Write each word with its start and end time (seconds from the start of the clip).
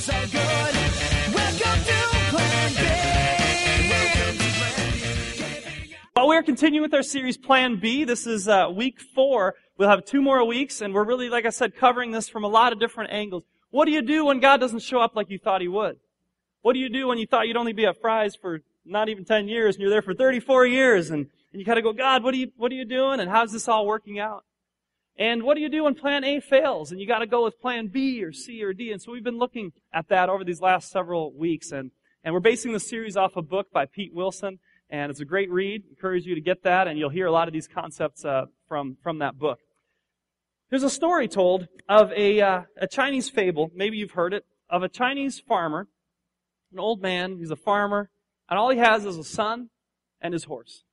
so 0.00 0.12
good. 0.12 0.74
Welcome 1.34 1.84
to 1.84 1.98
Plan 2.30 2.72
B. 2.72 2.80
Well, 6.16 6.26
we're 6.26 6.42
continuing 6.42 6.82
with 6.82 6.94
our 6.94 7.02
series 7.02 7.36
Plan 7.36 7.78
B. 7.78 8.04
This 8.04 8.26
is 8.26 8.48
uh, 8.48 8.68
week 8.74 8.98
four. 8.98 9.56
We'll 9.76 9.90
have 9.90 10.06
two 10.06 10.22
more 10.22 10.42
weeks, 10.46 10.80
and 10.80 10.94
we're 10.94 11.04
really, 11.04 11.28
like 11.28 11.44
I 11.44 11.50
said, 11.50 11.76
covering 11.76 12.12
this 12.12 12.30
from 12.30 12.44
a 12.44 12.48
lot 12.48 12.72
of 12.72 12.80
different 12.80 13.12
angles. 13.12 13.42
What 13.70 13.84
do 13.84 13.90
you 13.90 14.00
do 14.00 14.24
when 14.24 14.40
God 14.40 14.58
doesn't 14.58 14.80
show 14.80 15.00
up 15.00 15.14
like 15.16 15.28
you 15.28 15.38
thought 15.38 15.60
He 15.60 15.68
would? 15.68 15.98
What 16.62 16.72
do 16.72 16.78
you 16.78 16.88
do 16.88 17.08
when 17.08 17.18
you 17.18 17.26
thought 17.26 17.46
you'd 17.46 17.58
only 17.58 17.74
be 17.74 17.84
at 17.84 18.00
Fry's 18.00 18.34
for 18.34 18.62
not 18.86 19.10
even 19.10 19.26
10 19.26 19.48
years, 19.48 19.74
and 19.74 19.82
you're 19.82 19.90
there 19.90 20.00
for 20.00 20.14
34 20.14 20.64
years, 20.66 21.10
and, 21.10 21.26
and 21.52 21.60
you 21.60 21.66
kind 21.66 21.78
of 21.78 21.84
go, 21.84 21.92
God, 21.92 22.22
what 22.24 22.32
are 22.32 22.38
you, 22.38 22.50
what 22.56 22.72
are 22.72 22.76
you 22.76 22.86
doing, 22.86 23.20
and 23.20 23.28
how's 23.28 23.52
this 23.52 23.68
all 23.68 23.86
working 23.86 24.18
out? 24.18 24.44
And 25.20 25.42
what 25.42 25.54
do 25.54 25.60
you 25.60 25.68
do 25.68 25.84
when 25.84 25.94
plan 25.94 26.24
A 26.24 26.40
fails 26.40 26.90
and 26.90 26.98
you 26.98 27.06
got 27.06 27.18
to 27.18 27.26
go 27.26 27.44
with 27.44 27.60
plan 27.60 27.88
B 27.88 28.24
or 28.24 28.32
C 28.32 28.64
or 28.64 28.72
D? 28.72 28.90
And 28.90 29.02
so 29.02 29.12
we've 29.12 29.22
been 29.22 29.38
looking 29.38 29.72
at 29.92 30.08
that 30.08 30.30
over 30.30 30.44
these 30.44 30.62
last 30.62 30.90
several 30.90 31.34
weeks 31.34 31.72
and, 31.72 31.90
and 32.24 32.32
we're 32.32 32.40
basing 32.40 32.72
the 32.72 32.80
series 32.80 33.18
off 33.18 33.36
a 33.36 33.42
book 33.42 33.70
by 33.70 33.84
Pete 33.84 34.14
Wilson 34.14 34.60
and 34.88 35.10
it's 35.10 35.20
a 35.20 35.26
great 35.26 35.50
read. 35.50 35.82
Encourage 35.90 36.24
you 36.24 36.34
to 36.34 36.40
get 36.40 36.62
that 36.62 36.88
and 36.88 36.98
you'll 36.98 37.10
hear 37.10 37.26
a 37.26 37.32
lot 37.32 37.48
of 37.48 37.52
these 37.52 37.68
concepts 37.68 38.24
uh, 38.24 38.46
from, 38.66 38.96
from 39.02 39.18
that 39.18 39.38
book. 39.38 39.58
There's 40.70 40.84
a 40.84 40.90
story 40.90 41.28
told 41.28 41.68
of 41.86 42.10
a, 42.12 42.40
uh, 42.40 42.62
a 42.78 42.86
Chinese 42.86 43.28
fable, 43.28 43.70
maybe 43.74 43.98
you've 43.98 44.12
heard 44.12 44.32
it, 44.32 44.46
of 44.70 44.82
a 44.82 44.88
Chinese 44.88 45.38
farmer, 45.38 45.86
an 46.72 46.78
old 46.78 47.02
man, 47.02 47.36
he's 47.36 47.50
a 47.50 47.56
farmer, 47.56 48.08
and 48.48 48.58
all 48.58 48.70
he 48.70 48.78
has 48.78 49.04
is 49.04 49.18
a 49.18 49.24
son 49.24 49.68
and 50.22 50.32
his 50.32 50.44
horse. 50.44 50.84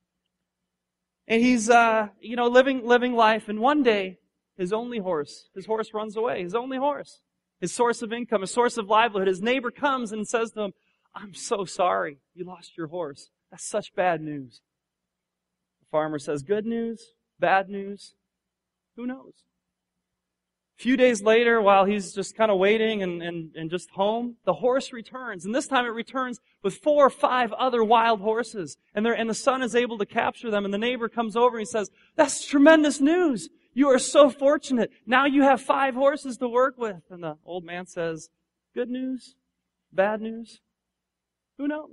And 1.28 1.42
he's, 1.42 1.68
uh, 1.68 2.08
you 2.20 2.36
know, 2.36 2.48
living, 2.48 2.84
living 2.84 3.14
life. 3.14 3.48
And 3.48 3.60
one 3.60 3.82
day, 3.82 4.18
his 4.56 4.72
only 4.72 4.98
horse, 4.98 5.50
his 5.54 5.66
horse 5.66 5.92
runs 5.92 6.16
away. 6.16 6.42
His 6.42 6.54
only 6.54 6.78
horse. 6.78 7.20
His 7.60 7.70
source 7.70 8.02
of 8.02 8.12
income, 8.12 8.40
his 8.40 8.50
source 8.50 8.78
of 8.78 8.88
livelihood. 8.88 9.28
His 9.28 9.42
neighbor 9.42 9.70
comes 9.70 10.10
and 10.10 10.26
says 10.26 10.52
to 10.52 10.62
him, 10.62 10.72
I'm 11.14 11.34
so 11.34 11.64
sorry 11.64 12.18
you 12.34 12.44
lost 12.44 12.76
your 12.76 12.86
horse. 12.86 13.30
That's 13.50 13.68
such 13.68 13.94
bad 13.94 14.22
news. 14.22 14.62
The 15.80 15.86
farmer 15.90 16.18
says, 16.18 16.42
good 16.42 16.64
news, 16.64 17.14
bad 17.38 17.68
news, 17.68 18.14
who 18.96 19.06
knows? 19.06 19.34
A 20.78 20.82
few 20.82 20.96
days 20.96 21.22
later, 21.22 21.60
while 21.60 21.84
he's 21.84 22.12
just 22.12 22.36
kind 22.36 22.50
of 22.50 22.58
waiting 22.58 23.02
and, 23.02 23.22
and, 23.22 23.50
and 23.56 23.70
just 23.70 23.90
home, 23.90 24.36
the 24.44 24.54
horse 24.54 24.92
returns. 24.92 25.44
And 25.44 25.54
this 25.54 25.66
time 25.66 25.84
it 25.84 25.88
returns 25.88 26.40
with 26.62 26.76
four 26.76 27.06
or 27.06 27.10
five 27.10 27.52
other 27.52 27.84
wild 27.84 28.20
horses. 28.20 28.76
And, 28.94 29.06
and 29.06 29.30
the 29.30 29.34
son 29.34 29.62
is 29.62 29.74
able 29.74 29.98
to 29.98 30.06
capture 30.06 30.50
them. 30.50 30.64
And 30.64 30.74
the 30.74 30.78
neighbor 30.78 31.08
comes 31.08 31.36
over 31.36 31.56
and 31.56 31.66
he 31.66 31.70
says, 31.70 31.90
that's 32.16 32.46
tremendous 32.46 33.00
news. 33.00 33.48
You 33.74 33.88
are 33.88 33.98
so 33.98 34.28
fortunate. 34.28 34.90
Now 35.06 35.26
you 35.26 35.42
have 35.42 35.60
five 35.60 35.94
horses 35.94 36.36
to 36.38 36.48
work 36.48 36.76
with. 36.78 37.02
And 37.10 37.22
the 37.22 37.36
old 37.44 37.64
man 37.64 37.86
says, 37.86 38.28
good 38.74 38.90
news, 38.90 39.36
bad 39.92 40.20
news, 40.20 40.60
who 41.58 41.68
knows? 41.68 41.90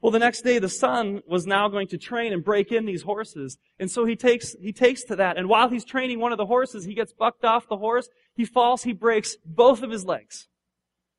Well, 0.00 0.12
the 0.12 0.20
next 0.20 0.42
day, 0.42 0.60
the 0.60 0.68
son 0.68 1.22
was 1.26 1.44
now 1.44 1.68
going 1.68 1.88
to 1.88 1.98
train 1.98 2.32
and 2.32 2.44
break 2.44 2.70
in 2.70 2.84
these 2.84 3.02
horses. 3.02 3.58
And 3.80 3.90
so 3.90 4.04
he 4.04 4.14
takes, 4.14 4.54
he 4.60 4.72
takes 4.72 5.02
to 5.04 5.16
that. 5.16 5.36
And 5.36 5.48
while 5.48 5.68
he's 5.68 5.84
training 5.84 6.20
one 6.20 6.30
of 6.30 6.38
the 6.38 6.46
horses, 6.46 6.84
he 6.84 6.94
gets 6.94 7.12
bucked 7.12 7.44
off 7.44 7.68
the 7.68 7.76
horse. 7.76 8.08
He 8.34 8.44
falls. 8.44 8.84
He 8.84 8.92
breaks 8.92 9.36
both 9.44 9.82
of 9.82 9.90
his 9.90 10.04
legs. 10.04 10.46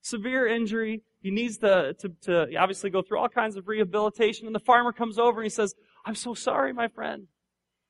Severe 0.01 0.47
injury. 0.47 1.03
He 1.21 1.31
needs 1.31 1.57
to, 1.57 1.93
to, 1.99 2.09
to 2.23 2.55
obviously 2.55 2.89
go 2.89 3.01
through 3.01 3.19
all 3.19 3.29
kinds 3.29 3.57
of 3.57 3.67
rehabilitation. 3.67 4.47
And 4.47 4.55
the 4.55 4.59
farmer 4.59 4.93
comes 4.93 5.19
over 5.19 5.41
and 5.41 5.45
he 5.45 5.49
says, 5.49 5.75
I'm 6.05 6.15
so 6.15 6.33
sorry, 6.33 6.73
my 6.73 6.87
friend. 6.87 7.27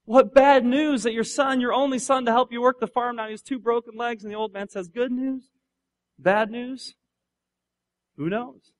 What 0.06 0.34
bad 0.34 0.66
news 0.66 1.04
that 1.04 1.14
your 1.14 1.24
son, 1.24 1.62
your 1.62 1.74
only 1.74 2.00
son 2.00 2.26
to 2.26 2.32
help 2.32 2.52
you 2.52 2.62
work 2.62 2.80
the 2.80 2.88
farm, 2.88 3.18
now 3.18 3.26
he 3.26 3.32
has 3.32 3.44
two 3.44 3.60
broken 3.60 3.96
legs. 3.96 4.24
And 4.24 4.34
the 4.34 4.38
old 4.38 4.52
man 4.52 4.68
says, 4.68 4.88
good 4.88 5.12
news? 5.12 5.50
Bad 6.18 6.50
news? 6.50 6.96
Who 8.18 8.30
knows? 8.30 8.72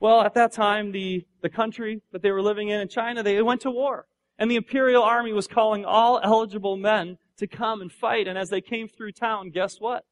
Well, 0.00 0.22
at 0.22 0.34
that 0.34 0.52
time, 0.52 0.90
the, 0.90 1.24
the 1.42 1.48
country 1.48 2.02
that 2.12 2.22
they 2.22 2.32
were 2.32 2.42
living 2.42 2.68
in 2.68 2.80
in 2.80 2.88
China, 2.88 3.22
they 3.22 3.40
went 3.40 3.60
to 3.60 3.70
war. 3.70 4.06
And 4.38 4.50
the 4.50 4.56
imperial 4.56 5.02
army 5.02 5.32
was 5.32 5.46
calling 5.46 5.84
all 5.84 6.20
eligible 6.22 6.76
men 6.76 7.16
to 7.38 7.46
come 7.46 7.80
and 7.80 7.90
fight. 7.90 8.26
And 8.26 8.36
as 8.36 8.50
they 8.50 8.60
came 8.60 8.88
through 8.88 9.12
town, 9.12 9.50
guess 9.50 9.76
what? 9.78 10.04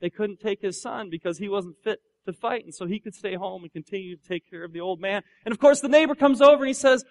They 0.00 0.10
couldn't 0.10 0.40
take 0.40 0.62
his 0.62 0.80
son 0.80 1.10
because 1.10 1.38
he 1.38 1.48
wasn't 1.48 1.76
fit 1.82 2.00
to 2.26 2.32
fight. 2.32 2.64
And 2.64 2.74
so 2.74 2.86
he 2.86 3.00
could 3.00 3.14
stay 3.14 3.34
home 3.34 3.62
and 3.62 3.72
continue 3.72 4.16
to 4.16 4.28
take 4.28 4.48
care 4.48 4.64
of 4.64 4.72
the 4.72 4.80
old 4.80 5.00
man. 5.00 5.22
And 5.44 5.52
of 5.52 5.58
course, 5.58 5.80
the 5.80 5.88
neighbor 5.88 6.14
comes 6.14 6.40
over 6.40 6.62
and 6.62 6.68
he 6.68 6.74
says, 6.74 7.04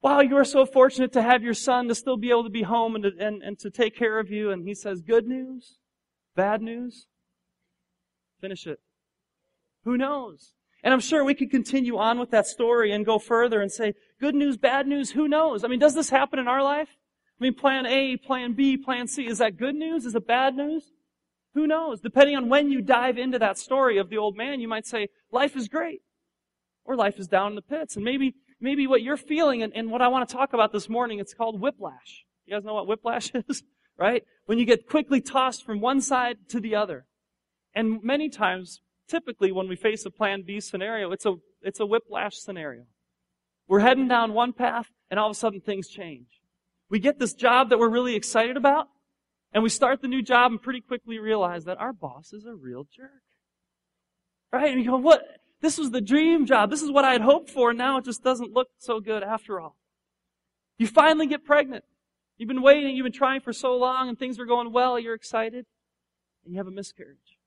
Wow, 0.00 0.20
you 0.20 0.36
are 0.36 0.44
so 0.44 0.64
fortunate 0.64 1.12
to 1.14 1.22
have 1.22 1.42
your 1.42 1.54
son 1.54 1.88
to 1.88 1.94
still 1.94 2.16
be 2.16 2.30
able 2.30 2.44
to 2.44 2.50
be 2.50 2.62
home 2.62 2.94
and 2.94 3.02
to, 3.02 3.10
and, 3.18 3.42
and 3.42 3.58
to 3.58 3.70
take 3.70 3.96
care 3.96 4.20
of 4.20 4.30
you. 4.30 4.50
And 4.50 4.66
he 4.66 4.74
says, 4.74 5.02
Good 5.02 5.26
news? 5.26 5.78
Bad 6.36 6.62
news? 6.62 7.06
Finish 8.40 8.66
it. 8.66 8.78
Who 9.84 9.96
knows? 9.96 10.54
And 10.84 10.94
I'm 10.94 11.00
sure 11.00 11.24
we 11.24 11.34
could 11.34 11.50
continue 11.50 11.96
on 11.98 12.18
with 12.18 12.30
that 12.30 12.46
story 12.46 12.92
and 12.92 13.04
go 13.04 13.18
further 13.18 13.60
and 13.60 13.72
say, 13.72 13.94
good 14.20 14.34
news, 14.34 14.56
bad 14.56 14.86
news, 14.86 15.10
who 15.10 15.26
knows? 15.26 15.64
I 15.64 15.68
mean, 15.68 15.80
does 15.80 15.94
this 15.94 16.10
happen 16.10 16.38
in 16.38 16.46
our 16.46 16.62
life? 16.62 16.88
I 17.40 17.44
mean, 17.44 17.54
plan 17.54 17.86
A, 17.86 18.16
plan 18.16 18.52
B, 18.52 18.76
plan 18.76 19.08
C, 19.08 19.26
is 19.26 19.38
that 19.38 19.56
good 19.56 19.74
news? 19.74 20.04
Is 20.04 20.14
it 20.14 20.26
bad 20.26 20.56
news? 20.56 20.92
Who 21.54 21.66
knows? 21.66 22.00
Depending 22.00 22.36
on 22.36 22.48
when 22.48 22.70
you 22.70 22.80
dive 22.82 23.18
into 23.18 23.38
that 23.38 23.58
story 23.58 23.98
of 23.98 24.10
the 24.10 24.18
old 24.18 24.36
man, 24.36 24.60
you 24.60 24.68
might 24.68 24.86
say, 24.86 25.08
life 25.32 25.56
is 25.56 25.68
great. 25.68 26.02
Or 26.84 26.96
life 26.96 27.18
is 27.18 27.26
down 27.26 27.52
in 27.52 27.56
the 27.56 27.62
pits. 27.62 27.96
And 27.96 28.04
maybe, 28.04 28.34
maybe 28.60 28.86
what 28.86 29.02
you're 29.02 29.16
feeling 29.16 29.62
and, 29.62 29.72
and 29.74 29.90
what 29.90 30.02
I 30.02 30.08
want 30.08 30.28
to 30.28 30.34
talk 30.34 30.52
about 30.52 30.72
this 30.72 30.88
morning, 30.88 31.18
it's 31.18 31.34
called 31.34 31.60
whiplash. 31.60 32.24
You 32.46 32.54
guys 32.54 32.64
know 32.64 32.74
what 32.74 32.86
whiplash 32.86 33.30
is? 33.48 33.62
right? 33.98 34.22
When 34.46 34.58
you 34.58 34.64
get 34.64 34.88
quickly 34.88 35.20
tossed 35.20 35.66
from 35.66 35.80
one 35.80 36.00
side 36.00 36.36
to 36.48 36.60
the 36.60 36.76
other. 36.76 37.06
And 37.74 38.02
many 38.02 38.28
times, 38.28 38.80
typically 39.08 39.52
when 39.52 39.68
we 39.68 39.76
face 39.76 40.06
a 40.06 40.10
plan 40.10 40.44
B 40.46 40.60
scenario, 40.60 41.10
it's 41.10 41.26
a, 41.26 41.34
it's 41.62 41.80
a 41.80 41.86
whiplash 41.86 42.36
scenario. 42.36 42.84
We're 43.66 43.80
heading 43.80 44.08
down 44.08 44.32
one 44.32 44.52
path 44.52 44.86
and 45.10 45.20
all 45.20 45.28
of 45.28 45.32
a 45.32 45.38
sudden 45.38 45.60
things 45.60 45.88
change. 45.88 46.28
We 46.88 47.00
get 47.00 47.18
this 47.18 47.34
job 47.34 47.68
that 47.68 47.78
we're 47.78 47.90
really 47.90 48.14
excited 48.14 48.56
about 48.56 48.88
and 49.52 49.62
we 49.62 49.68
start 49.68 50.02
the 50.02 50.08
new 50.08 50.22
job 50.22 50.52
and 50.52 50.60
pretty 50.60 50.80
quickly 50.80 51.18
realize 51.18 51.64
that 51.64 51.78
our 51.78 51.92
boss 51.92 52.32
is 52.32 52.44
a 52.44 52.54
real 52.54 52.86
jerk. 52.94 53.22
Right? 54.52 54.70
And 54.72 54.82
you 54.82 54.90
go, 54.90 54.96
what? 54.96 55.22
This 55.60 55.76
was 55.76 55.90
the 55.90 56.00
dream 56.00 56.46
job. 56.46 56.70
This 56.70 56.82
is 56.82 56.90
what 56.90 57.04
I 57.04 57.12
had 57.12 57.22
hoped 57.22 57.50
for 57.50 57.70
and 57.70 57.78
now 57.78 57.98
it 57.98 58.04
just 58.04 58.22
doesn't 58.22 58.52
look 58.52 58.68
so 58.78 59.00
good 59.00 59.22
after 59.22 59.60
all. 59.60 59.76
You 60.78 60.86
finally 60.86 61.26
get 61.26 61.44
pregnant. 61.44 61.84
You've 62.36 62.48
been 62.48 62.62
waiting, 62.62 62.94
you've 62.94 63.04
been 63.04 63.12
trying 63.12 63.40
for 63.40 63.52
so 63.52 63.76
long 63.76 64.08
and 64.08 64.16
things 64.16 64.38
are 64.38 64.46
going 64.46 64.72
well, 64.72 64.98
you're 64.98 65.14
excited, 65.14 65.66
and 66.44 66.54
you 66.54 66.58
have 66.58 66.68
a 66.68 66.70
miscarriage. 66.70 67.38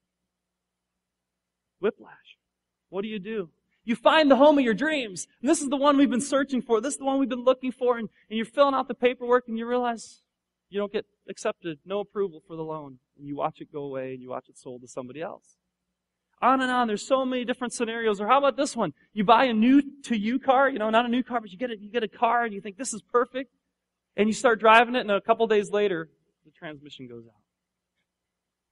Whiplash. 1.80 2.38
What 2.90 3.04
do 3.04 3.08
you 3.08 3.20
do? 3.20 3.50
You 3.84 3.96
find 3.96 4.30
the 4.30 4.36
home 4.36 4.58
of 4.58 4.64
your 4.64 4.74
dreams. 4.74 5.28
And 5.42 5.50
this 5.50 5.62
is 5.62 5.70
the 5.70 5.78
one 5.78 5.98
we've 5.98 6.10
been 6.10 6.22
searching 6.22 6.62
for. 6.62 6.82
This 6.82 6.94
is 6.94 7.00
the 7.00 7.06
one 7.06 7.20
we've 7.20 7.30
been 7.30 7.44
looking 7.44 7.72
for. 7.72 7.98
And, 7.98 8.10
and 8.30 8.38
you're 8.38 8.46
filling 8.46 8.76
out 8.76 8.88
the 8.88 8.94
paperwork 8.94 9.48
and 9.48 9.58
you 9.58 9.66
realize 9.66 10.22
you 10.72 10.80
don't 10.80 10.92
get 10.92 11.06
accepted, 11.30 11.80
no 11.86 12.00
approval 12.00 12.42
for 12.48 12.56
the 12.56 12.64
loan. 12.64 12.98
And 13.18 13.28
you 13.28 13.36
watch 13.36 13.60
it 13.60 13.72
go 13.72 13.84
away 13.84 14.14
and 14.14 14.22
you 14.22 14.30
watch 14.30 14.48
it 14.48 14.58
sold 14.58 14.82
to 14.82 14.88
somebody 14.88 15.22
else. 15.22 15.58
On 16.42 16.62
and 16.62 16.72
on. 16.72 16.88
There's 16.88 17.06
so 17.06 17.26
many 17.26 17.44
different 17.44 17.74
scenarios. 17.74 18.22
Or 18.22 18.28
how 18.28 18.38
about 18.38 18.56
this 18.56 18.76
one? 18.76 18.94
You 19.14 19.26
buy 19.26 19.46
a 19.46 19.54
new 19.54 19.84
to 20.04 20.18
you 20.18 20.40
car, 20.40 20.70
you 20.70 20.80
know, 20.80 20.90
not 20.90 21.06
a 21.06 21.10
new 21.10 21.24
car, 21.24 21.42
but 21.42 21.52
you 21.52 21.58
get 21.58 21.72
a, 21.72 21.78
you 21.78 21.92
get 21.92 22.04
a 22.04 22.08
car 22.08 22.46
and 22.46 22.54
you 22.54 22.62
think 22.62 22.78
this 22.78 22.94
is 22.94 23.02
perfect. 23.02 23.54
And 24.16 24.28
you 24.28 24.34
start 24.34 24.60
driving 24.60 24.96
it 24.96 25.02
and 25.02 25.12
a 25.12 25.22
couple 25.22 25.46
days 25.46 25.70
later, 25.70 26.10
the 26.46 26.52
transmission 26.52 27.08
goes 27.08 27.26
out. 27.28 27.42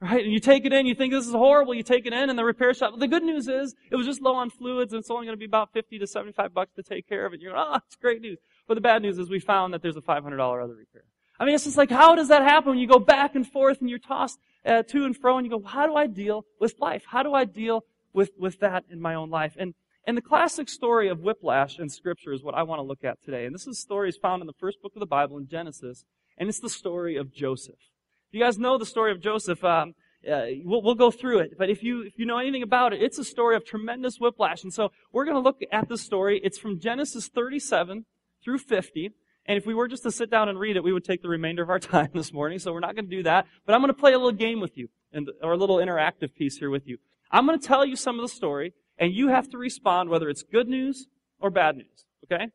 Right? 0.01 0.23
And 0.23 0.31
you 0.31 0.39
take 0.39 0.65
it 0.65 0.71
in, 0.71 0.85
you 0.85 0.95
think 0.95 1.11
this 1.11 1.27
is 1.27 1.33
horrible, 1.33 1.73
you 1.73 1.83
take 1.83 2.05
it 2.05 2.13
in, 2.13 2.29
and 2.29 2.39
the 2.39 2.45
repair 2.45 2.73
shop, 2.73 2.97
the 2.97 3.07
good 3.09 3.23
news 3.23 3.49
is, 3.49 3.75
it 3.91 3.97
was 3.97 4.05
just 4.05 4.21
low 4.21 4.35
on 4.35 4.49
fluids, 4.49 4.93
and 4.93 5.01
it's 5.01 5.11
only 5.11 5.25
going 5.25 5.35
to 5.35 5.39
be 5.39 5.45
about 5.45 5.73
50 5.73 5.99
to 5.99 6.07
75 6.07 6.53
bucks 6.53 6.71
to 6.75 6.83
take 6.83 7.07
care 7.09 7.25
of 7.25 7.33
it. 7.33 7.41
You're 7.41 7.57
oh, 7.57 7.79
it's 7.85 7.97
great 7.97 8.21
news. 8.21 8.39
But 8.65 8.75
the 8.75 8.81
bad 8.81 9.01
news 9.01 9.19
is 9.19 9.29
we 9.29 9.41
found 9.41 9.73
that 9.73 9.81
there's 9.81 9.97
a 9.97 10.01
$500 10.01 10.63
other 10.63 10.75
repair. 10.75 11.03
I 11.39 11.45
mean, 11.45 11.55
it's 11.55 11.63
just 11.63 11.77
like, 11.77 11.89
how 11.89 12.15
does 12.15 12.27
that 12.27 12.41
happen 12.41 12.71
when 12.71 12.79
you 12.79 12.87
go 12.87 12.99
back 12.99 13.33
and 13.33 13.47
forth 13.47 13.79
and 13.79 13.89
you're 13.89 13.97
tossed 13.97 14.39
uh, 14.65 14.83
to 14.83 15.05
and 15.05 15.15
fro 15.15 15.37
and 15.37 15.45
you 15.45 15.51
go, 15.51 15.65
how 15.65 15.87
do 15.87 15.95
I 15.95 16.05
deal 16.05 16.45
with 16.59 16.75
life? 16.79 17.03
How 17.07 17.23
do 17.23 17.33
I 17.33 17.45
deal 17.45 17.85
with, 18.13 18.31
with 18.37 18.59
that 18.59 18.83
in 18.89 18.99
my 18.99 19.15
own 19.15 19.29
life? 19.29 19.55
And, 19.57 19.73
and 20.05 20.17
the 20.17 20.21
classic 20.21 20.67
story 20.67 21.07
of 21.07 21.21
whiplash 21.21 21.79
in 21.79 21.87
scripture 21.87 22.33
is 22.33 22.43
what 22.43 22.55
I 22.55 22.63
want 22.63 22.79
to 22.79 22.83
look 22.83 23.05
at 23.05 23.23
today. 23.23 23.45
And 23.45 23.55
this 23.55 23.67
is 23.67 23.79
story 23.79 24.09
is 24.09 24.17
found 24.17 24.41
in 24.41 24.47
the 24.47 24.53
first 24.53 24.81
book 24.81 24.91
of 24.95 24.99
the 24.99 25.05
Bible 25.05 25.37
in 25.37 25.47
Genesis, 25.47 26.03
and 26.37 26.49
it's 26.49 26.59
the 26.59 26.69
story 26.69 27.15
of 27.15 27.31
Joseph. 27.31 27.79
If 28.27 28.33
you 28.33 28.41
guys 28.41 28.59
know 28.59 28.77
the 28.77 28.85
story 28.85 29.11
of 29.11 29.21
Joseph. 29.21 29.63
Um, 29.63 29.95
uh, 30.29 30.47
we'll, 30.65 30.81
we'll, 30.81 30.95
go 30.95 31.11
through 31.11 31.39
it. 31.39 31.57
But 31.57 31.69
if 31.69 31.81
you 31.81 32.01
if 32.01 32.19
you 32.19 32.25
know 32.25 32.39
anything 32.39 32.61
about 32.61 32.91
it, 32.91 33.01
it's 33.01 33.17
a 33.17 33.23
story 33.23 33.55
of 33.55 33.63
tremendous 33.63 34.19
whiplash. 34.19 34.63
And 34.63 34.73
so 34.73 34.91
we're 35.13 35.23
going 35.23 35.37
to 35.37 35.41
look 35.41 35.61
at 35.71 35.87
this 35.87 36.01
story. 36.01 36.41
It's 36.43 36.57
from 36.57 36.77
Genesis 36.77 37.29
37 37.29 38.05
through 38.43 38.57
50. 38.57 39.11
And 39.49 39.57
if 39.57 39.65
we 39.65 39.73
were 39.73 39.87
just 39.87 40.03
to 40.03 40.11
sit 40.11 40.29
down 40.29 40.47
and 40.47 40.59
read 40.59 40.75
it, 40.75 40.83
we 40.83 40.93
would 40.93 41.03
take 41.03 41.23
the 41.23 41.27
remainder 41.27 41.63
of 41.63 41.71
our 41.71 41.79
time 41.95 42.11
this 42.13 42.31
morning. 42.31 42.59
So 42.59 42.71
we're 42.71 42.81
not 42.81 42.95
going 42.95 43.09
to 43.09 43.15
do 43.15 43.23
that. 43.23 43.47
But 43.65 43.73
I'm 43.73 43.81
going 43.81 43.91
to 43.91 43.99
play 43.99 44.13
a 44.13 44.17
little 44.17 44.31
game 44.31 44.61
with 44.61 44.77
you, 44.77 44.89
and 45.11 45.27
or 45.41 45.53
a 45.53 45.57
little 45.57 45.77
interactive 45.77 46.35
piece 46.35 46.57
here 46.57 46.69
with 46.69 46.87
you. 46.87 46.99
I'm 47.31 47.47
going 47.47 47.59
to 47.59 47.67
tell 47.67 47.83
you 47.83 47.95
some 47.95 48.19
of 48.19 48.21
the 48.21 48.33
story, 48.33 48.73
and 48.99 49.11
you 49.11 49.29
have 49.29 49.49
to 49.49 49.57
respond 49.57 50.09
whether 50.09 50.29
it's 50.29 50.43
good 50.43 50.67
news 50.67 51.07
or 51.39 51.49
bad 51.49 51.77
news. 51.77 52.05
Okay? 52.25 52.49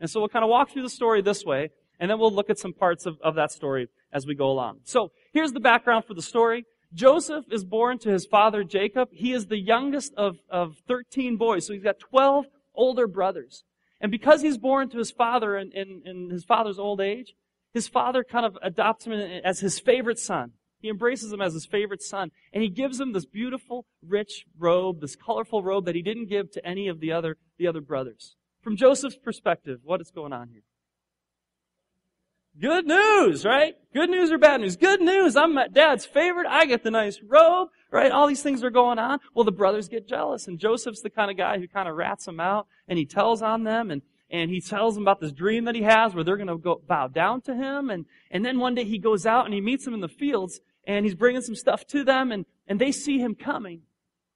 And 0.00 0.10
so 0.10 0.18
we'll 0.18 0.28
kind 0.28 0.44
of 0.44 0.50
walk 0.50 0.72
through 0.72 0.82
the 0.82 0.90
story 0.90 1.22
this 1.22 1.44
way, 1.44 1.70
and 2.00 2.10
then 2.10 2.18
we'll 2.18 2.34
look 2.34 2.50
at 2.50 2.58
some 2.58 2.72
parts 2.72 3.06
of, 3.06 3.16
of 3.22 3.36
that 3.36 3.52
story 3.52 3.86
as 4.12 4.26
we 4.26 4.34
go 4.34 4.50
along. 4.50 4.80
So 4.82 5.12
here's 5.32 5.52
the 5.52 5.60
background 5.60 6.04
for 6.04 6.14
the 6.14 6.22
story. 6.22 6.64
Joseph 6.92 7.44
is 7.52 7.64
born 7.64 7.98
to 8.00 8.10
his 8.10 8.26
father 8.26 8.64
Jacob. 8.64 9.10
He 9.12 9.32
is 9.32 9.46
the 9.46 9.58
youngest 9.58 10.14
of, 10.16 10.38
of 10.48 10.74
13 10.88 11.36
boys, 11.36 11.64
so 11.64 11.74
he's 11.74 11.84
got 11.84 12.00
12 12.00 12.46
older 12.74 13.06
brothers. 13.06 13.62
And 14.00 14.10
because 14.10 14.42
he's 14.42 14.58
born 14.58 14.88
to 14.90 14.98
his 14.98 15.10
father 15.10 15.56
in, 15.56 15.72
in, 15.72 16.02
in 16.04 16.30
his 16.30 16.44
father's 16.44 16.78
old 16.78 17.00
age, 17.00 17.34
his 17.74 17.86
father 17.86 18.24
kind 18.24 18.46
of 18.46 18.56
adopts 18.62 19.06
him 19.06 19.12
as 19.12 19.60
his 19.60 19.78
favorite 19.78 20.18
son. 20.18 20.52
He 20.80 20.88
embraces 20.88 21.32
him 21.32 21.42
as 21.42 21.52
his 21.52 21.66
favorite 21.66 22.02
son, 22.02 22.30
and 22.54 22.62
he 22.62 22.70
gives 22.70 22.98
him 22.98 23.12
this 23.12 23.26
beautiful, 23.26 23.84
rich 24.02 24.46
robe, 24.58 25.00
this 25.02 25.14
colorful 25.14 25.62
robe 25.62 25.84
that 25.84 25.94
he 25.94 26.02
didn't 26.02 26.30
give 26.30 26.50
to 26.52 26.66
any 26.66 26.88
of 26.88 27.00
the 27.00 27.12
other, 27.12 27.36
the 27.58 27.66
other 27.66 27.82
brothers. 27.82 28.34
From 28.62 28.76
Joseph's 28.76 29.18
perspective, 29.18 29.80
what 29.82 30.00
is 30.00 30.10
going 30.10 30.32
on 30.32 30.48
here? 30.48 30.62
Good 32.58 32.86
news, 32.86 33.44
right? 33.44 33.74
Good 33.94 34.10
news 34.10 34.32
or 34.32 34.38
bad 34.38 34.60
news? 34.60 34.76
Good 34.76 35.00
news. 35.00 35.36
I'm 35.36 35.54
my 35.54 35.68
dad's 35.68 36.04
favorite. 36.04 36.46
I 36.48 36.66
get 36.66 36.82
the 36.82 36.90
nice 36.90 37.20
robe, 37.22 37.68
right? 37.90 38.10
All 38.10 38.26
these 38.26 38.42
things 38.42 38.64
are 38.64 38.70
going 38.70 38.98
on. 38.98 39.20
Well, 39.34 39.44
the 39.44 39.52
brothers 39.52 39.88
get 39.88 40.08
jealous, 40.08 40.48
and 40.48 40.58
Joseph's 40.58 41.00
the 41.00 41.10
kind 41.10 41.30
of 41.30 41.36
guy 41.36 41.58
who 41.58 41.68
kind 41.68 41.88
of 41.88 41.96
rats 41.96 42.24
them 42.24 42.40
out, 42.40 42.66
and 42.88 42.98
he 42.98 43.06
tells 43.06 43.40
on 43.40 43.64
them, 43.64 43.90
and 43.90 44.02
and 44.30 44.50
he 44.50 44.60
tells 44.60 44.94
them 44.94 45.04
about 45.04 45.20
this 45.20 45.32
dream 45.32 45.64
that 45.64 45.74
he 45.74 45.82
has 45.82 46.14
where 46.14 46.22
they're 46.22 46.36
going 46.36 46.46
to 46.46 46.56
go 46.56 46.80
bow 46.86 47.08
down 47.08 47.40
to 47.42 47.54
him, 47.54 47.88
and 47.88 48.04
and 48.30 48.44
then 48.44 48.58
one 48.58 48.74
day 48.74 48.84
he 48.84 48.98
goes 48.98 49.26
out 49.26 49.44
and 49.44 49.54
he 49.54 49.60
meets 49.60 49.84
them 49.84 49.94
in 49.94 50.00
the 50.00 50.08
fields, 50.08 50.60
and 50.86 51.06
he's 51.06 51.14
bringing 51.14 51.42
some 51.42 51.54
stuff 51.54 51.86
to 51.88 52.04
them, 52.04 52.32
and 52.32 52.46
and 52.66 52.80
they 52.80 52.92
see 52.92 53.18
him 53.18 53.34
coming, 53.34 53.82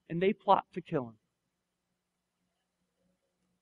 and 0.09 0.23
they 0.23 0.33
plot 0.33 0.65
to 0.75 0.81
kill 0.81 1.09
him. 1.09 1.15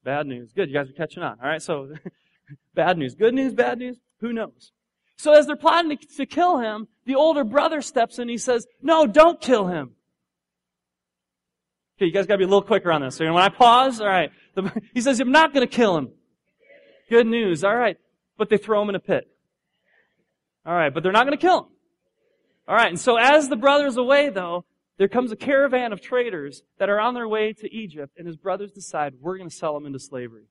Bad 0.04 0.26
news. 0.26 0.52
Good, 0.52 0.68
you 0.68 0.74
guys 0.74 0.90
are 0.90 0.94
catching 0.94 1.22
on. 1.22 1.38
All 1.40 1.48
right, 1.48 1.62
so 1.62 1.94
bad 2.74 2.98
news. 2.98 3.14
Good 3.14 3.34
news, 3.34 3.54
bad 3.54 3.78
news. 3.78 3.98
Who 4.22 4.32
knows? 4.32 4.72
So 5.16 5.34
as 5.34 5.46
they're 5.46 5.56
plotting 5.56 5.98
to, 6.16 6.26
kill 6.26 6.58
him, 6.58 6.88
the 7.04 7.16
older 7.16 7.44
brother 7.44 7.82
steps 7.82 8.18
in. 8.18 8.28
He 8.28 8.38
says, 8.38 8.66
"No, 8.80 9.06
don't 9.06 9.40
kill 9.40 9.66
him." 9.66 9.90
Okay, 11.96 12.06
you 12.06 12.12
guys 12.12 12.26
got 12.26 12.34
to 12.34 12.38
be 12.38 12.44
a 12.44 12.48
little 12.48 12.62
quicker 12.62 12.90
on 12.90 13.02
this. 13.02 13.16
So 13.16 13.24
when 13.24 13.42
I 13.42 13.50
pause, 13.50 14.00
all 14.00 14.06
right. 14.06 14.30
The, 14.54 14.72
he 14.94 15.00
says, 15.00 15.20
"I'm 15.20 15.32
not 15.32 15.52
going 15.52 15.68
to 15.68 15.76
kill 15.76 15.96
him." 15.98 16.10
Good 17.10 17.26
news. 17.26 17.62
All 17.62 17.76
right, 17.76 17.98
but 18.38 18.48
they 18.48 18.56
throw 18.56 18.80
him 18.80 18.88
in 18.88 18.94
a 18.94 19.00
pit. 19.00 19.28
All 20.64 20.74
right, 20.74 20.94
but 20.94 21.02
they're 21.02 21.12
not 21.12 21.26
going 21.26 21.36
to 21.36 21.40
kill 21.40 21.58
him. 21.58 21.66
All 22.68 22.76
right, 22.76 22.88
and 22.88 22.98
so 22.98 23.16
as 23.16 23.48
the 23.48 23.56
brother's 23.56 23.96
away, 23.96 24.30
though, 24.30 24.64
there 24.98 25.08
comes 25.08 25.32
a 25.32 25.36
caravan 25.36 25.92
of 25.92 26.00
traders 26.00 26.62
that 26.78 26.88
are 26.88 27.00
on 27.00 27.14
their 27.14 27.26
way 27.26 27.52
to 27.54 27.74
Egypt, 27.74 28.14
and 28.16 28.26
his 28.26 28.36
brothers 28.36 28.70
decide 28.70 29.14
we're 29.20 29.36
going 29.36 29.50
to 29.50 29.54
sell 29.54 29.76
him 29.76 29.84
into 29.84 29.98
slavery. 29.98 30.44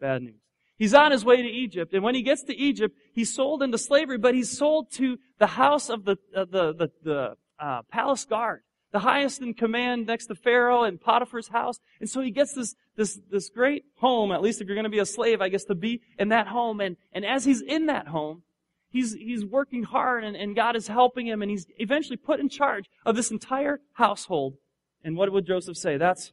Bad 0.00 0.22
news. 0.22 0.47
He's 0.78 0.94
on 0.94 1.10
his 1.10 1.24
way 1.24 1.42
to 1.42 1.48
Egypt, 1.48 1.92
and 1.92 2.04
when 2.04 2.14
he 2.14 2.22
gets 2.22 2.44
to 2.44 2.56
Egypt, 2.56 2.96
he's 3.12 3.34
sold 3.34 3.62
into 3.62 3.78
slavery, 3.78 4.16
but 4.16 4.34
he's 4.34 4.56
sold 4.56 4.92
to 4.92 5.18
the 5.38 5.48
house 5.48 5.90
of 5.90 6.04
the 6.04 6.16
uh, 6.34 6.44
the 6.44 6.72
the, 6.72 6.90
the 7.02 7.36
uh, 7.58 7.82
palace 7.90 8.24
guard, 8.24 8.62
the 8.92 9.00
highest 9.00 9.42
in 9.42 9.54
command 9.54 10.06
next 10.06 10.26
to 10.26 10.36
Pharaoh 10.36 10.84
and 10.84 11.00
Potiphar's 11.00 11.48
house. 11.48 11.80
And 11.98 12.08
so 12.08 12.20
he 12.20 12.30
gets 12.30 12.54
this 12.54 12.76
this 12.96 13.18
this 13.28 13.50
great 13.50 13.86
home. 13.96 14.30
At 14.30 14.40
least 14.40 14.60
if 14.60 14.68
you're 14.68 14.76
going 14.76 14.84
to 14.84 14.90
be 14.90 15.00
a 15.00 15.06
slave, 15.06 15.40
I 15.40 15.48
guess 15.48 15.64
to 15.64 15.74
be 15.74 16.00
in 16.16 16.28
that 16.28 16.46
home. 16.46 16.80
And 16.80 16.96
and 17.12 17.26
as 17.26 17.44
he's 17.44 17.60
in 17.60 17.86
that 17.86 18.06
home, 18.06 18.42
he's 18.88 19.14
he's 19.14 19.44
working 19.44 19.82
hard, 19.82 20.22
and, 20.22 20.36
and 20.36 20.54
God 20.54 20.76
is 20.76 20.86
helping 20.86 21.26
him, 21.26 21.42
and 21.42 21.50
he's 21.50 21.66
eventually 21.78 22.16
put 22.16 22.38
in 22.38 22.48
charge 22.48 22.88
of 23.04 23.16
this 23.16 23.32
entire 23.32 23.80
household. 23.94 24.54
And 25.02 25.16
what 25.16 25.32
would 25.32 25.46
Joseph 25.46 25.76
say? 25.76 25.96
That's. 25.96 26.32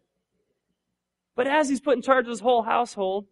But 1.35 1.47
as 1.47 1.67
he's 1.67 1.81
put 1.81 1.95
in 1.95 2.01
charge 2.01 2.25
of 2.25 2.31
this 2.31 2.39
whole 2.39 2.63
household, 2.63 3.25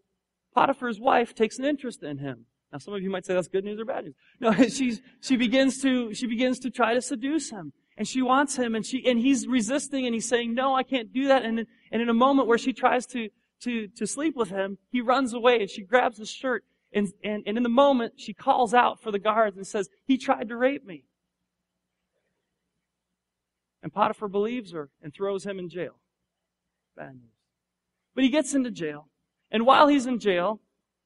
Potiphar's 0.54 1.00
wife 1.00 1.34
takes 1.34 1.60
an 1.60 1.66
interest 1.66 2.04
in 2.04 2.20
him. 2.20 2.46
Now 2.72 2.80
some 2.80 2.94
of 2.94 3.02
you 3.02 3.10
might 3.10 3.26
say 3.26 3.34
that's 3.34 3.48
good 3.48 3.64
news 3.64 3.80
or 3.80 3.86
bad 3.86 4.06
news. 4.06 4.16
No, 4.40 4.52
she's, 4.70 5.02
she 5.22 5.38
begins 5.38 5.82
to, 5.82 6.14
she 6.14 6.28
begins 6.28 6.60
to 6.60 6.70
try 6.70 6.94
to 6.94 7.02
seduce 7.02 7.50
him. 7.50 7.74
And 7.96 8.08
she 8.08 8.24
wants 8.24 8.56
him 8.56 8.74
and 8.74 8.84
she, 8.86 9.08
and 9.08 9.20
he's 9.20 9.48
resisting 9.48 10.06
and 10.06 10.16
he's 10.16 10.28
saying, 10.28 10.56
no, 10.56 10.76
I 10.76 10.82
can't 10.82 11.14
do 11.14 11.28
that. 11.28 11.44
And, 11.44 11.60
in- 11.60 11.68
and 11.92 12.02
in 12.02 12.10
a 12.10 12.14
moment 12.14 12.48
where 12.48 12.58
she 12.58 12.74
tries 12.74 13.06
to, 13.08 13.30
to, 13.62 13.88
to 13.90 14.08
sleep 14.08 14.36
with 14.36 14.50
him, 14.50 14.80
he 14.90 15.02
runs 15.02 15.34
away 15.34 15.62
and 15.62 15.70
she 15.70 15.84
grabs 15.84 16.18
his 16.18 16.30
shirt 16.32 16.66
and, 16.92 17.12
and, 17.24 17.44
and 17.46 17.58
in 17.58 17.64
the 17.64 17.70
moment 17.70 18.14
she 18.18 18.34
calls 18.34 18.74
out 18.74 19.02
for 19.02 19.12
the 19.12 19.20
guards 19.20 19.58
and 19.58 19.66
says, 19.66 19.90
he 20.06 20.18
tried 20.18 20.50
to 20.50 20.58
rape 20.58 20.86
me. 20.86 21.06
And 23.82 23.94
Potiphar 23.94 24.30
believes 24.30 24.72
her 24.72 24.90
and 25.02 25.14
throws 25.14 25.46
him 25.46 25.60
in 25.60 25.70
jail. 25.70 26.00
Bad 26.96 27.16
news. 27.16 27.32
But 28.16 28.24
he 28.24 28.30
gets 28.30 28.54
into 28.54 28.72
jail. 28.72 29.10
And 29.54 29.66
while 29.66 29.88
he's 29.88 30.08
in 30.08 30.20
jail, 30.20 30.60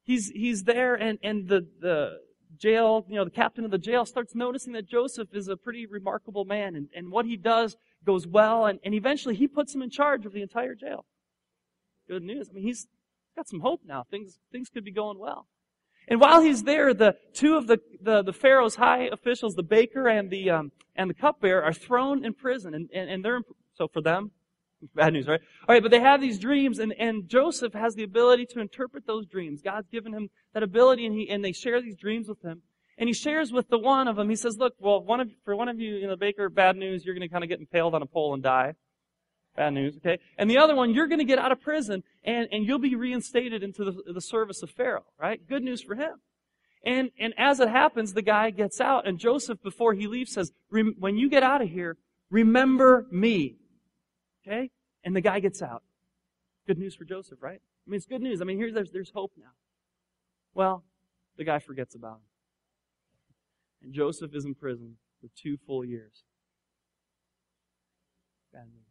he's, 0.04 0.30
he's 0.30 0.64
there 0.64 0.96
and, 0.96 1.20
and 1.22 1.48
the, 1.48 1.68
the 1.82 2.22
jail, 2.58 3.06
you 3.10 3.16
know, 3.16 3.26
the 3.26 3.30
captain 3.30 3.66
of 3.66 3.72
the 3.72 3.78
jail 3.78 4.06
starts 4.06 4.34
noticing 4.34 4.74
that 4.74 4.88
Joseph 4.88 5.28
is 5.34 5.50
a 5.50 5.58
pretty 5.58 5.86
remarkable 5.86 6.46
man 6.46 6.76
and, 6.76 6.88
and 6.96 7.12
what 7.12 7.26
he 7.26 7.36
does 7.36 7.76
goes 8.06 8.26
well 8.26 8.66
and, 8.66 8.80
and 8.84 8.96
eventually 8.96 9.36
he 9.36 9.48
puts 9.48 9.76
him 9.76 9.82
in 9.82 9.90
charge 9.90 10.26
of 10.26 10.32
the 10.32 10.42
entire 10.42 10.74
jail. 10.74 11.06
Good 12.08 12.24
news. 12.24 12.48
I 12.50 12.54
mean, 12.54 12.64
he's 12.64 12.88
got 13.36 13.50
some 13.50 13.60
hope 13.60 13.82
now. 13.86 14.06
Things, 14.10 14.40
things 14.52 14.70
could 14.70 14.86
be 14.86 14.92
going 14.92 15.20
well. 15.20 15.48
And 16.08 16.22
while 16.22 16.42
he's 16.42 16.64
there, 16.64 16.94
the 16.94 17.18
two 17.34 17.58
of 17.58 17.68
the, 17.68 17.80
the, 18.02 18.24
the 18.24 18.32
Pharaoh's 18.32 18.76
high 18.76 19.10
officials, 19.12 19.56
the 19.56 19.64
baker 19.64 20.08
and 20.08 20.30
the, 20.30 20.50
um, 20.50 20.72
and 20.96 21.10
the 21.10 21.14
cupbearer 21.14 21.62
are 21.62 21.74
thrown 21.74 22.24
in 22.24 22.34
prison 22.34 22.74
and, 22.74 22.90
and, 22.94 23.10
and 23.10 23.26
they're, 23.26 23.36
in, 23.36 23.44
so 23.74 23.90
for 23.90 24.02
them, 24.02 24.32
Bad 24.95 25.13
news, 25.13 25.27
right? 25.27 25.39
All 25.68 25.74
right, 25.74 25.81
but 25.81 25.91
they 25.91 26.00
have 26.00 26.21
these 26.21 26.38
dreams, 26.38 26.79
and, 26.79 26.94
and 27.00 27.27
Joseph 27.27 27.74
has 27.74 27.95
the 27.95 28.03
ability 28.03 28.45
to 28.51 28.59
interpret 28.59 29.07
those 29.07 29.25
dreams. 29.25 29.62
God's 29.62 29.88
given 29.89 30.13
him 30.13 30.29
that 30.53 30.63
ability, 30.63 31.06
and 31.06 31.15
he 31.15 31.29
and 31.29 31.44
they 31.44 31.51
share 31.51 31.81
these 31.81 31.95
dreams 31.95 32.27
with 32.27 32.41
him. 32.44 32.62
And 33.00 33.07
he 33.07 33.13
shares 33.13 33.51
with 33.51 33.69
the 33.69 33.77
one 33.77 34.07
of 34.07 34.15
them. 34.15 34.29
He 34.29 34.35
says, 34.35 34.57
"Look, 34.57 34.74
well, 34.79 35.03
one 35.03 35.19
of 35.19 35.29
for 35.45 35.56
one 35.56 35.69
of 35.69 35.79
you, 35.79 35.95
you 35.95 36.07
know, 36.07 36.15
baker, 36.15 36.50
bad 36.50 36.75
news. 36.75 37.06
You're 37.06 37.15
going 37.15 37.27
to 37.27 37.31
kind 37.31 37.44
of 37.44 37.50
get 37.50 37.59
impaled 37.59 37.95
on 37.95 38.01
a 38.01 38.06
pole 38.06 38.33
and 38.33 38.41
die. 38.41 38.74
Bad 39.56 39.74
news, 39.74 39.97
okay? 39.97 40.19
And 40.38 40.50
the 40.50 40.59
other 40.59 40.75
one, 40.75 40.94
you're 40.94 41.07
going 41.07 41.19
to 41.19 41.25
get 41.25 41.39
out 41.39 41.51
of 41.51 41.62
prison, 41.62 42.03
and 42.24 42.47
and 42.51 42.65
you'll 42.65 42.79
be 42.79 42.95
reinstated 42.95 43.63
into 43.63 43.83
the, 43.83 44.13
the 44.13 44.21
service 44.21 44.62
of 44.62 44.69
Pharaoh. 44.69 45.06
Right? 45.19 45.39
Good 45.47 45.63
news 45.63 45.81
for 45.81 45.95
him." 45.95 46.21
And 46.85 47.09
and 47.19 47.33
as 47.38 47.59
it 47.59 47.69
happens, 47.69 48.13
the 48.13 48.21
guy 48.21 48.51
gets 48.51 48.79
out, 48.79 49.07
and 49.07 49.19
Joseph, 49.19 49.62
before 49.63 49.94
he 49.94 50.07
leaves, 50.07 50.33
says, 50.33 50.51
"Rem- 50.69 50.95
"When 51.00 51.18
you 51.18 51.29
get 51.29 51.44
out 51.44 51.62
of 51.62 51.69
here, 51.69 51.97
remember 52.29 53.07
me." 53.12 53.57
Okay? 54.48 54.72
And 55.04 55.16
the 55.16 55.22
guy 55.22 55.40
gets 55.40 55.62
out. 55.62 55.84
Good 56.66 56.78
news 56.78 56.96
for 56.96 57.06
Joseph, 57.06 57.42
right? 57.42 57.62
I 57.62 57.90
mean, 57.90 57.98
it's 57.98 58.06
good 58.06 58.22
news. 58.22 58.42
I 58.42 58.46
mean, 58.46 58.58
here 58.58 58.72
there's, 58.72 58.92
there's 58.92 59.12
hope 59.12 59.32
now. 59.38 59.52
Well, 60.54 60.84
the 61.38 61.44
guy 61.44 61.60
forgets 61.60 61.96
about 61.96 62.16
him. 62.16 62.22
And 63.84 63.94
Joseph 63.94 64.34
is 64.34 64.46
in 64.46 64.56
prison 64.56 64.98
for 65.22 65.30
two 65.36 65.58
full 65.66 65.86
years. 65.86 66.24
Bad 68.51 68.66
news. 68.74 68.84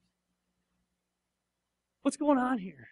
What's 2.02 2.16
going 2.16 2.38
on 2.38 2.58
here? 2.58 2.88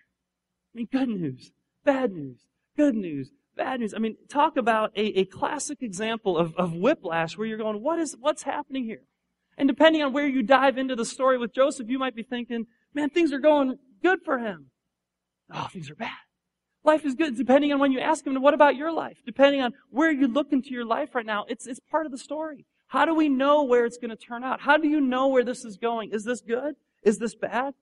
I 0.74 0.78
mean, 0.78 0.88
good 0.90 1.08
news, 1.08 1.52
bad 1.84 2.12
news, 2.12 2.40
good 2.76 2.96
news, 2.96 3.30
bad 3.56 3.78
news. 3.78 3.94
I 3.94 3.98
mean, 3.98 4.16
talk 4.28 4.56
about 4.56 4.90
a, 4.96 5.20
a 5.20 5.24
classic 5.24 5.82
example 5.82 6.36
of, 6.36 6.54
of 6.56 6.74
whiplash 6.74 7.38
where 7.38 7.46
you're 7.46 7.58
going, 7.58 7.80
what 7.80 8.00
is, 8.00 8.16
what's 8.18 8.42
happening 8.42 8.84
here? 8.84 9.04
And 9.56 9.68
depending 9.68 10.02
on 10.02 10.12
where 10.12 10.26
you 10.26 10.42
dive 10.42 10.78
into 10.78 10.96
the 10.96 11.04
story 11.04 11.38
with 11.38 11.54
Joseph, 11.54 11.88
you 11.88 11.98
might 11.98 12.16
be 12.16 12.22
thinking, 12.22 12.66
man, 12.92 13.10
things 13.10 13.32
are 13.32 13.38
going 13.38 13.78
good 14.02 14.20
for 14.24 14.38
him. 14.38 14.66
Oh, 15.52 15.68
things 15.72 15.90
are 15.90 15.94
bad. 15.94 16.10
Life 16.82 17.04
is 17.04 17.14
good. 17.14 17.36
Depending 17.36 17.72
on 17.72 17.78
when 17.78 17.92
you 17.92 18.00
ask 18.00 18.26
him, 18.26 18.40
what 18.42 18.54
about 18.54 18.76
your 18.76 18.92
life? 18.92 19.18
Depending 19.24 19.62
on 19.62 19.72
where 19.90 20.10
you 20.10 20.28
look 20.28 20.52
into 20.52 20.70
your 20.70 20.84
life 20.84 21.14
right 21.14 21.24
now, 21.24 21.44
it's, 21.48 21.66
it's 21.66 21.80
part 21.90 22.04
of 22.04 22.12
the 22.12 22.18
story. 22.18 22.66
How 22.88 23.04
do 23.04 23.14
we 23.14 23.28
know 23.28 23.64
where 23.64 23.86
it's 23.86 23.96
going 23.96 24.10
to 24.10 24.16
turn 24.16 24.44
out? 24.44 24.60
How 24.60 24.76
do 24.76 24.86
you 24.86 25.00
know 25.00 25.28
where 25.28 25.44
this 25.44 25.64
is 25.64 25.78
going? 25.78 26.10
Is 26.12 26.24
this 26.24 26.40
good? 26.40 26.74
Is 27.02 27.18
this 27.18 27.34
bad? 27.34 27.74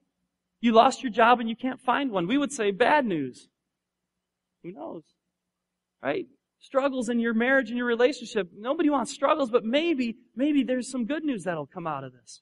You 0.60 0.72
lost 0.72 1.02
your 1.02 1.10
job 1.10 1.40
and 1.40 1.48
you 1.48 1.56
can't 1.56 1.80
find 1.80 2.10
one. 2.10 2.28
We 2.28 2.38
would 2.38 2.52
say 2.52 2.70
bad 2.70 3.04
news. 3.04 3.48
Who 4.62 4.72
knows? 4.72 5.02
Right? 6.02 6.26
Struggles 6.62 7.08
in 7.08 7.18
your 7.18 7.34
marriage 7.34 7.70
and 7.70 7.76
your 7.76 7.88
relationship. 7.88 8.48
Nobody 8.56 8.88
wants 8.88 9.12
struggles, 9.12 9.50
but 9.50 9.64
maybe, 9.64 10.16
maybe 10.36 10.62
there's 10.62 10.88
some 10.88 11.06
good 11.06 11.24
news 11.24 11.42
that'll 11.42 11.66
come 11.66 11.88
out 11.88 12.04
of 12.04 12.12
this. 12.12 12.40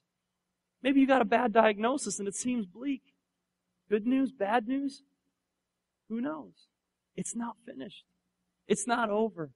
Maybe 0.83 0.99
you 0.99 1.07
got 1.07 1.23
a 1.23 1.25
bad 1.25 1.51
diagnosis 1.51 2.19
and 2.19 2.27
it 2.27 2.35
seems 2.35 2.67
bleak. 2.67 3.01
Good 3.89 4.05
news, 4.05 4.31
bad 4.31 4.67
news? 4.67 5.01
Who 6.07 6.21
knows? 6.21 6.67
It's 7.15 7.35
not 7.35 7.55
finished. 7.65 8.05
It's 8.67 8.85
not 8.85 9.09
over. 9.09 9.49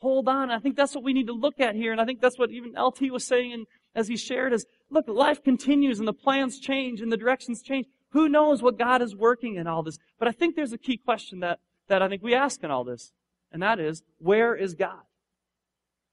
Hold 0.00 0.28
on. 0.28 0.50
I 0.50 0.58
think 0.58 0.76
that's 0.76 0.94
what 0.94 1.04
we 1.04 1.12
need 1.12 1.28
to 1.28 1.32
look 1.32 1.60
at 1.60 1.76
here. 1.76 1.92
And 1.92 2.00
I 2.00 2.04
think 2.04 2.20
that's 2.20 2.38
what 2.38 2.50
even 2.50 2.72
LT 2.76 3.12
was 3.12 3.24
saying 3.24 3.52
and 3.52 3.66
as 3.94 4.08
he 4.08 4.16
shared 4.16 4.52
is, 4.52 4.66
look, 4.90 5.06
life 5.08 5.42
continues 5.42 6.00
and 6.00 6.08
the 6.08 6.12
plans 6.12 6.58
change 6.58 7.00
and 7.00 7.12
the 7.12 7.16
directions 7.16 7.62
change. 7.62 7.86
Who 8.10 8.28
knows 8.28 8.60
what 8.60 8.76
God 8.76 9.02
is 9.02 9.14
working 9.14 9.54
in 9.54 9.68
all 9.68 9.84
this? 9.84 9.98
But 10.18 10.26
I 10.26 10.32
think 10.32 10.56
there's 10.56 10.72
a 10.72 10.78
key 10.78 10.96
question 10.96 11.40
that, 11.40 11.60
that 11.88 12.02
I 12.02 12.08
think 12.08 12.22
we 12.22 12.34
ask 12.34 12.62
in 12.64 12.70
all 12.72 12.84
this. 12.84 13.12
And 13.52 13.62
that 13.62 13.80
is, 13.80 14.02
where 14.18 14.54
is 14.54 14.74
God? 14.74 15.00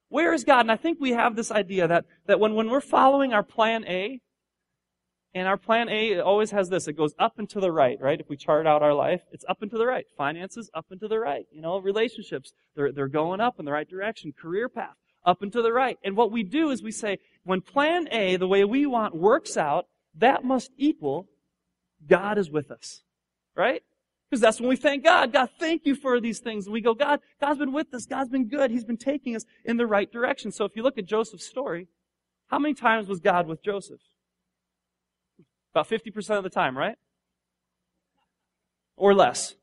Where 0.09 0.33
is 0.33 0.43
God? 0.43 0.61
And 0.61 0.71
I 0.71 0.77
think 0.77 0.99
we 0.99 1.11
have 1.11 1.35
this 1.35 1.51
idea 1.51 1.87
that, 1.87 2.05
that 2.25 2.39
when, 2.39 2.55
when 2.55 2.69
we're 2.69 2.81
following 2.81 3.33
our 3.33 3.43
plan 3.43 3.85
A, 3.85 4.21
and 5.37 5.47
our 5.47 5.57
plan 5.57 5.87
A 5.89 6.19
always 6.19 6.49
has 6.51 6.69
this. 6.69 6.87
It 6.87 6.93
goes 6.93 7.13
up 7.19 7.37
and 7.37 7.47
to 7.51 7.59
the 7.59 7.71
right, 7.71 7.99
right? 8.01 8.19
If 8.19 8.27
we 8.27 8.37
chart 8.37 8.65
out 8.65 8.81
our 8.81 8.93
life, 8.93 9.21
it's 9.31 9.45
up 9.47 9.61
and 9.61 9.69
to 9.69 9.77
the 9.77 9.85
right. 9.85 10.05
Finances, 10.17 10.69
up 10.73 10.87
and 10.89 10.99
to 10.99 11.07
the 11.07 11.19
right. 11.19 11.45
You 11.51 11.61
know, 11.61 11.77
relationships, 11.77 12.53
they're, 12.75 12.91
they're 12.91 13.07
going 13.07 13.39
up 13.39 13.59
in 13.59 13.65
the 13.65 13.71
right 13.71 13.87
direction. 13.87 14.33
Career 14.33 14.67
path, 14.67 14.95
up 15.23 15.43
and 15.43 15.51
to 15.53 15.61
the 15.61 15.71
right. 15.71 15.99
And 16.03 16.17
what 16.17 16.31
we 16.31 16.41
do 16.41 16.71
is 16.71 16.81
we 16.81 16.91
say, 16.91 17.19
when 17.43 17.61
plan 17.61 18.07
A, 18.11 18.37
the 18.37 18.47
way 18.47 18.63
we 18.63 18.87
want, 18.87 19.15
works 19.15 19.57
out, 19.57 19.85
that 20.15 20.43
must 20.43 20.71
equal 20.75 21.27
God 22.07 22.39
is 22.39 22.49
with 22.49 22.71
us. 22.71 23.03
Right? 23.55 23.83
Because 24.29 24.41
that's 24.41 24.59
when 24.59 24.69
we 24.69 24.75
thank 24.75 25.03
God. 25.03 25.31
God, 25.31 25.49
thank 25.57 25.85
you 25.85 25.95
for 25.95 26.19
these 26.19 26.39
things. 26.39 26.65
And 26.65 26.73
we 26.73 26.81
go, 26.81 26.93
God, 26.93 27.21
God's 27.39 27.59
been 27.59 27.71
with 27.71 27.93
us. 27.93 28.05
God's 28.05 28.29
been 28.29 28.49
good. 28.49 28.71
He's 28.71 28.83
been 28.83 28.97
taking 28.97 29.35
us 29.35 29.45
in 29.63 29.77
the 29.77 29.87
right 29.87 30.11
direction. 30.11 30.51
So 30.51 30.65
if 30.65 30.75
you 30.75 30.83
look 30.83 30.97
at 30.97 31.05
Joseph's 31.05 31.45
story, 31.45 31.87
how 32.47 32.59
many 32.59 32.73
times 32.73 33.07
was 33.07 33.19
God 33.19 33.47
with 33.47 33.63
Joseph? 33.63 34.01
About 35.73 35.87
50% 35.87 36.37
of 36.37 36.43
the 36.43 36.49
time, 36.49 36.77
right? 36.77 36.95
Or 38.97 39.13
less. 39.13 39.55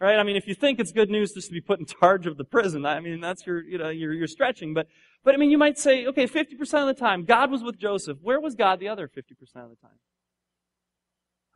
Right? 0.00 0.16
I 0.16 0.22
mean, 0.22 0.36
if 0.36 0.46
you 0.46 0.54
think 0.54 0.78
it's 0.78 0.92
good 0.92 1.10
news 1.10 1.32
just 1.32 1.48
to 1.48 1.52
be 1.52 1.60
put 1.60 1.80
in 1.80 1.86
charge 1.86 2.26
of 2.26 2.36
the 2.36 2.44
prison, 2.44 2.86
I 2.86 3.00
mean, 3.00 3.20
that's 3.20 3.46
your, 3.46 3.62
you 3.62 3.78
know, 3.78 3.88
you're, 3.88 4.12
you're 4.12 4.28
stretching. 4.28 4.74
But, 4.74 4.86
but 5.24 5.34
I 5.34 5.38
mean, 5.38 5.50
you 5.50 5.58
might 5.58 5.78
say, 5.78 6.06
okay, 6.06 6.26
50% 6.26 6.60
of 6.60 6.86
the 6.86 6.94
time, 6.94 7.24
God 7.24 7.50
was 7.50 7.62
with 7.62 7.78
Joseph. 7.78 8.18
Where 8.22 8.40
was 8.40 8.54
God 8.54 8.80
the 8.80 8.88
other 8.88 9.08
50% 9.08 9.18
of 9.56 9.70
the 9.70 9.76
time? 9.76 9.98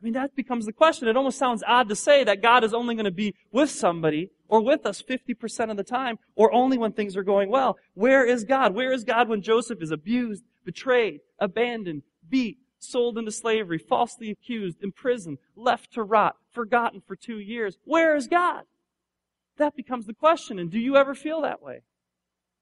I 0.03 0.05
mean, 0.05 0.15
that 0.15 0.35
becomes 0.35 0.67
the 0.67 0.73
question. 0.73 1.07
It 1.07 1.17
almost 1.17 1.39
sounds 1.39 1.63
odd 1.65 1.89
to 1.89 1.95
say 1.95 2.25
that 2.25 2.43
God 2.43 2.65
is 2.65 2.75
only 2.75 2.97
going 2.97 3.05
to 3.05 3.13
be 3.13 3.37
with 3.53 3.71
somebody 3.71 4.31
or 4.49 4.61
with 4.61 4.85
us 4.85 5.01
50% 5.01 5.71
of 5.71 5.77
the 5.77 5.85
time 5.85 6.19
or 6.35 6.53
only 6.53 6.77
when 6.77 6.91
things 6.91 7.17
are 7.17 7.23
going 7.23 7.51
well. 7.51 7.79
Where 7.95 8.25
is 8.25 8.43
God? 8.43 8.75
Where 8.75 8.93
is 8.93 9.05
God 9.05 9.29
when 9.29 9.43
Joseph 9.43 9.81
is 9.81 9.93
abused, 9.93 10.43
betrayed, 10.65 11.21
abandoned, 11.39 12.03
beat, 12.29 12.59
sold 12.81 13.17
into 13.17 13.31
slavery, 13.31 13.79
falsely 13.79 14.29
accused, 14.29 14.83
imprisoned, 14.83 15.39
left 15.55 15.93
to 15.93 16.03
rot, 16.03 16.35
forgotten 16.51 17.01
for 17.07 17.15
two 17.15 17.39
years? 17.39 17.79
Where 17.85 18.17
is 18.17 18.27
God? 18.27 18.65
That 19.59 19.77
becomes 19.77 20.07
the 20.07 20.15
question. 20.15 20.59
And 20.59 20.69
do 20.69 20.81
you 20.81 20.97
ever 20.97 21.15
feel 21.15 21.43
that 21.43 21.63
way? 21.63 21.83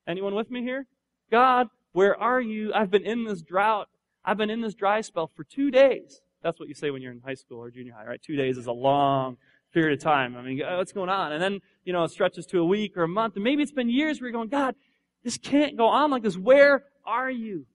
Anyone 0.07 0.35
with 0.35 0.51
me 0.51 0.63
here? 0.63 0.87
God, 1.31 1.69
where 1.93 2.21
are 2.21 2.41
you? 2.41 2.71
I've 2.75 2.91
been 2.91 3.07
in 3.07 3.25
this 3.25 3.41
drought. 3.41 3.89
I've 4.27 4.37
been 4.37 4.51
in 4.51 4.61
this 4.61 4.75
dry 4.75 5.01
spell 5.01 5.31
for 5.35 5.43
two 5.43 5.71
days. 5.71 6.21
That's 6.43 6.59
what 6.59 6.69
you 6.69 6.75
say 6.75 6.91
when 6.91 7.03
you're 7.03 7.13
in 7.13 7.21
high 7.21 7.35
school 7.35 7.59
or 7.59 7.71
junior 7.71 7.93
high, 7.93 8.07
right? 8.07 8.23
Two 8.23 8.37
days 8.37 8.57
is 8.57 8.67
a 8.67 8.73
long 8.73 9.37
period 9.73 9.99
of 9.99 10.03
time. 10.03 10.37
I 10.37 10.43
mean, 10.43 10.61
what's 10.77 10.93
going 10.93 11.11
on? 11.11 11.33
And 11.33 11.43
then, 11.43 11.61
you 11.85 11.93
know, 11.93 12.05
it 12.05 12.11
stretches 12.11 12.47
to 12.47 12.59
a 12.59 12.65
week 12.65 12.97
or 12.97 13.03
a 13.03 13.09
month. 13.09 13.35
And 13.37 13.45
maybe 13.45 13.63
it's 13.63 13.73
been 13.73 13.91
years 13.91 14.21
where 14.21 14.29
you're 14.29 14.37
going, 14.37 14.49
God, 14.49 14.75
this 15.23 15.37
can't 15.37 15.77
go 15.77 15.87
on 15.87 16.11
like 16.11 16.23
this. 16.23 16.37
Where 16.37 16.85
are 17.05 17.31
you? 17.31 17.67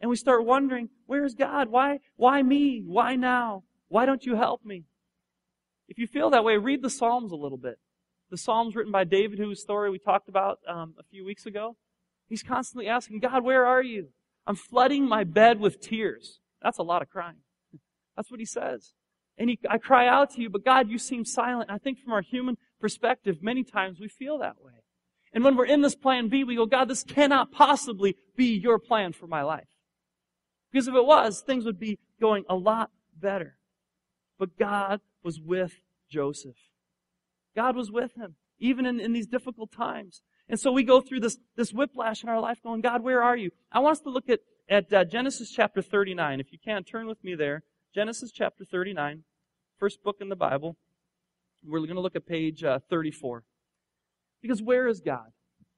And 0.00 0.08
we 0.08 0.16
start 0.16 0.46
wondering, 0.46 0.88
where's 1.06 1.34
God? 1.34 1.68
Why, 1.68 2.00
why 2.16 2.42
me? 2.42 2.82
Why 2.84 3.16
now? 3.16 3.64
Why 3.88 4.06
don't 4.06 4.24
you 4.24 4.34
help 4.34 4.64
me? 4.64 4.84
If 5.88 5.98
you 5.98 6.06
feel 6.06 6.30
that 6.30 6.44
way, 6.44 6.56
read 6.56 6.82
the 6.82 6.90
Psalms 6.90 7.32
a 7.32 7.36
little 7.36 7.58
bit. 7.58 7.78
The 8.30 8.38
Psalms 8.38 8.74
written 8.74 8.92
by 8.92 9.04
David, 9.04 9.38
whose 9.38 9.60
story 9.60 9.90
we 9.90 9.98
talked 9.98 10.28
about 10.28 10.60
um, 10.66 10.94
a 10.98 11.02
few 11.02 11.24
weeks 11.24 11.46
ago. 11.46 11.76
He's 12.28 12.42
constantly 12.44 12.88
asking, 12.88 13.18
God, 13.18 13.44
where 13.44 13.66
are 13.66 13.82
you? 13.82 14.08
I'm 14.46 14.54
flooding 14.54 15.06
my 15.06 15.24
bed 15.24 15.60
with 15.60 15.80
tears. 15.80 16.38
That's 16.62 16.78
a 16.78 16.82
lot 16.82 17.02
of 17.02 17.10
crying. 17.10 17.38
That's 18.20 18.30
what 18.30 18.38
he 18.38 18.44
says. 18.44 18.92
And 19.38 19.48
he, 19.48 19.58
I 19.70 19.78
cry 19.78 20.06
out 20.06 20.34
to 20.34 20.42
you, 20.42 20.50
but 20.50 20.62
God, 20.62 20.90
you 20.90 20.98
seem 20.98 21.24
silent. 21.24 21.70
I 21.70 21.78
think 21.78 21.98
from 21.98 22.12
our 22.12 22.20
human 22.20 22.58
perspective, 22.78 23.38
many 23.40 23.64
times 23.64 23.98
we 23.98 24.08
feel 24.08 24.36
that 24.40 24.62
way. 24.62 24.74
And 25.32 25.42
when 25.42 25.56
we're 25.56 25.64
in 25.64 25.80
this 25.80 25.94
plan 25.94 26.28
B, 26.28 26.44
we 26.44 26.56
go, 26.56 26.66
God, 26.66 26.88
this 26.88 27.02
cannot 27.02 27.50
possibly 27.50 28.18
be 28.36 28.58
your 28.58 28.78
plan 28.78 29.14
for 29.14 29.26
my 29.26 29.40
life. 29.40 29.68
Because 30.70 30.86
if 30.86 30.94
it 30.94 31.06
was, 31.06 31.40
things 31.40 31.64
would 31.64 31.80
be 31.80 31.98
going 32.20 32.44
a 32.46 32.54
lot 32.54 32.90
better. 33.18 33.56
But 34.38 34.58
God 34.58 35.00
was 35.22 35.40
with 35.40 35.72
Joseph. 36.10 36.56
God 37.56 37.76
was 37.76 37.90
with 37.90 38.14
him, 38.16 38.34
even 38.58 38.84
in, 38.84 39.00
in 39.00 39.14
these 39.14 39.28
difficult 39.28 39.72
times. 39.72 40.20
And 40.46 40.60
so 40.60 40.70
we 40.72 40.82
go 40.82 41.00
through 41.00 41.20
this, 41.20 41.38
this 41.56 41.72
whiplash 41.72 42.22
in 42.22 42.28
our 42.28 42.40
life 42.40 42.58
going, 42.62 42.82
God, 42.82 43.02
where 43.02 43.22
are 43.22 43.36
you? 43.38 43.50
I 43.72 43.78
want 43.78 43.92
us 43.92 44.00
to 44.00 44.10
look 44.10 44.28
at, 44.28 44.40
at 44.68 44.92
uh, 44.92 45.04
Genesis 45.06 45.50
chapter 45.50 45.80
39. 45.80 46.38
If 46.38 46.52
you 46.52 46.58
can, 46.62 46.84
turn 46.84 47.06
with 47.06 47.24
me 47.24 47.34
there. 47.34 47.62
Genesis 47.92 48.30
chapter 48.30 48.64
39, 48.64 49.24
first 49.76 50.02
book 50.04 50.18
in 50.20 50.28
the 50.28 50.36
Bible. 50.36 50.76
We're 51.64 51.80
going 51.80 51.96
to 51.96 52.00
look 52.00 52.14
at 52.14 52.24
page 52.24 52.62
uh, 52.62 52.78
34. 52.88 53.42
Because 54.40 54.62
where 54.62 54.86
is 54.86 55.00
God? 55.00 55.32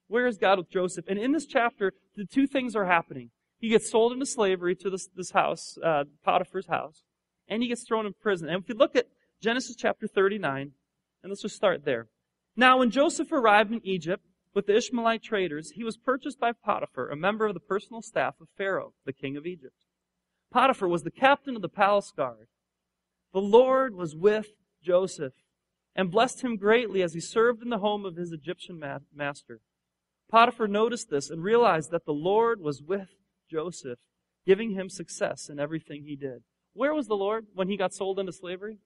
Where 0.09 0.27
is 0.27 0.37
God 0.37 0.59
with 0.59 0.69
Joseph? 0.69 1.07
And 1.09 1.19
in 1.19 1.33
this 1.33 1.47
chapter, 1.47 1.95
the 2.15 2.27
two 2.27 2.47
things 2.47 2.77
are 2.77 2.85
happening. 2.85 3.31
He 3.59 3.71
gets 3.71 3.91
sold 3.91 4.13
into 4.13 4.27
slavery 4.27 4.77
to 4.77 4.91
this, 4.91 5.09
this 5.17 5.31
house, 5.31 5.79
uh, 5.83 6.05
Potiphar's 6.23 6.67
house, 6.67 7.03
and 7.49 7.63
he 7.63 7.71
gets 7.71 7.85
thrown 7.85 8.05
in 8.05 8.13
prison. 8.13 8.51
And 8.51 8.63
if 8.63 8.69
you 8.69 8.75
look 8.75 8.95
at 8.95 9.07
Genesis 9.41 9.75
chapter 9.75 10.07
39, 10.07 10.73
and 11.23 11.31
let's 11.31 11.41
just 11.41 11.57
start 11.57 11.87
there. 11.87 12.09
Now, 12.55 12.81
when 12.81 12.91
Joseph 12.91 13.33
arrived 13.33 13.73
in 13.73 13.81
Egypt 13.85 14.27
with 14.55 14.67
the 14.67 14.77
Ishmaelite 14.77 15.23
traders, 15.23 15.71
he 15.71 15.83
was 15.83 15.97
purchased 15.97 16.39
by 16.39 16.53
Potiphar, 16.53 17.09
a 17.09 17.17
member 17.17 17.47
of 17.47 17.55
the 17.55 17.61
personal 17.61 18.03
staff 18.03 18.35
of 18.39 18.49
Pharaoh, 18.59 18.93
the 19.07 19.15
king 19.15 19.39
of 19.39 19.47
Egypt. 19.47 19.77
Potiphar 20.53 20.89
was 20.89 21.03
the 21.03 21.11
captain 21.11 21.57
of 21.57 21.63
the 21.63 21.69
palace 21.69 22.13
guard. 22.15 22.49
The 23.33 23.41
Lord 23.41 23.95
was 23.95 24.15
with 24.15 24.49
Joseph 24.83 25.33
and 25.95 26.11
blessed 26.11 26.43
him 26.43 26.57
greatly 26.57 27.03
as 27.03 27.15
he 27.15 27.21
served 27.21 27.63
in 27.63 27.71
the 27.71 27.79
home 27.79 28.05
of 28.05 28.17
his 28.17 28.33
Egyptian 28.33 28.79
ma- 28.79 28.99
master. 29.15 29.61
Potiphar 30.31 30.69
noticed 30.69 31.11
this 31.11 31.31
and 31.31 31.43
realized 31.43 31.91
that 31.91 32.05
the 32.07 32.13
Lord 32.13 32.61
was 32.61 32.83
with 32.83 33.09
Joseph, 33.51 33.99
giving 34.47 34.73
him 34.73 34.89
success 34.89 35.49
in 35.49 35.59
everything 35.59 36.05
he 36.05 36.17
did. 36.17 36.43
Where 36.75 36.95
was 36.95 37.07
the 37.07 37.15
Lord 37.15 37.47
when 37.55 37.69
he 37.69 37.77
got 37.77 37.93
sold 37.93 38.19
into 38.19 38.33
slavery? 38.33 38.79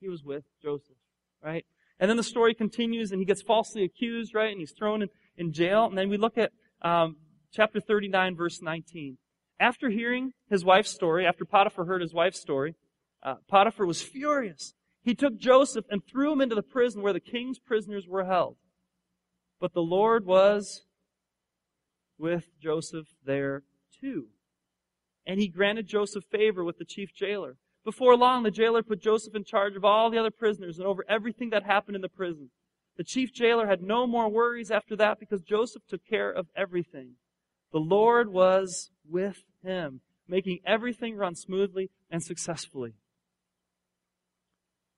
He 0.00 0.08
was 0.08 0.22
with 0.22 0.44
Joseph, 0.62 0.96
right? 1.42 1.64
And 1.98 2.08
then 2.08 2.16
the 2.16 2.22
story 2.22 2.54
continues 2.54 3.10
and 3.10 3.20
he 3.20 3.26
gets 3.26 3.42
falsely 3.42 3.82
accused, 3.82 4.34
right? 4.34 4.50
And 4.50 4.60
he's 4.60 4.72
thrown 4.72 5.02
in, 5.02 5.08
in 5.36 5.52
jail. 5.52 5.86
And 5.86 5.98
then 5.98 6.08
we 6.08 6.16
look 6.16 6.38
at 6.38 6.52
um, 6.82 7.16
chapter 7.52 7.80
39, 7.80 8.36
verse 8.36 8.62
19. 8.62 9.18
After 9.60 9.90
hearing 9.90 10.32
his 10.48 10.64
wife's 10.64 10.90
story, 10.90 11.26
after 11.26 11.44
Potiphar 11.44 11.84
heard 11.84 12.00
his 12.00 12.14
wife's 12.14 12.40
story, 12.40 12.74
uh, 13.22 13.36
Potiphar 13.48 13.86
was 13.86 14.02
furious. 14.02 14.74
He 15.02 15.14
took 15.14 15.36
Joseph 15.36 15.86
and 15.90 16.02
threw 16.06 16.32
him 16.32 16.40
into 16.40 16.54
the 16.54 16.62
prison 16.62 17.02
where 17.02 17.12
the 17.12 17.20
king's 17.20 17.58
prisoners 17.58 18.06
were 18.06 18.24
held. 18.24 18.56
But 19.60 19.72
the 19.72 19.80
Lord 19.82 20.26
was 20.26 20.82
with 22.18 22.46
Joseph 22.60 23.06
there 23.24 23.64
too. 24.00 24.26
And 25.26 25.40
he 25.40 25.48
granted 25.48 25.86
Joseph 25.86 26.24
favor 26.30 26.62
with 26.64 26.78
the 26.78 26.84
chief 26.84 27.12
jailer. 27.14 27.56
Before 27.84 28.16
long, 28.16 28.42
the 28.42 28.50
jailer 28.50 28.82
put 28.82 29.00
Joseph 29.00 29.34
in 29.34 29.44
charge 29.44 29.76
of 29.76 29.84
all 29.84 30.10
the 30.10 30.18
other 30.18 30.30
prisoners 30.30 30.78
and 30.78 30.86
over 30.86 31.04
everything 31.08 31.50
that 31.50 31.64
happened 31.64 31.96
in 31.96 32.02
the 32.02 32.08
prison. 32.08 32.50
The 32.96 33.04
chief 33.04 33.32
jailer 33.32 33.66
had 33.66 33.82
no 33.82 34.06
more 34.06 34.28
worries 34.28 34.70
after 34.70 34.96
that 34.96 35.20
because 35.20 35.42
Joseph 35.42 35.82
took 35.88 36.04
care 36.04 36.30
of 36.30 36.48
everything. 36.56 37.12
The 37.72 37.78
Lord 37.78 38.32
was 38.32 38.90
with 39.08 39.44
him, 39.62 40.00
making 40.28 40.60
everything 40.66 41.16
run 41.16 41.34
smoothly 41.34 41.90
and 42.10 42.22
successfully. 42.22 42.94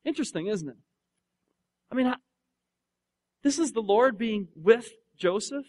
Interesting, 0.04 0.46
isn't 0.46 0.68
it? 0.68 0.76
I 1.90 1.94
mean, 1.94 2.12
this 3.42 3.58
is 3.58 3.72
the 3.72 3.80
Lord 3.80 4.16
being 4.18 4.48
with 4.54 4.90
Joseph. 5.16 5.66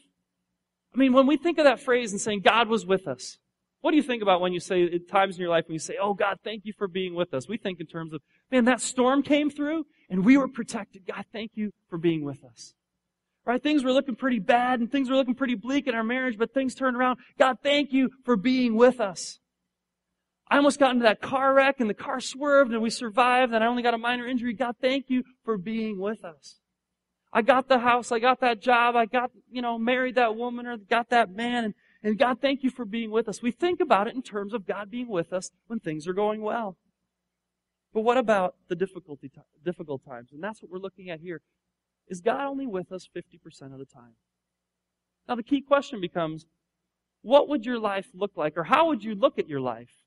I 0.93 0.97
mean, 0.97 1.13
when 1.13 1.27
we 1.27 1.37
think 1.37 1.57
of 1.57 1.65
that 1.65 1.79
phrase 1.79 2.11
and 2.11 2.21
saying 2.21 2.41
God 2.41 2.67
was 2.67 2.85
with 2.85 3.07
us, 3.07 3.37
what 3.81 3.91
do 3.91 3.97
you 3.97 4.03
think 4.03 4.21
about 4.21 4.41
when 4.41 4.53
you 4.53 4.59
say, 4.59 4.83
at 4.83 5.07
times 5.07 5.35
in 5.35 5.41
your 5.41 5.49
life 5.49 5.65
when 5.67 5.73
you 5.73 5.79
say, 5.79 5.95
oh 5.99 6.13
God, 6.13 6.37
thank 6.43 6.65
you 6.65 6.73
for 6.77 6.87
being 6.87 7.15
with 7.15 7.33
us? 7.33 7.47
We 7.47 7.57
think 7.57 7.79
in 7.79 7.87
terms 7.87 8.13
of, 8.13 8.21
man, 8.51 8.65
that 8.65 8.79
storm 8.79 9.23
came 9.23 9.49
through 9.49 9.85
and 10.09 10.23
we 10.23 10.37
were 10.37 10.47
protected. 10.47 11.03
God, 11.07 11.25
thank 11.33 11.51
you 11.55 11.71
for 11.89 11.97
being 11.97 12.23
with 12.23 12.43
us. 12.43 12.73
Right? 13.45 13.61
Things 13.61 13.83
were 13.83 13.91
looking 13.91 14.15
pretty 14.15 14.39
bad 14.39 14.79
and 14.79 14.91
things 14.91 15.09
were 15.09 15.15
looking 15.15 15.33
pretty 15.33 15.55
bleak 15.55 15.87
in 15.87 15.95
our 15.95 16.03
marriage, 16.03 16.37
but 16.37 16.53
things 16.53 16.75
turned 16.75 16.95
around. 16.95 17.19
God, 17.39 17.57
thank 17.63 17.91
you 17.91 18.11
for 18.23 18.35
being 18.35 18.75
with 18.75 18.99
us. 18.99 19.39
I 20.47 20.57
almost 20.57 20.79
got 20.79 20.91
into 20.91 21.03
that 21.03 21.21
car 21.21 21.53
wreck 21.53 21.79
and 21.79 21.89
the 21.89 21.95
car 21.95 22.19
swerved 22.19 22.71
and 22.71 22.81
we 22.81 22.89
survived 22.89 23.53
and 23.53 23.63
I 23.63 23.67
only 23.67 23.81
got 23.81 23.93
a 23.93 23.97
minor 23.97 24.27
injury. 24.27 24.53
God, 24.53 24.75
thank 24.81 25.05
you 25.07 25.23
for 25.43 25.57
being 25.57 25.99
with 25.99 26.23
us. 26.23 26.59
I 27.33 27.41
got 27.41 27.69
the 27.69 27.79
house, 27.79 28.11
I 28.11 28.19
got 28.19 28.41
that 28.41 28.61
job, 28.61 28.95
I 28.95 29.05
got, 29.05 29.31
you 29.49 29.61
know, 29.61 29.79
married 29.79 30.15
that 30.15 30.35
woman 30.35 30.67
or 30.67 30.75
got 30.77 31.09
that 31.09 31.33
man 31.33 31.63
and, 31.63 31.73
and 32.03 32.19
God, 32.19 32.41
thank 32.41 32.63
you 32.63 32.69
for 32.69 32.83
being 32.83 33.11
with 33.11 33.29
us. 33.29 33.41
We 33.41 33.51
think 33.51 33.79
about 33.79 34.07
it 34.07 34.15
in 34.15 34.21
terms 34.21 34.53
of 34.53 34.67
God 34.67 34.91
being 34.91 35.07
with 35.07 35.31
us 35.31 35.51
when 35.67 35.79
things 35.79 36.07
are 36.07 36.13
going 36.13 36.41
well. 36.41 36.77
But 37.93 38.01
what 38.01 38.17
about 38.17 38.55
the 38.69 38.75
difficulty, 38.75 39.31
difficult 39.63 40.03
times? 40.05 40.29
And 40.31 40.43
that's 40.43 40.61
what 40.61 40.71
we're 40.71 40.79
looking 40.79 41.09
at 41.09 41.19
here. 41.19 41.41
Is 42.11 42.19
God 42.19 42.45
only 42.45 42.67
with 42.67 42.91
us 42.91 43.07
50% 43.15 43.71
of 43.71 43.79
the 43.79 43.85
time? 43.85 44.15
Now, 45.29 45.35
the 45.35 45.43
key 45.43 45.61
question 45.61 46.01
becomes 46.01 46.45
what 47.21 47.47
would 47.47 47.65
your 47.65 47.79
life 47.79 48.07
look 48.13 48.31
like, 48.35 48.57
or 48.57 48.65
how 48.65 48.87
would 48.87 49.01
you 49.01 49.15
look 49.15 49.39
at 49.39 49.47
your 49.47 49.61
life 49.61 50.03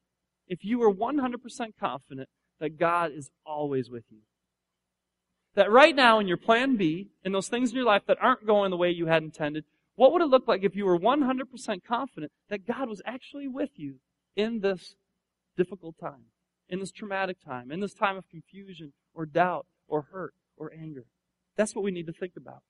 if 0.47 0.67
you 0.67 0.79
were 0.79 0.93
100% 0.93 1.73
confident 1.81 2.29
that 2.61 2.79
God 2.79 3.11
is 3.11 3.31
always 3.47 3.89
with 3.89 4.05
you? 4.11 4.19
That 5.55 5.71
right 5.71 5.97
now, 5.97 6.19
in 6.19 6.29
your 6.29 6.37
plan 6.37 6.77
B, 6.77 7.09
in 7.25 7.33
those 7.33 7.49
things 7.49 7.71
in 7.71 7.77
your 7.77 7.87
life 7.87 8.03
that 8.07 8.19
aren't 8.21 8.47
going 8.47 8.71
the 8.71 8.77
way 8.77 8.91
you 8.91 9.07
had 9.07 9.23
intended, 9.23 9.65
what 9.97 10.13
would 10.13 10.21
it 10.21 10.27
look 10.27 10.47
like 10.47 10.63
if 10.63 10.77
you 10.77 10.85
were 10.85 10.99
100% 10.99 11.85
confident 11.85 12.33
that 12.51 12.67
God 12.67 12.91
was 12.91 13.01
actually 13.07 13.49
with 13.49 13.71
you 13.77 13.95
in 14.37 14.61
this 14.61 14.95
difficult 15.57 15.97
time, 15.99 16.27
in 16.69 16.81
this 16.81 16.93
traumatic 16.93 17.39
time, 17.43 17.71
in 17.71 17.81
this 17.81 17.95
time 17.95 18.19
of 18.19 18.29
confusion 18.29 18.93
or 19.15 19.25
doubt 19.25 19.65
or 19.89 20.09
hurt? 20.13 20.35
That's 21.65 21.75
what 21.75 21.83
we 21.83 21.93
need 21.93 22.09
to 22.09 22.13
think 22.13 22.35
about. 22.37 22.61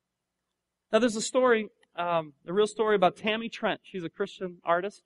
Now, 0.92 1.00
there's 1.00 1.16
a 1.16 1.20
story 1.20 1.68
um, 1.96 2.32
a 2.46 2.52
real 2.52 2.68
story 2.68 2.94
about 2.94 3.16
Tammy 3.16 3.48
Trent. 3.48 3.80
She's 3.82 4.04
a 4.04 4.08
Christian 4.08 4.58
artist. 4.64 5.02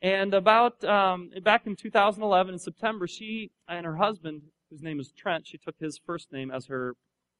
And 0.00 0.32
about, 0.32 0.84
um, 0.84 1.30
back 1.42 1.66
in 1.66 1.74
2011 1.74 2.54
in 2.54 2.58
September, 2.60 3.08
she 3.08 3.50
and 3.68 3.84
her 3.84 3.96
husband, 3.96 4.42
whose 4.70 4.80
name 4.80 5.00
is 5.00 5.10
Trent, 5.10 5.44
she 5.44 5.58
took 5.58 5.74
his 5.80 5.98
first 6.06 6.32
name 6.32 6.52
as 6.52 6.66
her 6.66 6.94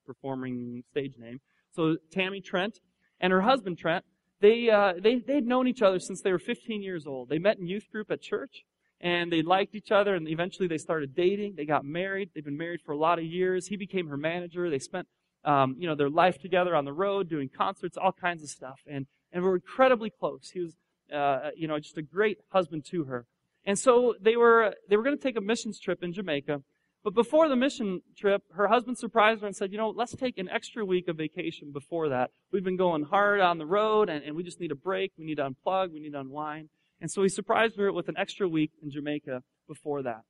performing 0.04 0.82
stage 0.90 1.14
name. 1.18 1.40
So 1.70 1.98
Tammy 2.10 2.40
Trent 2.40 2.80
and 3.20 3.32
her 3.32 3.42
husband 3.42 3.78
Trent, 3.78 4.04
they, 4.40 4.68
uh, 4.68 4.94
they, 5.00 5.20
they'd 5.20 5.46
known 5.46 5.68
each 5.68 5.82
other 5.82 6.00
since 6.00 6.20
they 6.20 6.32
were 6.32 6.40
15 6.40 6.82
years 6.82 7.06
old. 7.06 7.28
They 7.28 7.38
met 7.38 7.58
in 7.58 7.68
youth 7.68 7.86
group 7.92 8.10
at 8.10 8.22
church 8.22 8.64
and 9.00 9.32
they 9.32 9.42
liked 9.42 9.76
each 9.76 9.92
other 9.92 10.16
and 10.16 10.26
eventually 10.26 10.66
they 10.66 10.78
started 10.78 11.14
dating. 11.14 11.54
They 11.56 11.66
got 11.66 11.84
married. 11.84 12.30
They've 12.34 12.44
been 12.44 12.56
married 12.56 12.80
for 12.84 12.90
a 12.90 12.98
lot 12.98 13.20
of 13.20 13.24
years. 13.24 13.68
He 13.68 13.76
became 13.76 14.08
her 14.08 14.16
manager. 14.16 14.68
They 14.68 14.78
spent, 14.78 15.06
um, 15.46 15.76
you 15.78 15.88
know, 15.88 15.94
their 15.94 16.10
life 16.10 16.38
together 16.38 16.74
on 16.74 16.84
the 16.84 16.92
road, 16.92 17.30
doing 17.30 17.48
concerts, 17.48 17.96
all 17.96 18.12
kinds 18.12 18.42
of 18.42 18.50
stuff. 18.50 18.80
And, 18.86 19.06
and 19.32 19.42
were 19.42 19.54
incredibly 19.54 20.10
close. 20.10 20.50
He 20.52 20.60
was, 20.60 20.74
uh, 21.12 21.50
you 21.56 21.68
know, 21.68 21.78
just 21.78 21.96
a 21.96 22.02
great 22.02 22.38
husband 22.50 22.84
to 22.90 23.04
her. 23.04 23.26
And 23.64 23.78
so 23.78 24.14
they 24.20 24.36
were, 24.36 24.74
they 24.88 24.96
were 24.96 25.02
going 25.02 25.16
to 25.16 25.22
take 25.22 25.36
a 25.36 25.40
missions 25.40 25.80
trip 25.80 26.02
in 26.02 26.12
Jamaica. 26.12 26.62
But 27.02 27.14
before 27.14 27.48
the 27.48 27.56
mission 27.56 28.02
trip, 28.16 28.42
her 28.52 28.66
husband 28.66 28.98
surprised 28.98 29.40
her 29.42 29.46
and 29.46 29.54
said, 29.54 29.70
you 29.70 29.78
know, 29.78 29.90
let's 29.90 30.14
take 30.14 30.38
an 30.38 30.48
extra 30.48 30.84
week 30.84 31.06
of 31.06 31.16
vacation 31.16 31.70
before 31.70 32.08
that. 32.08 32.30
We've 32.50 32.64
been 32.64 32.76
going 32.76 33.04
hard 33.04 33.40
on 33.40 33.58
the 33.58 33.66
road 33.66 34.08
and, 34.08 34.24
and 34.24 34.34
we 34.34 34.42
just 34.42 34.60
need 34.60 34.72
a 34.72 34.76
break. 34.76 35.12
We 35.16 35.24
need 35.24 35.36
to 35.36 35.48
unplug. 35.48 35.92
We 35.92 36.00
need 36.00 36.12
to 36.12 36.20
unwind. 36.20 36.68
And 37.00 37.10
so 37.10 37.22
he 37.22 37.28
surprised 37.28 37.76
her 37.76 37.92
with 37.92 38.08
an 38.08 38.16
extra 38.16 38.48
week 38.48 38.72
in 38.82 38.90
Jamaica 38.90 39.42
before 39.68 40.02
that. 40.02 40.22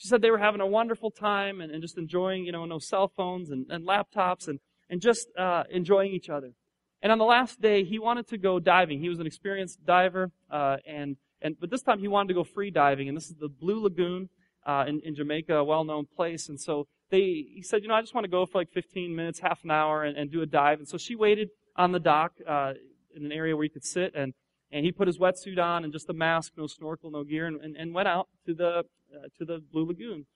She 0.00 0.08
said 0.08 0.22
they 0.22 0.30
were 0.30 0.38
having 0.38 0.62
a 0.62 0.66
wonderful 0.66 1.10
time 1.10 1.60
and, 1.60 1.70
and 1.70 1.82
just 1.82 1.98
enjoying, 1.98 2.46
you 2.46 2.52
know, 2.52 2.64
no 2.64 2.78
cell 2.78 3.06
phones 3.06 3.50
and, 3.50 3.66
and 3.68 3.86
laptops 3.86 4.48
and, 4.48 4.58
and 4.88 4.98
just 4.98 5.28
uh, 5.36 5.64
enjoying 5.70 6.12
each 6.12 6.30
other. 6.30 6.54
And 7.02 7.12
on 7.12 7.18
the 7.18 7.26
last 7.26 7.60
day, 7.60 7.84
he 7.84 7.98
wanted 7.98 8.26
to 8.28 8.38
go 8.38 8.58
diving. 8.58 9.00
He 9.00 9.10
was 9.10 9.18
an 9.18 9.26
experienced 9.26 9.84
diver, 9.84 10.32
uh, 10.50 10.78
and 10.86 11.18
and 11.42 11.56
but 11.60 11.68
this 11.68 11.82
time 11.82 11.98
he 11.98 12.08
wanted 12.08 12.28
to 12.28 12.34
go 12.34 12.44
free 12.44 12.70
diving. 12.70 13.08
And 13.08 13.16
this 13.16 13.26
is 13.26 13.34
the 13.38 13.50
Blue 13.50 13.82
Lagoon 13.82 14.30
uh, 14.64 14.86
in, 14.88 15.00
in 15.04 15.14
Jamaica, 15.14 15.54
a 15.54 15.64
well-known 15.64 16.06
place. 16.06 16.48
And 16.48 16.58
so 16.58 16.86
they, 17.10 17.44
he 17.54 17.62
said, 17.62 17.82
you 17.82 17.88
know, 17.88 17.94
I 17.94 18.00
just 18.00 18.14
want 18.14 18.24
to 18.24 18.30
go 18.30 18.46
for 18.46 18.56
like 18.56 18.70
15 18.70 19.14
minutes, 19.14 19.40
half 19.40 19.64
an 19.64 19.70
hour, 19.70 20.02
and, 20.02 20.16
and 20.16 20.32
do 20.32 20.40
a 20.40 20.46
dive. 20.46 20.78
And 20.78 20.88
so 20.88 20.96
she 20.96 21.14
waited 21.14 21.50
on 21.76 21.92
the 21.92 22.00
dock 22.00 22.32
uh, 22.48 22.72
in 23.14 23.26
an 23.26 23.32
area 23.32 23.54
where 23.54 23.64
he 23.64 23.68
could 23.68 23.84
sit, 23.84 24.14
and 24.14 24.32
and 24.72 24.84
he 24.84 24.92
put 24.92 25.06
his 25.06 25.18
wetsuit 25.18 25.58
on 25.58 25.84
and 25.84 25.92
just 25.92 26.08
a 26.08 26.12
mask, 26.12 26.52
no 26.56 26.66
snorkel, 26.66 27.10
no 27.10 27.24
gear, 27.24 27.46
and, 27.46 27.60
and, 27.60 27.76
and 27.76 27.94
went 27.94 28.08
out 28.08 28.28
to 28.46 28.54
the 28.54 28.84
uh, 29.14 29.26
to 29.38 29.44
the 29.44 29.62
Blue 29.72 29.86
Lagoon. 29.86 30.26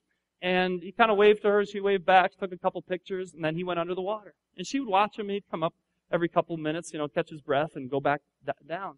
And 0.42 0.82
he 0.82 0.92
kind 0.92 1.10
of 1.10 1.16
waved 1.16 1.42
to 1.42 1.48
her. 1.48 1.64
She 1.64 1.80
waved 1.80 2.04
back, 2.04 2.36
took 2.36 2.52
a 2.52 2.58
couple 2.58 2.82
pictures, 2.82 3.32
and 3.32 3.44
then 3.44 3.54
he 3.54 3.64
went 3.64 3.80
under 3.80 3.94
the 3.94 4.02
water. 4.02 4.34
And 4.56 4.66
she 4.66 4.80
would 4.80 4.88
watch 4.88 5.18
him. 5.18 5.28
He'd 5.28 5.44
come 5.50 5.62
up 5.62 5.74
every 6.12 6.28
couple 6.28 6.56
minutes, 6.56 6.92
you 6.92 6.98
know, 6.98 7.08
catch 7.08 7.30
his 7.30 7.40
breath 7.40 7.76
and 7.76 7.90
go 7.90 8.00
back 8.00 8.20
d- 8.44 8.52
down. 8.68 8.96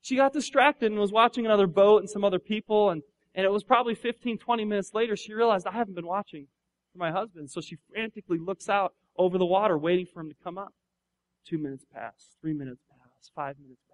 She 0.00 0.16
got 0.16 0.32
distracted 0.32 0.90
and 0.90 1.00
was 1.00 1.12
watching 1.12 1.44
another 1.44 1.66
boat 1.66 2.00
and 2.00 2.10
some 2.10 2.24
other 2.24 2.38
people, 2.38 2.90
and, 2.90 3.02
and 3.34 3.44
it 3.44 3.52
was 3.52 3.62
probably 3.62 3.94
15, 3.94 4.38
20 4.38 4.64
minutes 4.64 4.92
later 4.94 5.14
she 5.14 5.32
realized 5.32 5.66
I 5.66 5.72
haven't 5.72 5.94
been 5.94 6.06
watching 6.06 6.46
for 6.92 6.98
my 6.98 7.10
husband. 7.12 7.50
So 7.50 7.60
she 7.60 7.76
frantically 7.92 8.38
looks 8.38 8.68
out 8.68 8.94
over 9.16 9.38
the 9.38 9.46
water, 9.46 9.78
waiting 9.78 10.06
for 10.06 10.20
him 10.20 10.30
to 10.30 10.36
come 10.42 10.58
up. 10.58 10.72
Two 11.46 11.58
minutes 11.58 11.84
pass, 11.92 12.36
three 12.40 12.54
minutes 12.54 12.82
pass, 12.90 13.30
five 13.34 13.56
minutes. 13.60 13.89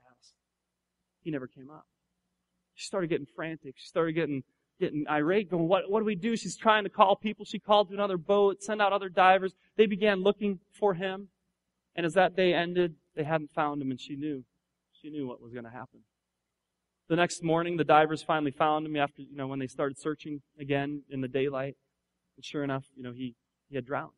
He 1.26 1.32
never 1.32 1.48
came 1.48 1.70
up. 1.70 1.88
She 2.76 2.86
started 2.86 3.10
getting 3.10 3.26
frantic. 3.26 3.74
She 3.78 3.88
started 3.88 4.12
getting 4.12 4.44
getting 4.78 5.06
irate, 5.10 5.50
going, 5.50 5.66
what, 5.66 5.90
what 5.90 5.98
do 5.98 6.04
we 6.04 6.14
do? 6.14 6.36
She's 6.36 6.56
trying 6.56 6.84
to 6.84 6.90
call 6.90 7.16
people. 7.16 7.44
She 7.44 7.58
called 7.58 7.88
to 7.88 7.94
another 7.94 8.16
boat, 8.16 8.62
send 8.62 8.80
out 8.80 8.92
other 8.92 9.08
divers. 9.08 9.52
They 9.76 9.86
began 9.86 10.22
looking 10.22 10.60
for 10.78 10.94
him. 10.94 11.30
And 11.96 12.06
as 12.06 12.14
that 12.14 12.36
day 12.36 12.54
ended, 12.54 12.94
they 13.16 13.24
hadn't 13.24 13.50
found 13.54 13.82
him, 13.82 13.90
and 13.90 14.00
she 14.00 14.14
knew. 14.14 14.44
She 14.92 15.10
knew 15.10 15.26
what 15.26 15.42
was 15.42 15.52
going 15.52 15.64
to 15.64 15.70
happen. 15.70 16.00
The 17.08 17.16
next 17.16 17.42
morning, 17.42 17.76
the 17.76 17.84
divers 17.84 18.22
finally 18.22 18.52
found 18.52 18.86
him 18.86 18.94
after, 18.94 19.22
you 19.22 19.34
know, 19.34 19.48
when 19.48 19.58
they 19.58 19.66
started 19.66 19.98
searching 19.98 20.42
again 20.60 21.02
in 21.10 21.22
the 21.22 21.28
daylight. 21.28 21.74
And 22.36 22.44
sure 22.44 22.62
enough, 22.62 22.84
you 22.94 23.02
know, 23.02 23.12
he, 23.12 23.34
he 23.68 23.74
had 23.74 23.84
drowned. 23.84 24.12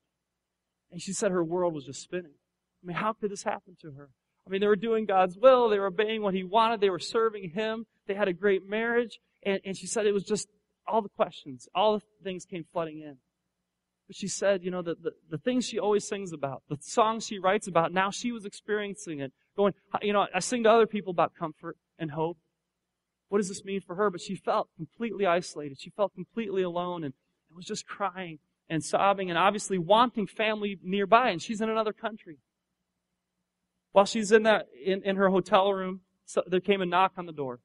And 0.92 1.00
she 1.00 1.14
said 1.14 1.30
her 1.30 1.44
world 1.44 1.72
was 1.72 1.86
just 1.86 2.02
spinning. 2.02 2.34
I 2.82 2.86
mean, 2.86 2.96
how 2.96 3.14
could 3.14 3.30
this 3.30 3.44
happen 3.44 3.76
to 3.80 3.92
her? 3.92 4.10
I 4.48 4.50
mean, 4.50 4.62
they 4.62 4.66
were 4.66 4.76
doing 4.76 5.04
God's 5.04 5.36
will. 5.36 5.68
They 5.68 5.78
were 5.78 5.86
obeying 5.86 6.22
what 6.22 6.32
He 6.32 6.42
wanted. 6.42 6.80
They 6.80 6.88
were 6.88 6.98
serving 6.98 7.50
Him. 7.50 7.84
They 8.06 8.14
had 8.14 8.28
a 8.28 8.32
great 8.32 8.66
marriage. 8.66 9.20
And, 9.42 9.60
and 9.64 9.76
she 9.76 9.86
said 9.86 10.06
it 10.06 10.14
was 10.14 10.24
just 10.24 10.48
all 10.86 11.02
the 11.02 11.10
questions, 11.10 11.68
all 11.74 11.98
the 11.98 12.04
things 12.24 12.46
came 12.46 12.64
flooding 12.72 13.00
in. 13.00 13.18
But 14.06 14.16
she 14.16 14.26
said, 14.26 14.64
you 14.64 14.70
know, 14.70 14.80
the, 14.80 14.94
the, 14.94 15.10
the 15.30 15.36
things 15.36 15.66
she 15.66 15.78
always 15.78 16.08
sings 16.08 16.32
about, 16.32 16.62
the 16.70 16.78
songs 16.80 17.26
she 17.26 17.38
writes 17.38 17.68
about, 17.68 17.92
now 17.92 18.10
she 18.10 18.32
was 18.32 18.46
experiencing 18.46 19.20
it. 19.20 19.34
Going, 19.54 19.74
you 20.00 20.14
know, 20.14 20.26
I 20.34 20.40
sing 20.40 20.62
to 20.62 20.70
other 20.70 20.86
people 20.86 21.10
about 21.10 21.34
comfort 21.38 21.76
and 21.98 22.10
hope. 22.10 22.38
What 23.28 23.36
does 23.38 23.48
this 23.48 23.66
mean 23.66 23.82
for 23.82 23.96
her? 23.96 24.08
But 24.08 24.22
she 24.22 24.34
felt 24.34 24.70
completely 24.76 25.26
isolated. 25.26 25.78
She 25.78 25.90
felt 25.90 26.14
completely 26.14 26.62
alone 26.62 27.04
and, 27.04 27.12
and 27.50 27.56
was 27.56 27.66
just 27.66 27.86
crying 27.86 28.38
and 28.70 28.82
sobbing 28.82 29.28
and 29.28 29.38
obviously 29.38 29.76
wanting 29.76 30.26
family 30.26 30.78
nearby. 30.82 31.28
And 31.28 31.42
she's 31.42 31.60
in 31.60 31.68
another 31.68 31.92
country. 31.92 32.38
While 33.92 34.04
she's 34.04 34.32
in 34.32 34.42
that, 34.44 34.66
in, 34.84 35.02
in 35.02 35.16
her 35.16 35.28
hotel 35.30 35.72
room, 35.72 36.00
so 36.24 36.42
there 36.46 36.60
came 36.60 36.82
a 36.82 36.86
knock 36.86 37.12
on 37.16 37.26
the 37.26 37.32
door. 37.32 37.60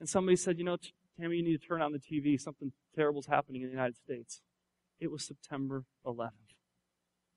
And 0.00 0.08
somebody 0.08 0.36
said, 0.36 0.58
you 0.58 0.64
know, 0.64 0.76
Tammy, 1.20 1.36
you 1.36 1.44
need 1.44 1.60
to 1.60 1.66
turn 1.66 1.82
on 1.82 1.92
the 1.92 1.98
TV. 1.98 2.40
Something 2.40 2.72
terrible's 2.94 3.26
happening 3.26 3.62
in 3.62 3.68
the 3.68 3.74
United 3.74 3.96
States. 3.96 4.40
It 4.98 5.10
was 5.10 5.24
September 5.24 5.84
11th. 6.04 6.30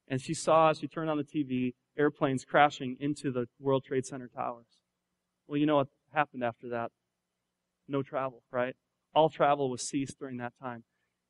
And 0.08 0.22
she 0.22 0.34
saw, 0.34 0.70
as 0.70 0.80
she 0.80 0.88
turned 0.88 1.10
on 1.10 1.18
the 1.18 1.24
TV, 1.24 1.74
airplanes 1.98 2.46
crashing 2.46 2.98
into 3.00 3.32
the 3.32 3.48
World 3.60 3.84
Trade 3.84 4.06
Center 4.06 4.28
towers. 4.28 4.68
Well, 5.48 5.58
you 5.58 5.66
know 5.66 5.78
what 5.78 5.88
happened 6.14 6.44
after 6.44 6.70
that? 6.70 6.92
No 7.88 8.02
travel, 8.02 8.44
right? 8.52 8.76
All 9.14 9.30
travel 9.30 9.70
was 9.70 9.88
ceased 9.88 10.20
during 10.20 10.38
that 10.38 10.54
time. 10.62 10.84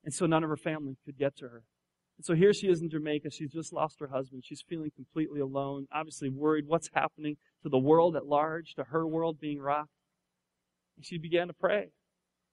And 0.03 0.13
so 0.13 0.25
none 0.25 0.43
of 0.43 0.49
her 0.49 0.58
family 0.58 0.97
could 1.05 1.17
get 1.17 1.36
to 1.38 1.45
her. 1.45 1.63
And 2.17 2.25
so 2.25 2.34
here 2.34 2.54
she 2.54 2.67
is 2.67 2.82
in 2.82 2.89
Jamaica. 2.89 3.30
She's 3.30 3.51
just 3.51 3.73
lost 3.73 3.99
her 3.99 4.08
husband. 4.08 4.43
She's 4.45 4.63
feeling 4.67 4.91
completely 4.95 5.39
alone, 5.39 5.88
obviously 5.91 6.30
worried 6.30 6.65
what's 6.67 6.89
happening 6.93 7.38
to 7.63 7.69
the 7.69 7.78
world 7.78 8.15
at 8.15 8.25
large, 8.25 8.73
to 8.75 8.86
her 8.86 9.06
world 9.06 9.39
being 9.39 9.60
rocked. 9.60 9.89
And 10.95 11.06
she 11.06 11.17
began 11.17 11.47
to 11.47 11.54
pray. 11.54 11.89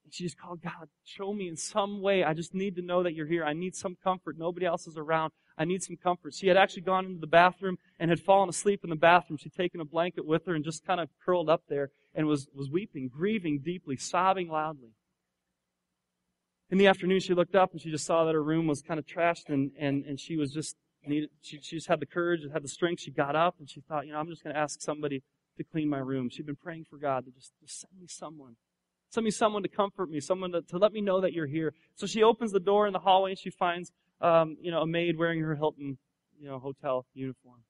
And 0.04 0.12
she 0.12 0.24
just 0.24 0.38
called, 0.38 0.62
God, 0.62 0.88
show 1.04 1.32
me 1.32 1.48
in 1.48 1.56
some 1.56 2.00
way. 2.00 2.24
I 2.24 2.34
just 2.34 2.54
need 2.54 2.74
to 2.76 2.82
know 2.82 3.04
that 3.04 3.14
you're 3.14 3.26
here. 3.26 3.44
I 3.44 3.52
need 3.52 3.76
some 3.76 3.96
comfort. 4.02 4.36
Nobody 4.36 4.66
else 4.66 4.88
is 4.88 4.96
around. 4.96 5.32
I 5.56 5.64
need 5.64 5.82
some 5.82 5.96
comfort. 5.96 6.34
She 6.34 6.48
had 6.48 6.56
actually 6.56 6.82
gone 6.82 7.04
into 7.04 7.20
the 7.20 7.26
bathroom 7.28 7.76
and 8.00 8.10
had 8.10 8.18
fallen 8.18 8.48
asleep 8.48 8.80
in 8.82 8.90
the 8.90 8.96
bathroom. 8.96 9.36
She'd 9.36 9.52
taken 9.52 9.80
a 9.80 9.84
blanket 9.84 10.26
with 10.26 10.46
her 10.46 10.54
and 10.54 10.64
just 10.64 10.84
kind 10.84 10.98
of 10.98 11.08
curled 11.24 11.48
up 11.48 11.62
there 11.68 11.90
and 12.14 12.26
was, 12.26 12.48
was 12.52 12.68
weeping, 12.68 13.08
grieving 13.08 13.60
deeply, 13.64 13.96
sobbing 13.96 14.48
loudly. 14.48 14.90
In 16.72 16.78
the 16.78 16.86
afternoon, 16.86 17.20
she 17.20 17.34
looked 17.34 17.54
up 17.54 17.72
and 17.72 17.82
she 17.82 17.90
just 17.90 18.06
saw 18.06 18.24
that 18.24 18.32
her 18.32 18.42
room 18.42 18.66
was 18.66 18.80
kind 18.80 18.98
of 18.98 19.04
trashed 19.04 19.50
and, 19.50 19.72
and, 19.78 20.06
and 20.06 20.18
she 20.18 20.38
was 20.38 20.50
just 20.50 20.74
needed, 21.06 21.28
she, 21.42 21.60
she 21.60 21.76
just 21.76 21.86
had 21.86 22.00
the 22.00 22.06
courage, 22.06 22.44
and 22.44 22.50
had 22.50 22.64
the 22.64 22.68
strength. 22.68 23.02
She 23.02 23.10
got 23.10 23.36
up 23.36 23.56
and 23.58 23.68
she 23.68 23.82
thought, 23.82 24.06
you 24.06 24.14
know, 24.14 24.18
I'm 24.18 24.26
just 24.26 24.42
going 24.42 24.54
to 24.54 24.58
ask 24.58 24.80
somebody 24.80 25.22
to 25.58 25.64
clean 25.64 25.86
my 25.86 25.98
room. 25.98 26.30
She'd 26.30 26.46
been 26.46 26.56
praying 26.56 26.86
for 26.88 26.96
God 26.96 27.26
to 27.26 27.30
just, 27.30 27.52
just 27.60 27.78
send 27.78 27.92
me 28.00 28.06
someone. 28.08 28.56
Send 29.10 29.22
me 29.26 29.30
someone 29.30 29.62
to 29.64 29.68
comfort 29.68 30.08
me, 30.08 30.18
someone 30.18 30.52
to, 30.52 30.62
to 30.62 30.78
let 30.78 30.94
me 30.94 31.02
know 31.02 31.20
that 31.20 31.34
you're 31.34 31.46
here. 31.46 31.74
So 31.94 32.06
she 32.06 32.22
opens 32.22 32.52
the 32.52 32.60
door 32.60 32.86
in 32.86 32.94
the 32.94 33.00
hallway 33.00 33.32
and 33.32 33.38
she 33.38 33.50
finds, 33.50 33.92
um, 34.22 34.56
you 34.58 34.70
know, 34.70 34.80
a 34.80 34.86
maid 34.86 35.18
wearing 35.18 35.40
her 35.40 35.54
Hilton, 35.54 35.98
you 36.40 36.48
know, 36.48 36.58
hotel 36.58 37.04
uniform. 37.12 37.64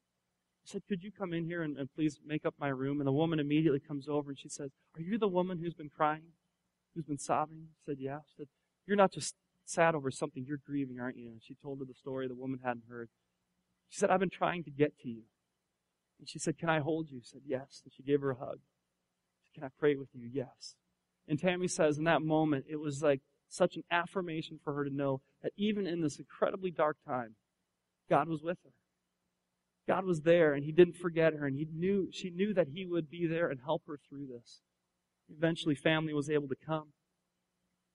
She 0.65 0.75
said, 0.75 0.83
could 0.89 1.03
you 1.03 1.11
come 1.11 1.33
in 1.33 1.45
here 1.45 1.65
and, 1.65 1.77
and 1.77 1.93
please 1.93 2.21
make 2.25 2.47
up 2.47 2.55
my 2.57 2.69
room? 2.69 3.01
And 3.01 3.09
the 3.09 3.13
woman 3.13 3.41
immediately 3.41 3.81
comes 3.81 4.07
over 4.09 4.31
and 4.31 4.39
she 4.39 4.49
says, 4.49 4.71
are 4.95 5.03
you 5.03 5.19
the 5.19 5.27
woman 5.27 5.59
who's 5.59 5.75
been 5.75 5.91
crying? 5.91 6.23
Who's 6.95 7.05
been 7.05 7.19
sobbing? 7.19 7.67
I 7.69 7.75
said, 7.85 7.97
yeah. 7.99 8.19
She 8.29 8.35
said, 8.37 8.47
you're 8.93 8.99
not 8.99 9.11
just 9.11 9.35
sad 9.65 9.95
over 9.95 10.11
something, 10.11 10.45
you're 10.47 10.59
grieving, 10.59 11.01
aren't 11.01 11.17
you? 11.17 11.31
And 11.31 11.41
she 11.43 11.55
told 11.55 11.79
her 11.79 11.87
the 11.87 11.95
story 11.95 12.29
the 12.29 12.35
woman 12.35 12.61
hadn't 12.63 12.85
heard. 12.91 13.09
She 13.89 13.99
said, 13.99 14.11
I've 14.11 14.21
been 14.21 14.29
trying 14.29 14.65
to 14.65 14.71
get 14.71 14.99
to 14.99 15.09
you. 15.09 15.23
And 16.19 16.29
she 16.29 16.39
said, 16.39 16.59
Can 16.59 16.69
I 16.69 16.81
hold 16.81 17.09
you? 17.11 17.21
She 17.23 17.31
said, 17.31 17.41
Yes. 17.47 17.81
And 17.83 17.91
she 17.91 18.03
gave 18.03 18.21
her 18.21 18.33
a 18.33 18.37
hug. 18.37 18.59
Said, 19.45 19.55
Can 19.55 19.65
I 19.65 19.69
pray 19.79 19.97
with 19.97 20.09
you? 20.13 20.29
Yes. 20.31 20.75
And 21.27 21.41
Tammy 21.41 21.69
says, 21.69 21.97
in 21.97 22.05
that 22.05 22.21
moment, 22.21 22.67
it 22.69 22.81
was 22.81 23.03
like 23.03 23.23
such 23.49 23.77
an 23.77 23.85
affirmation 23.91 24.59
for 24.63 24.75
her 24.75 24.85
to 24.85 24.95
know 24.95 25.23
that 25.43 25.53
even 25.57 25.87
in 25.87 26.03
this 26.03 26.19
incredibly 26.19 26.71
dark 26.71 26.99
time, 27.07 27.37
God 28.11 28.29
was 28.29 28.43
with 28.43 28.59
her. 28.65 28.73
God 29.89 30.05
was 30.05 30.21
there 30.21 30.53
and 30.53 30.65
he 30.65 30.73
didn't 30.73 30.97
forget 30.97 31.33
her 31.33 31.47
and 31.47 31.57
he 31.57 31.67
knew, 31.73 32.09
she 32.13 32.29
knew 32.29 32.53
that 32.53 32.69
he 32.75 32.85
would 32.85 33.09
be 33.09 33.27
there 33.27 33.49
and 33.49 33.61
help 33.65 33.85
her 33.87 33.99
through 34.07 34.27
this. 34.27 34.61
Eventually 35.35 35.75
family 35.75 36.13
was 36.13 36.29
able 36.29 36.49
to 36.49 36.57
come. 36.67 36.89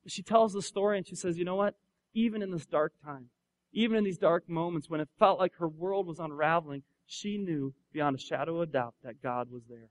She 0.07 0.23
tells 0.23 0.53
the 0.53 0.61
story 0.61 0.97
and 0.97 1.07
she 1.07 1.15
says, 1.15 1.37
you 1.37 1.45
know 1.45 1.55
what? 1.55 1.75
Even 2.13 2.41
in 2.41 2.51
this 2.51 2.65
dark 2.65 2.93
time, 3.03 3.29
even 3.73 3.97
in 3.97 4.03
these 4.03 4.17
dark 4.17 4.49
moments 4.49 4.89
when 4.89 5.01
it 5.01 5.09
felt 5.19 5.39
like 5.39 5.53
her 5.59 5.67
world 5.67 6.07
was 6.07 6.19
unraveling, 6.19 6.83
she 7.05 7.37
knew 7.37 7.73
beyond 7.93 8.15
a 8.15 8.19
shadow 8.19 8.55
of 8.55 8.69
a 8.69 8.71
doubt 8.71 8.95
that 9.03 9.21
God 9.21 9.49
was 9.51 9.63
there. 9.69 9.89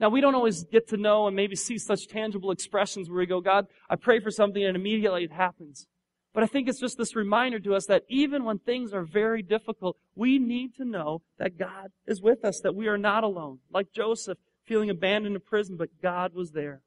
Now, 0.00 0.08
we 0.08 0.20
don't 0.20 0.34
always 0.34 0.64
get 0.64 0.88
to 0.88 0.96
know 0.96 1.26
and 1.26 1.36
maybe 1.36 1.54
see 1.54 1.78
such 1.78 2.08
tangible 2.08 2.50
expressions 2.50 3.08
where 3.08 3.18
we 3.18 3.26
go, 3.26 3.40
God, 3.40 3.66
I 3.88 3.96
pray 3.96 4.18
for 4.20 4.30
something 4.30 4.64
and 4.64 4.76
immediately 4.76 5.24
it 5.24 5.32
happens. 5.32 5.86
But 6.34 6.42
I 6.42 6.46
think 6.46 6.68
it's 6.68 6.80
just 6.80 6.96
this 6.96 7.14
reminder 7.14 7.60
to 7.60 7.74
us 7.74 7.86
that 7.86 8.04
even 8.08 8.44
when 8.44 8.58
things 8.58 8.92
are 8.92 9.04
very 9.04 9.42
difficult, 9.42 9.98
we 10.14 10.38
need 10.38 10.74
to 10.76 10.84
know 10.84 11.22
that 11.38 11.58
God 11.58 11.92
is 12.06 12.22
with 12.22 12.44
us, 12.44 12.60
that 12.60 12.74
we 12.74 12.88
are 12.88 12.98
not 12.98 13.22
alone. 13.22 13.58
Like 13.70 13.92
Joseph, 13.92 14.38
feeling 14.64 14.90
abandoned 14.90 15.36
in 15.36 15.42
prison, 15.42 15.76
but 15.76 15.90
God 16.02 16.34
was 16.34 16.52
there. 16.52 16.80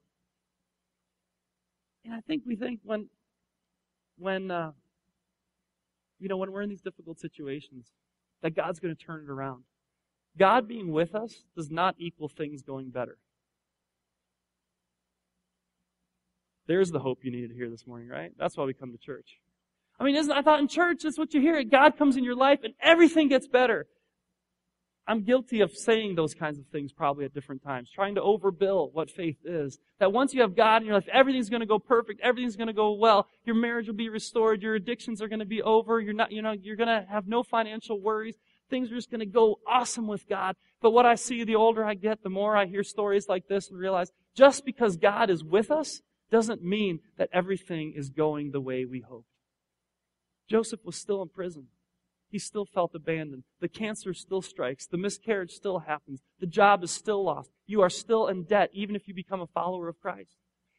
And 2.05 2.13
I 2.13 2.21
think 2.21 2.43
we 2.45 2.55
think 2.55 2.79
when, 2.83 3.09
when, 4.17 4.51
uh, 4.51 4.71
you 6.19 6.29
know, 6.29 6.37
when 6.37 6.51
we're 6.51 6.61
in 6.61 6.69
these 6.69 6.81
difficult 6.81 7.19
situations, 7.19 7.87
that 8.41 8.55
God's 8.55 8.79
going 8.79 8.95
to 8.95 9.03
turn 9.03 9.23
it 9.27 9.29
around. 9.29 9.63
God 10.37 10.67
being 10.67 10.91
with 10.91 11.15
us 11.15 11.43
does 11.55 11.71
not 11.71 11.95
equal 11.97 12.29
things 12.29 12.61
going 12.61 12.89
better. 12.89 13.17
There's 16.67 16.91
the 16.91 16.99
hope 16.99 17.19
you 17.23 17.31
needed 17.31 17.49
to 17.49 17.55
hear 17.55 17.69
this 17.69 17.87
morning, 17.87 18.07
right? 18.07 18.31
That's 18.37 18.57
why 18.57 18.65
we 18.65 18.73
come 18.73 18.91
to 18.91 18.97
church. 18.97 19.39
I 19.99 20.03
mean, 20.03 20.15
isn't, 20.15 20.31
I 20.31 20.41
thought 20.41 20.59
in 20.59 20.67
church, 20.67 21.03
that's 21.03 21.17
what 21.17 21.33
you 21.33 21.41
hear. 21.41 21.63
God 21.63 21.97
comes 21.97 22.17
in 22.17 22.23
your 22.23 22.35
life 22.35 22.59
and 22.63 22.73
everything 22.81 23.29
gets 23.29 23.47
better. 23.47 23.87
I'm 25.07 25.23
guilty 25.23 25.61
of 25.61 25.71
saying 25.71 26.15
those 26.15 26.33
kinds 26.33 26.57
of 26.57 26.65
things 26.67 26.91
probably 26.91 27.25
at 27.25 27.33
different 27.33 27.63
times, 27.63 27.91
trying 27.91 28.15
to 28.15 28.21
overbill 28.21 28.91
what 28.91 29.11
faith 29.11 29.37
is. 29.45 29.77
That 29.99 30.11
once 30.11 30.33
you 30.33 30.41
have 30.41 30.55
God 30.55 30.81
in 30.81 30.87
your 30.87 30.95
life, 30.95 31.07
everything's 31.13 31.49
going 31.49 31.59
to 31.59 31.67
go 31.67 31.77
perfect, 31.77 32.21
everything's 32.21 32.55
going 32.55 32.67
to 32.67 32.73
go 32.73 32.93
well, 32.93 33.27
your 33.43 33.55
marriage 33.55 33.87
will 33.87 33.95
be 33.95 34.09
restored, 34.09 34.63
your 34.63 34.73
addictions 34.73 35.21
are 35.21 35.27
going 35.27 35.39
to 35.39 35.45
be 35.45 35.61
over, 35.61 35.99
you're 35.99 36.13
not, 36.13 36.31
you 36.31 36.41
know, 36.41 36.53
you're 36.53 36.75
going 36.75 36.89
to 36.89 37.05
have 37.07 37.27
no 37.27 37.43
financial 37.43 38.01
worries, 38.01 38.35
things 38.69 38.91
are 38.91 38.95
just 38.95 39.11
going 39.11 39.19
to 39.19 39.27
go 39.27 39.59
awesome 39.67 40.07
with 40.07 40.27
God. 40.27 40.55
But 40.81 40.91
what 40.91 41.05
I 41.05 41.15
see, 41.15 41.43
the 41.43 41.55
older 41.55 41.85
I 41.85 41.93
get, 41.93 42.23
the 42.23 42.29
more 42.29 42.57
I 42.57 42.65
hear 42.65 42.83
stories 42.83 43.29
like 43.29 43.47
this 43.47 43.69
and 43.69 43.77
realize 43.77 44.11
just 44.35 44.65
because 44.65 44.97
God 44.97 45.29
is 45.29 45.43
with 45.43 45.69
us 45.69 46.01
doesn't 46.31 46.63
mean 46.63 46.99
that 47.17 47.29
everything 47.31 47.93
is 47.95 48.09
going 48.09 48.51
the 48.51 48.61
way 48.61 48.85
we 48.85 49.01
hoped. 49.01 49.27
Joseph 50.49 50.79
was 50.83 50.95
still 50.95 51.21
in 51.21 51.29
prison. 51.29 51.67
He 52.29 52.39
still 52.39 52.65
felt 52.65 52.95
abandoned. 52.95 53.43
The 53.61 53.69
cancer 53.69 54.13
still 54.13 54.41
strikes. 54.41 54.87
The 54.87 54.97
miscarriage 54.97 55.51
still 55.51 55.79
happens. 55.79 56.21
The 56.39 56.47
job 56.47 56.83
is 56.83 56.91
still 56.91 57.23
lost. 57.23 57.51
You 57.65 57.81
are 57.81 57.89
still 57.89 58.27
in 58.27 58.43
debt, 58.43 58.69
even 58.73 58.95
if 58.95 59.07
you 59.07 59.13
become 59.13 59.41
a 59.41 59.47
follower 59.47 59.87
of 59.87 59.99
Christ. 60.01 60.35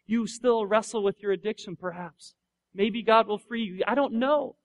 You 0.06 0.26
still 0.26 0.66
wrestle 0.66 1.02
with 1.02 1.20
your 1.20 1.32
addiction, 1.32 1.76
perhaps. 1.76 2.34
Maybe 2.74 3.02
God 3.02 3.26
will 3.26 3.38
free 3.38 3.62
you. 3.62 3.82
I 3.86 3.94
don't 3.94 4.14
know. 4.14 4.56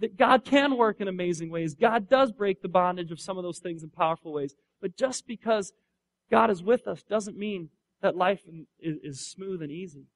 That 0.00 0.16
God 0.16 0.44
can 0.44 0.76
work 0.76 1.00
in 1.00 1.08
amazing 1.08 1.50
ways. 1.50 1.74
God 1.74 2.08
does 2.08 2.32
break 2.32 2.62
the 2.62 2.68
bondage 2.68 3.10
of 3.10 3.20
some 3.20 3.36
of 3.36 3.42
those 3.42 3.58
things 3.58 3.82
in 3.82 3.90
powerful 3.90 4.32
ways. 4.32 4.54
But 4.80 4.96
just 4.96 5.26
because 5.26 5.72
God 6.30 6.50
is 6.50 6.62
with 6.62 6.86
us 6.86 7.02
doesn't 7.02 7.36
mean 7.36 7.70
that 8.00 8.16
life 8.16 8.42
is, 8.78 9.26
smooth 9.26 9.60
and 9.60 9.72
easy. 9.72 10.06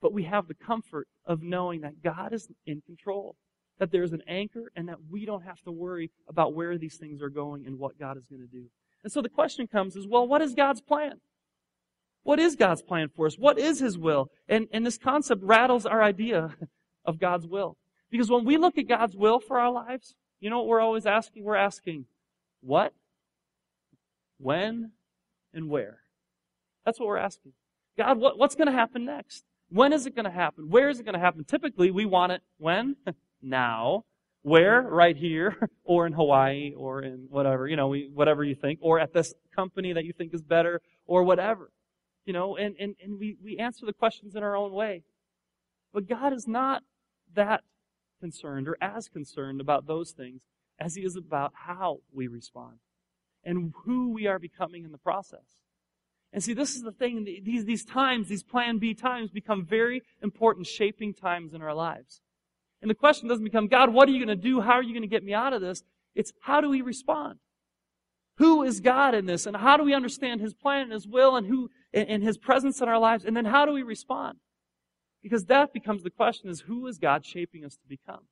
But 0.00 0.14
we 0.14 0.24
have 0.24 0.48
the 0.48 0.54
comfort 0.54 1.06
of 1.26 1.42
knowing 1.42 1.82
that 1.82 2.02
God 2.02 2.32
is 2.32 2.48
in 2.64 2.80
control, 2.80 3.36
that 3.80 3.90
there's 3.90 4.12
an 4.12 4.22
anchor, 4.28 4.70
and 4.76 4.88
that 4.88 4.98
we 5.10 5.24
don't 5.24 5.42
have 5.42 5.60
to 5.62 5.72
worry 5.72 6.10
about 6.28 6.54
where 6.54 6.78
these 6.78 6.96
things 6.96 7.20
are 7.22 7.30
going 7.30 7.66
and 7.66 7.78
what 7.78 7.98
God 7.98 8.16
is 8.16 8.26
going 8.26 8.42
to 8.42 8.46
do. 8.46 8.66
And 9.02 9.10
so 9.10 9.22
the 9.22 9.28
question 9.28 9.66
comes 9.66 9.96
is, 9.96 10.06
well, 10.06 10.28
what 10.28 10.42
is 10.42 10.54
God's 10.54 10.82
plan? 10.82 11.14
What 12.22 12.38
is 12.38 12.54
God's 12.54 12.82
plan 12.82 13.08
for 13.08 13.26
us? 13.26 13.36
What 13.36 13.58
is 13.58 13.80
His 13.80 13.96
will? 13.96 14.30
And, 14.48 14.68
and 14.72 14.84
this 14.84 14.98
concept 14.98 15.42
rattles 15.42 15.86
our 15.86 16.02
idea 16.02 16.54
of 17.06 17.18
God's 17.18 17.46
will. 17.46 17.78
Because 18.10 18.30
when 18.30 18.44
we 18.44 18.58
look 18.58 18.76
at 18.76 18.86
God's 18.86 19.16
will 19.16 19.40
for 19.40 19.58
our 19.58 19.72
lives, 19.72 20.14
you 20.40 20.50
know 20.50 20.58
what 20.58 20.66
we're 20.66 20.80
always 20.80 21.06
asking? 21.06 21.42
We're 21.42 21.56
asking, 21.56 22.04
what, 22.60 22.92
when, 24.38 24.92
and 25.54 25.70
where? 25.70 26.00
That's 26.84 27.00
what 27.00 27.06
we're 27.06 27.16
asking. 27.16 27.52
God, 27.96 28.18
what, 28.18 28.38
what's 28.38 28.54
going 28.54 28.66
to 28.66 28.72
happen 28.72 29.06
next? 29.06 29.44
When 29.70 29.92
is 29.94 30.06
it 30.06 30.14
going 30.14 30.24
to 30.24 30.30
happen? 30.30 30.68
Where 30.68 30.90
is 30.90 31.00
it 31.00 31.04
going 31.04 31.14
to 31.14 31.20
happen? 31.20 31.44
Typically, 31.44 31.90
we 31.90 32.04
want 32.04 32.32
it 32.32 32.42
when? 32.58 32.96
now. 33.42 34.04
Where? 34.42 34.82
Right 34.82 35.16
here, 35.16 35.56
or 35.84 36.06
in 36.06 36.12
Hawaii, 36.12 36.72
or 36.76 37.02
in 37.02 37.26
whatever, 37.28 37.68
you 37.68 37.76
know, 37.76 37.88
we, 37.88 38.10
whatever 38.12 38.42
you 38.42 38.54
think, 38.54 38.78
or 38.82 38.98
at 38.98 39.12
this 39.12 39.34
company 39.54 39.92
that 39.92 40.04
you 40.04 40.12
think 40.12 40.32
is 40.32 40.42
better, 40.42 40.80
or 41.06 41.24
whatever. 41.24 41.70
You 42.24 42.32
know, 42.32 42.56
and, 42.56 42.74
and, 42.78 42.94
and 43.02 43.18
we, 43.18 43.36
we 43.42 43.58
answer 43.58 43.86
the 43.86 43.92
questions 43.92 44.36
in 44.36 44.42
our 44.42 44.56
own 44.56 44.72
way. 44.72 45.02
But 45.92 46.08
God 46.08 46.32
is 46.32 46.46
not 46.46 46.82
that 47.34 47.62
concerned 48.20 48.68
or 48.68 48.76
as 48.80 49.08
concerned 49.08 49.60
about 49.60 49.86
those 49.86 50.12
things 50.12 50.42
as 50.78 50.94
He 50.94 51.02
is 51.02 51.16
about 51.16 51.52
how 51.54 51.98
we 52.12 52.26
respond 52.26 52.78
and 53.44 53.72
who 53.84 54.12
we 54.12 54.26
are 54.26 54.38
becoming 54.38 54.84
in 54.84 54.92
the 54.92 54.98
process. 54.98 55.60
And 56.32 56.42
see, 56.42 56.52
this 56.52 56.76
is 56.76 56.82
the 56.82 56.92
thing. 56.92 57.24
These, 57.24 57.64
these 57.64 57.84
times, 57.84 58.28
these 58.28 58.44
plan 58.44 58.78
B 58.78 58.94
times 58.94 59.30
become 59.30 59.64
very 59.64 60.02
important 60.22 60.66
shaping 60.66 61.12
times 61.12 61.54
in 61.54 61.62
our 61.62 61.74
lives. 61.74 62.20
And 62.82 62.90
the 62.90 62.94
question 62.94 63.28
doesn't 63.28 63.44
become, 63.44 63.68
God, 63.68 63.92
what 63.92 64.08
are 64.08 64.12
you 64.12 64.24
going 64.24 64.36
to 64.36 64.42
do? 64.42 64.60
How 64.60 64.72
are 64.72 64.82
you 64.82 64.92
going 64.92 65.02
to 65.02 65.08
get 65.08 65.24
me 65.24 65.34
out 65.34 65.52
of 65.52 65.60
this? 65.60 65.82
It's 66.14 66.32
how 66.40 66.60
do 66.60 66.68
we 66.70 66.80
respond? 66.80 67.38
Who 68.38 68.62
is 68.62 68.80
God 68.80 69.14
in 69.14 69.26
this? 69.26 69.46
And 69.46 69.54
how 69.54 69.76
do 69.76 69.84
we 69.84 69.94
understand 69.94 70.40
His 70.40 70.54
plan 70.54 70.84
and 70.84 70.92
His 70.92 71.06
will 71.06 71.36
and 71.36 71.46
who, 71.46 71.70
and 71.92 72.22
His 72.22 72.38
presence 72.38 72.80
in 72.80 72.88
our 72.88 72.98
lives? 72.98 73.24
And 73.24 73.36
then 73.36 73.44
how 73.44 73.66
do 73.66 73.72
we 73.72 73.82
respond? 73.82 74.38
Because 75.22 75.44
that 75.46 75.74
becomes 75.74 76.02
the 76.02 76.10
question 76.10 76.48
is 76.48 76.60
who 76.60 76.86
is 76.86 76.98
God 76.98 77.26
shaping 77.26 77.64
us 77.64 77.74
to 77.74 77.86
become? 77.86 78.22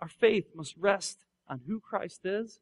Our 0.00 0.08
faith 0.08 0.48
must 0.54 0.74
rest 0.76 1.24
on 1.48 1.62
who 1.66 1.80
Christ 1.80 2.20
is 2.24 2.60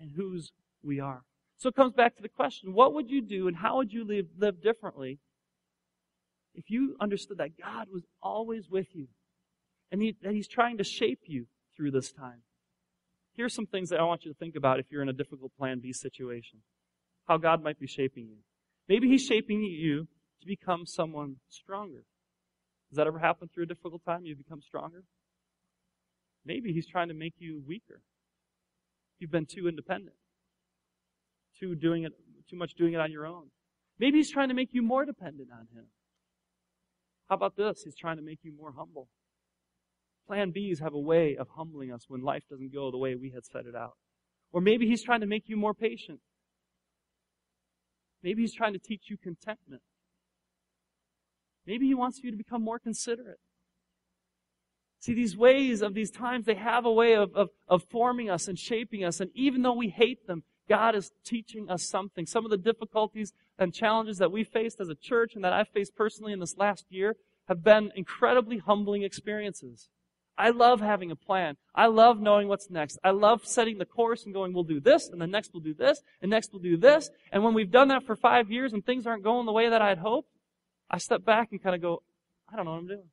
and 0.00 0.10
whose 0.16 0.52
we 0.82 0.98
are. 0.98 1.22
So 1.58 1.68
it 1.68 1.76
comes 1.76 1.92
back 1.92 2.16
to 2.16 2.22
the 2.22 2.28
question, 2.28 2.72
what 2.72 2.94
would 2.94 3.10
you 3.10 3.20
do 3.20 3.46
and 3.46 3.56
how 3.56 3.76
would 3.76 3.92
you 3.92 4.04
live, 4.04 4.26
live 4.36 4.60
differently 4.62 5.18
if 6.54 6.70
you 6.70 6.96
understood 7.00 7.38
that 7.38 7.60
God 7.60 7.86
was 7.92 8.04
always 8.20 8.68
with 8.68 8.88
you 8.94 9.06
and 9.90 10.02
he, 10.02 10.16
that 10.22 10.32
He's 10.32 10.48
trying 10.48 10.78
to 10.78 10.84
shape 10.84 11.22
you 11.26 11.46
through 11.76 11.90
this 11.92 12.12
time? 12.12 12.42
Here's 13.34 13.54
some 13.54 13.66
things 13.66 13.90
that 13.90 14.00
I 14.00 14.04
want 14.04 14.24
you 14.24 14.32
to 14.32 14.38
think 14.38 14.56
about 14.56 14.80
if 14.80 14.86
you're 14.90 15.02
in 15.02 15.08
a 15.08 15.12
difficult 15.12 15.52
plan 15.56 15.80
B 15.80 15.92
situation. 15.92 16.60
How 17.26 17.36
God 17.36 17.62
might 17.62 17.78
be 17.78 17.86
shaping 17.86 18.26
you. 18.26 18.38
Maybe 18.88 19.08
He's 19.08 19.24
shaping 19.24 19.62
you 19.62 20.08
to 20.40 20.46
become 20.46 20.86
someone 20.86 21.36
stronger. 21.48 22.04
Does 22.90 22.96
that 22.96 23.06
ever 23.06 23.18
happen 23.18 23.48
through 23.52 23.64
a 23.64 23.66
difficult 23.66 24.04
time? 24.04 24.24
You 24.24 24.34
become 24.34 24.62
stronger? 24.62 25.04
Maybe 26.44 26.72
He's 26.72 26.86
trying 26.86 27.08
to 27.08 27.14
make 27.14 27.34
you 27.38 27.62
weaker. 27.66 28.00
You've 29.18 29.30
been 29.30 29.46
too 29.46 29.68
independent 29.68 30.16
too 31.58 31.74
doing 31.74 32.04
it, 32.04 32.12
too 32.48 32.56
much 32.56 32.74
doing 32.74 32.94
it 32.94 33.00
on 33.00 33.10
your 33.10 33.26
own. 33.26 33.50
Maybe 33.98 34.18
he's 34.18 34.30
trying 34.30 34.48
to 34.48 34.54
make 34.54 34.70
you 34.72 34.82
more 34.82 35.04
dependent 35.04 35.48
on 35.52 35.66
him. 35.74 35.86
How 37.28 37.34
about 37.34 37.56
this? 37.56 37.82
He's 37.84 37.96
trying 37.96 38.16
to 38.16 38.22
make 38.22 38.38
you 38.42 38.52
more 38.56 38.72
humble. 38.76 39.08
Plan 40.28 40.52
Bs 40.52 40.80
have 40.80 40.92
a 40.92 40.98
way 41.00 41.36
of 41.36 41.48
humbling 41.56 41.90
us 41.90 42.04
when 42.06 42.22
life 42.22 42.42
doesn't 42.50 42.72
go 42.72 42.90
the 42.90 42.98
way 42.98 43.14
we 43.14 43.30
had 43.30 43.46
set 43.46 43.64
it 43.64 43.74
out. 43.74 43.94
Or 44.52 44.60
maybe 44.60 44.86
he's 44.86 45.02
trying 45.02 45.22
to 45.22 45.26
make 45.26 45.48
you 45.48 45.56
more 45.56 45.72
patient. 45.72 46.20
Maybe 48.22 48.42
he's 48.42 48.54
trying 48.54 48.74
to 48.74 48.78
teach 48.78 49.04
you 49.08 49.16
contentment. 49.16 49.82
Maybe 51.66 51.86
he 51.86 51.94
wants 51.94 52.20
you 52.22 52.30
to 52.30 52.36
become 52.36 52.62
more 52.62 52.78
considerate. 52.78 53.40
See, 55.00 55.14
these 55.14 55.36
ways 55.36 55.80
of 55.80 55.94
these 55.94 56.10
times, 56.10 56.44
they 56.44 56.56
have 56.56 56.84
a 56.84 56.92
way 56.92 57.14
of, 57.14 57.34
of, 57.34 57.48
of 57.66 57.84
forming 57.84 58.28
us 58.28 58.48
and 58.48 58.58
shaping 58.58 59.04
us. 59.04 59.20
And 59.20 59.30
even 59.34 59.62
though 59.62 59.74
we 59.74 59.88
hate 59.88 60.26
them, 60.26 60.42
God 60.68 60.94
is 60.94 61.10
teaching 61.24 61.70
us 61.70 61.88
something. 61.88 62.26
Some 62.26 62.44
of 62.44 62.50
the 62.50 62.58
difficulties 62.58 63.32
and 63.58 63.72
challenges 63.72 64.18
that 64.18 64.32
we 64.32 64.44
faced 64.44 64.80
as 64.80 64.90
a 64.90 64.94
church 64.94 65.34
and 65.34 65.44
that 65.44 65.54
I've 65.54 65.68
faced 65.68 65.94
personally 65.96 66.32
in 66.32 66.40
this 66.40 66.56
last 66.58 66.84
year 66.90 67.16
have 67.46 67.64
been 67.64 67.92
incredibly 67.96 68.58
humbling 68.58 69.04
experiences. 69.04 69.88
I 70.38 70.50
love 70.50 70.80
having 70.80 71.10
a 71.10 71.16
plan. 71.16 71.56
I 71.74 71.86
love 71.86 72.20
knowing 72.20 72.46
what's 72.46 72.70
next. 72.70 72.98
I 73.02 73.10
love 73.10 73.44
setting 73.44 73.78
the 73.78 73.84
course 73.84 74.24
and 74.24 74.32
going, 74.32 74.54
we'll 74.54 74.62
do 74.62 74.80
this, 74.80 75.08
and 75.08 75.20
the 75.20 75.26
next 75.26 75.52
we'll 75.52 75.62
do 75.62 75.74
this, 75.74 76.00
and 76.22 76.30
next 76.30 76.52
we'll 76.52 76.62
do 76.62 76.76
this. 76.76 77.10
And 77.32 77.42
when 77.42 77.54
we've 77.54 77.70
done 77.70 77.88
that 77.88 78.04
for 78.04 78.14
five 78.14 78.50
years 78.50 78.72
and 78.72 78.86
things 78.86 79.06
aren't 79.06 79.24
going 79.24 79.46
the 79.46 79.52
way 79.52 79.68
that 79.68 79.82
I'd 79.82 79.98
hoped, 79.98 80.30
I 80.88 80.98
step 80.98 81.24
back 81.24 81.48
and 81.50 81.60
kind 81.60 81.74
of 81.74 81.82
go, 81.82 82.02
I 82.50 82.56
don't 82.56 82.64
know 82.64 82.70
what 82.70 82.78
I'm 82.78 82.86
doing. 82.86 83.08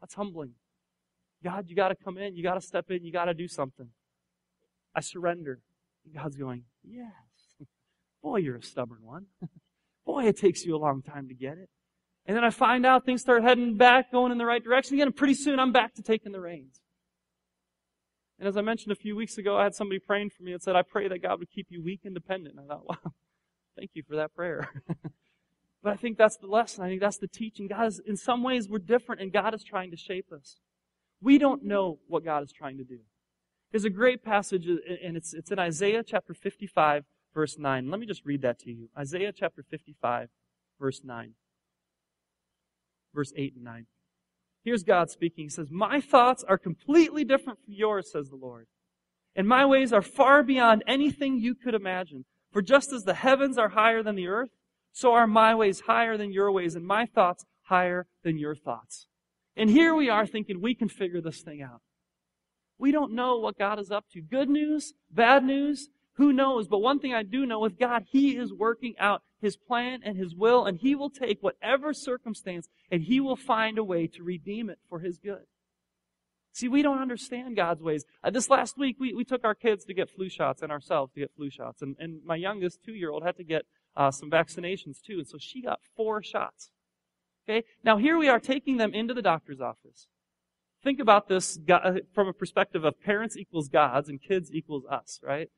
That's 0.00 0.14
humbling. 0.14 0.52
God, 1.42 1.64
you 1.68 1.74
gotta 1.74 1.94
come 1.96 2.18
in, 2.18 2.36
you 2.36 2.42
gotta 2.42 2.60
step 2.60 2.90
in, 2.90 3.04
you 3.04 3.12
gotta 3.12 3.34
do 3.34 3.48
something. 3.48 3.88
I 4.94 5.00
surrender. 5.00 5.60
God's 6.14 6.36
going, 6.36 6.64
Yes. 6.84 7.08
Boy, 8.22 8.36
you're 8.36 8.56
a 8.56 8.62
stubborn 8.62 9.00
one. 9.02 9.26
Boy, 10.06 10.26
it 10.26 10.36
takes 10.36 10.64
you 10.64 10.76
a 10.76 10.78
long 10.78 11.02
time 11.02 11.28
to 11.28 11.34
get 11.34 11.58
it. 11.58 11.70
And 12.28 12.36
then 12.36 12.44
I 12.44 12.50
find 12.50 12.84
out 12.84 13.06
things 13.06 13.22
start 13.22 13.42
heading 13.42 13.78
back, 13.78 14.12
going 14.12 14.32
in 14.32 14.36
the 14.36 14.44
right 14.44 14.62
direction 14.62 14.94
again, 14.94 15.06
and 15.06 15.16
pretty 15.16 15.32
soon 15.32 15.58
I'm 15.58 15.72
back 15.72 15.94
to 15.94 16.02
taking 16.02 16.30
the 16.30 16.40
reins. 16.40 16.82
And 18.38 18.46
as 18.46 18.58
I 18.58 18.60
mentioned 18.60 18.92
a 18.92 18.96
few 18.96 19.16
weeks 19.16 19.38
ago, 19.38 19.56
I 19.56 19.64
had 19.64 19.74
somebody 19.74 19.98
praying 19.98 20.30
for 20.30 20.42
me 20.42 20.52
and 20.52 20.62
said, 20.62 20.76
I 20.76 20.82
pray 20.82 21.08
that 21.08 21.22
God 21.22 21.38
would 21.38 21.50
keep 21.50 21.68
you 21.70 21.82
weak 21.82 22.02
and 22.04 22.12
dependent. 22.12 22.56
And 22.56 22.66
I 22.70 22.74
thought, 22.74 22.86
wow, 23.04 23.12
thank 23.78 23.92
you 23.94 24.02
for 24.06 24.16
that 24.16 24.34
prayer. 24.34 24.68
but 25.82 25.90
I 25.90 25.96
think 25.96 26.18
that's 26.18 26.36
the 26.36 26.46
lesson. 26.46 26.84
I 26.84 26.88
think 26.88 27.00
that's 27.00 27.16
the 27.16 27.28
teaching. 27.28 27.66
God 27.66 27.86
is, 27.86 27.98
in 28.06 28.18
some 28.18 28.42
ways, 28.42 28.68
we're 28.68 28.78
different, 28.78 29.22
and 29.22 29.32
God 29.32 29.54
is 29.54 29.64
trying 29.64 29.90
to 29.90 29.96
shape 29.96 30.30
us. 30.30 30.56
We 31.22 31.38
don't 31.38 31.64
know 31.64 31.98
what 32.08 32.26
God 32.26 32.42
is 32.42 32.52
trying 32.52 32.76
to 32.76 32.84
do. 32.84 32.98
There's 33.72 33.86
a 33.86 33.90
great 33.90 34.22
passage, 34.22 34.68
uh, 34.68 34.92
and 35.02 35.16
it's, 35.16 35.32
it's 35.32 35.50
in 35.50 35.58
Isaiah 35.58 36.02
chapter 36.02 36.34
55, 36.34 37.04
verse 37.32 37.56
9. 37.58 37.90
Let 37.90 37.98
me 37.98 38.06
just 38.06 38.26
read 38.26 38.42
that 38.42 38.58
to 38.60 38.70
you. 38.70 38.90
Isaiah 38.98 39.32
chapter 39.34 39.62
55, 39.62 40.28
verse 40.78 41.00
9. 41.02 41.32
Verse 43.18 43.32
8 43.36 43.54
and 43.56 43.64
9. 43.64 43.86
Here's 44.62 44.84
God 44.84 45.10
speaking. 45.10 45.46
He 45.46 45.48
says, 45.48 45.72
My 45.72 46.00
thoughts 46.00 46.44
are 46.44 46.56
completely 46.56 47.24
different 47.24 47.58
from 47.64 47.74
yours, 47.74 48.12
says 48.12 48.30
the 48.30 48.36
Lord. 48.36 48.68
And 49.34 49.48
my 49.48 49.66
ways 49.66 49.92
are 49.92 50.02
far 50.02 50.44
beyond 50.44 50.84
anything 50.86 51.40
you 51.40 51.56
could 51.56 51.74
imagine. 51.74 52.26
For 52.52 52.62
just 52.62 52.92
as 52.92 53.02
the 53.02 53.14
heavens 53.14 53.58
are 53.58 53.70
higher 53.70 54.04
than 54.04 54.14
the 54.14 54.28
earth, 54.28 54.50
so 54.92 55.14
are 55.14 55.26
my 55.26 55.52
ways 55.52 55.80
higher 55.88 56.16
than 56.16 56.32
your 56.32 56.52
ways, 56.52 56.76
and 56.76 56.86
my 56.86 57.06
thoughts 57.06 57.44
higher 57.62 58.06
than 58.22 58.38
your 58.38 58.54
thoughts. 58.54 59.08
And 59.56 59.68
here 59.68 59.96
we 59.96 60.08
are 60.08 60.24
thinking 60.24 60.60
we 60.60 60.76
can 60.76 60.88
figure 60.88 61.20
this 61.20 61.42
thing 61.42 61.60
out. 61.60 61.80
We 62.78 62.92
don't 62.92 63.16
know 63.16 63.40
what 63.40 63.58
God 63.58 63.80
is 63.80 63.90
up 63.90 64.04
to. 64.12 64.20
Good 64.22 64.48
news, 64.48 64.92
bad 65.10 65.42
news, 65.42 65.88
who 66.18 66.32
knows? 66.32 66.68
But 66.68 66.78
one 66.78 67.00
thing 67.00 67.14
I 67.14 67.24
do 67.24 67.44
know 67.44 67.58
with 67.58 67.80
God, 67.80 68.04
He 68.12 68.36
is 68.36 68.52
working 68.52 68.94
out 69.00 69.22
His 69.40 69.56
plan 69.56 70.00
and 70.04 70.16
His 70.16 70.34
will, 70.34 70.64
and 70.66 70.78
He 70.78 70.94
will 70.94 71.10
take 71.10 71.42
whatever 71.42 71.92
circumstance 71.92 72.68
and 72.90 73.02
He 73.02 73.20
will 73.20 73.36
find 73.36 73.78
a 73.78 73.84
way 73.84 74.06
to 74.08 74.22
redeem 74.22 74.68
it 74.70 74.78
for 74.88 75.00
His 75.00 75.18
good. 75.18 75.44
See, 76.52 76.66
we 76.66 76.82
don't 76.82 77.00
understand 77.00 77.54
God's 77.54 77.82
ways. 77.82 78.04
Uh, 78.24 78.30
this 78.30 78.50
last 78.50 78.76
week, 78.76 78.96
we, 78.98 79.14
we 79.14 79.24
took 79.24 79.44
our 79.44 79.54
kids 79.54 79.84
to 79.84 79.94
get 79.94 80.10
flu 80.10 80.28
shots 80.28 80.60
and 80.60 80.72
ourselves 80.72 81.12
to 81.12 81.20
get 81.20 81.30
flu 81.36 81.50
shots. 81.50 81.82
And, 81.82 81.94
and 82.00 82.24
my 82.24 82.34
youngest 82.34 82.82
two 82.84 82.94
year 82.94 83.10
old 83.10 83.22
had 83.22 83.36
to 83.36 83.44
get 83.44 83.62
uh, 83.96 84.10
some 84.10 84.28
vaccinations 84.28 85.00
too. 85.00 85.18
And 85.18 85.28
so 85.28 85.38
she 85.38 85.62
got 85.62 85.78
four 85.96 86.20
shots. 86.22 86.70
Okay? 87.48 87.64
Now 87.84 87.96
here 87.96 88.18
we 88.18 88.28
are 88.28 88.40
taking 88.40 88.76
them 88.76 88.92
into 88.92 89.14
the 89.14 89.22
doctor's 89.22 89.60
office. 89.60 90.08
Think 90.82 91.00
about 91.00 91.28
this 91.28 91.58
uh, 91.70 91.94
from 92.12 92.28
a 92.28 92.32
perspective 92.32 92.84
of 92.84 93.00
parents 93.00 93.36
equals 93.36 93.68
gods 93.68 94.08
and 94.08 94.20
kids 94.20 94.50
equals 94.52 94.84
us, 94.90 95.20
right? 95.22 95.50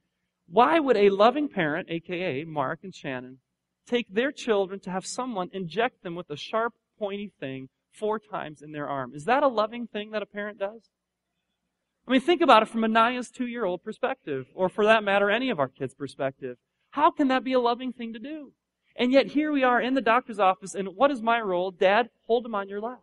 Why 0.48 0.80
would 0.80 0.96
a 0.96 1.10
loving 1.10 1.48
parent, 1.48 1.88
aka 1.90 2.44
Mark 2.44 2.80
and 2.82 2.94
Shannon, 2.94 3.38
take 3.86 4.12
their 4.12 4.32
children 4.32 4.80
to 4.80 4.90
have 4.90 5.06
someone 5.06 5.50
inject 5.52 6.02
them 6.02 6.14
with 6.14 6.30
a 6.30 6.36
sharp, 6.36 6.74
pointy 6.98 7.32
thing 7.40 7.68
four 7.92 8.18
times 8.18 8.62
in 8.62 8.72
their 8.72 8.88
arm? 8.88 9.12
Is 9.14 9.24
that 9.24 9.42
a 9.42 9.48
loving 9.48 9.86
thing 9.86 10.10
that 10.10 10.22
a 10.22 10.26
parent 10.26 10.58
does? 10.58 10.90
I 12.06 12.12
mean, 12.12 12.20
think 12.20 12.40
about 12.40 12.62
it 12.62 12.68
from 12.68 12.84
Anaya's 12.84 13.30
two 13.30 13.46
year 13.46 13.64
old 13.64 13.84
perspective, 13.84 14.46
or 14.54 14.68
for 14.68 14.84
that 14.84 15.04
matter, 15.04 15.30
any 15.30 15.50
of 15.50 15.60
our 15.60 15.68
kids' 15.68 15.94
perspective. 15.94 16.56
How 16.90 17.10
can 17.10 17.28
that 17.28 17.44
be 17.44 17.52
a 17.52 17.60
loving 17.60 17.92
thing 17.92 18.12
to 18.14 18.18
do? 18.18 18.52
And 18.96 19.12
yet 19.12 19.28
here 19.28 19.52
we 19.52 19.62
are 19.62 19.80
in 19.80 19.94
the 19.94 20.00
doctor's 20.00 20.40
office, 20.40 20.74
and 20.74 20.88
what 20.96 21.10
is 21.10 21.22
my 21.22 21.40
role? 21.40 21.70
Dad, 21.70 22.10
hold 22.26 22.44
him 22.44 22.54
on 22.54 22.68
your 22.68 22.80
lap. 22.80 23.02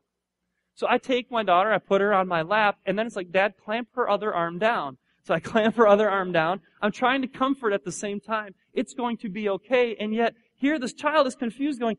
So 0.76 0.86
I 0.88 0.98
take 0.98 1.32
my 1.32 1.42
daughter, 1.42 1.72
I 1.72 1.80
put 1.80 2.02
her 2.02 2.14
on 2.14 2.28
my 2.28 2.44
lap, 2.44 2.78
and 2.86 3.00
then 3.00 3.08
it's 3.08 3.16
like, 3.16 3.32
Dad, 3.32 3.54
clamp 3.64 3.88
her 3.96 4.10
other 4.10 4.34
arm 4.34 4.60
down. 4.60 4.98
So 5.24 5.34
I 5.34 5.40
clamp 5.52 5.76
her 5.78 5.88
other 5.88 6.10
arm 6.10 6.32
down. 6.32 6.62
I'm 6.82 6.92
trying 6.92 7.22
to 7.22 7.28
comfort 7.28 7.74
at 7.74 7.84
the 7.84 7.92
same 7.92 8.20
time. 8.20 8.54
It's 8.74 8.94
going 8.94 9.18
to 9.18 9.30
be 9.30 9.50
okay. 9.50 9.96
And 10.00 10.14
yet, 10.14 10.36
here 10.58 10.78
this 10.78 10.94
child 10.94 11.28
is 11.28 11.36
confused 11.36 11.80
going, 11.80 11.98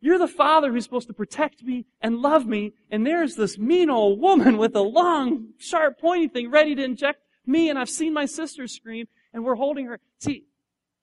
you're 0.00 0.18
the 0.18 0.28
father 0.28 0.72
who's 0.72 0.84
supposed 0.84 1.08
to 1.08 1.14
protect 1.14 1.62
me 1.62 1.86
and 2.00 2.18
love 2.18 2.46
me, 2.46 2.72
and 2.90 3.06
there's 3.06 3.34
this 3.34 3.58
mean 3.58 3.90
old 3.90 4.20
woman 4.20 4.56
with 4.56 4.74
a 4.76 4.80
long, 4.80 5.48
sharp, 5.58 6.00
pointy 6.00 6.28
thing 6.28 6.50
ready 6.50 6.74
to 6.74 6.84
inject 6.84 7.20
me, 7.44 7.68
and 7.68 7.78
I've 7.78 7.90
seen 7.90 8.12
my 8.12 8.26
sister 8.26 8.66
scream, 8.68 9.06
and 9.32 9.44
we're 9.44 9.56
holding 9.56 9.86
her. 9.86 9.98
See, 10.18 10.44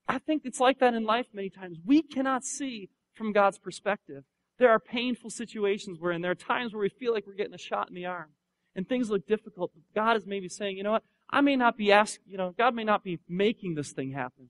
I 0.08 0.20
think 0.20 0.44
it's 0.46 0.60
like 0.60 0.80
that 0.80 0.94
in 0.94 1.04
life 1.04 1.28
many 1.34 1.50
times. 1.50 1.78
We 1.86 2.02
cannot 2.02 2.46
see 2.46 2.90
from 3.14 3.34
God's 3.34 3.58
perspective. 3.58 4.24
There 4.60 4.70
are 4.70 4.80
painful 4.80 5.30
situations 5.30 6.00
where, 6.00 6.12
and 6.12 6.24
there 6.24 6.32
are 6.32 6.36
times 6.36 6.74
where 6.74 6.82
we 6.82 6.90
feel 6.90 7.12
like 7.14 7.28
we're 7.28 7.34
getting 7.34 7.54
a 7.54 7.58
shot 7.58 7.90
in 7.90 7.96
the 7.96 8.06
arm, 8.06 8.30
and 8.76 8.88
things 8.88 9.10
look 9.10 9.28
difficult. 9.28 9.72
God 9.94 10.16
is 10.16 10.26
maybe 10.26 10.48
saying, 10.48 10.78
you 10.78 10.84
know 10.84 10.92
what? 10.92 11.04
I 11.30 11.42
may 11.42 11.58
not 11.58 11.76
be 11.76 11.92
asking, 11.92 12.26
you 12.30 12.38
know, 12.38 12.54
God 12.58 12.76
may 12.76 12.84
not 12.84 13.04
be 13.04 13.20
making 13.28 13.76
this 13.76 13.92
thing 13.92 14.12
happen, 14.12 14.50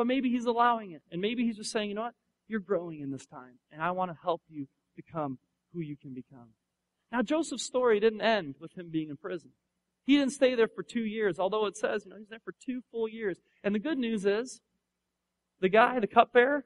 but 0.00 0.06
maybe 0.06 0.30
He's 0.30 0.46
allowing 0.46 0.92
it. 0.92 1.02
And 1.12 1.20
maybe 1.20 1.44
He's 1.44 1.58
just 1.58 1.70
saying, 1.70 1.90
you 1.90 1.94
know 1.94 2.04
what? 2.04 2.14
You're 2.48 2.58
growing 2.60 3.00
in 3.00 3.10
this 3.10 3.26
time, 3.26 3.58
and 3.70 3.82
I 3.82 3.90
want 3.90 4.10
to 4.10 4.16
help 4.22 4.40
you 4.48 4.66
become 4.96 5.36
who 5.74 5.80
you 5.80 5.94
can 5.94 6.14
become. 6.14 6.54
Now, 7.12 7.20
Joseph's 7.20 7.66
story 7.66 8.00
didn't 8.00 8.22
end 8.22 8.54
with 8.58 8.72
him 8.72 8.88
being 8.88 9.10
in 9.10 9.18
prison. 9.18 9.50
He 10.06 10.16
didn't 10.16 10.32
stay 10.32 10.54
there 10.54 10.68
for 10.68 10.82
two 10.82 11.04
years, 11.04 11.38
although 11.38 11.66
it 11.66 11.76
says, 11.76 12.04
you 12.06 12.12
know, 12.12 12.16
he's 12.16 12.30
there 12.30 12.40
for 12.42 12.54
two 12.64 12.80
full 12.90 13.10
years. 13.10 13.40
And 13.62 13.74
the 13.74 13.78
good 13.78 13.98
news 13.98 14.24
is, 14.24 14.62
the 15.60 15.68
guy, 15.68 16.00
the 16.00 16.06
cupbearer, 16.06 16.64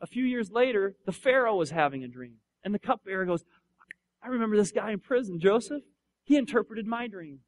a 0.00 0.06
few 0.06 0.22
years 0.22 0.52
later, 0.52 0.94
the 1.06 1.12
Pharaoh 1.12 1.56
was 1.56 1.70
having 1.70 2.04
a 2.04 2.08
dream. 2.08 2.36
And 2.62 2.72
the 2.72 2.78
cupbearer 2.78 3.24
goes, 3.24 3.42
I 4.22 4.28
remember 4.28 4.56
this 4.56 4.70
guy 4.70 4.92
in 4.92 5.00
prison, 5.00 5.40
Joseph. 5.40 5.82
He 6.22 6.36
interpreted 6.36 6.86
my 6.86 7.08
dream. 7.08 7.40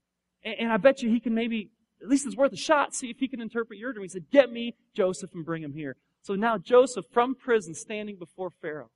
And, 0.43 0.57
and 0.63 0.73
I 0.73 0.79
bet 0.79 1.01
you 1.01 1.11
he 1.11 1.21
can 1.21 1.33
maybe, 1.33 1.71
at 2.03 2.09
least 2.09 2.27
it's 2.27 2.37
worth 2.37 2.53
a 2.53 2.57
shot, 2.57 2.95
see 2.95 3.11
if 3.11 3.19
he 3.19 3.29
can 3.29 3.41
interpret 3.41 3.79
your 3.79 3.93
dream. 3.93 4.05
He 4.05 4.09
said, 4.09 4.31
Get 4.31 4.53
me 4.53 4.75
Joseph 4.95 5.35
and 5.35 5.45
bring 5.45 5.63
him 5.63 5.73
here. 5.73 5.97
So 6.23 6.35
now 6.35 6.59
Joseph, 6.59 7.07
from 7.13 7.35
prison, 7.35 7.75
standing 7.75 8.17
before 8.17 8.51
Pharaoh, 8.51 8.91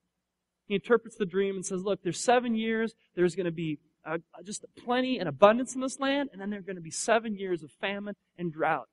he 0.67 0.75
interprets 0.75 1.17
the 1.17 1.27
dream 1.27 1.57
and 1.57 1.67
says, 1.67 1.83
Look, 1.83 2.03
there's 2.03 2.21
seven 2.21 2.55
years. 2.55 2.95
There's 3.15 3.35
going 3.35 3.47
to 3.47 3.53
be 3.53 3.79
uh, 4.05 4.19
just 4.45 4.65
plenty 4.85 5.19
and 5.19 5.29
abundance 5.29 5.75
in 5.75 5.81
this 5.81 5.99
land, 5.99 6.31
and 6.33 6.41
then 6.41 6.51
there 6.51 6.61
are 6.61 6.63
going 6.63 6.77
to 6.77 6.83
be 6.83 6.91
seven 6.91 7.37
years 7.37 7.63
of 7.63 7.71
famine 7.81 8.15
and 8.39 8.53
drought. 8.53 8.89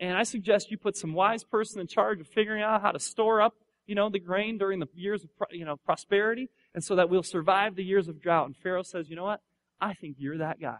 And 0.00 0.16
I 0.16 0.24
suggest 0.24 0.70
you 0.70 0.78
put 0.78 0.96
some 0.96 1.12
wise 1.12 1.44
person 1.44 1.80
in 1.80 1.86
charge 1.86 2.20
of 2.20 2.26
figuring 2.26 2.62
out 2.62 2.82
how 2.82 2.90
to 2.90 2.98
store 2.98 3.40
up, 3.40 3.54
you 3.86 3.94
know, 3.94 4.10
the 4.10 4.18
grain 4.18 4.58
during 4.58 4.80
the 4.80 4.88
years 4.94 5.22
of, 5.22 5.30
you 5.50 5.64
know, 5.64 5.76
prosperity, 5.76 6.48
and 6.74 6.82
so 6.82 6.96
that 6.96 7.10
we'll 7.10 7.22
survive 7.22 7.76
the 7.76 7.84
years 7.84 8.08
of 8.08 8.20
drought. 8.20 8.46
And 8.46 8.56
Pharaoh 8.56 8.82
says, 8.82 9.08
you 9.08 9.16
know 9.16 9.24
what? 9.24 9.40
I 9.80 9.94
think 9.94 10.16
you're 10.18 10.38
that 10.38 10.60
guy 10.60 10.78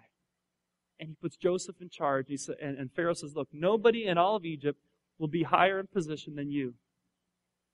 and 0.98 1.08
he 1.08 1.14
puts 1.14 1.36
Joseph 1.36 1.76
in 1.80 1.88
charge. 1.88 2.26
He 2.28 2.36
sa- 2.36 2.54
and, 2.60 2.78
and 2.78 2.92
Pharaoh 2.92 3.14
says, 3.14 3.34
Look, 3.34 3.48
nobody 3.52 4.06
in 4.06 4.18
all 4.18 4.36
of 4.36 4.44
Egypt 4.44 4.78
will 5.18 5.28
be 5.28 5.42
higher 5.42 5.78
in 5.78 5.86
position 5.86 6.34
than 6.36 6.50
you. 6.50 6.74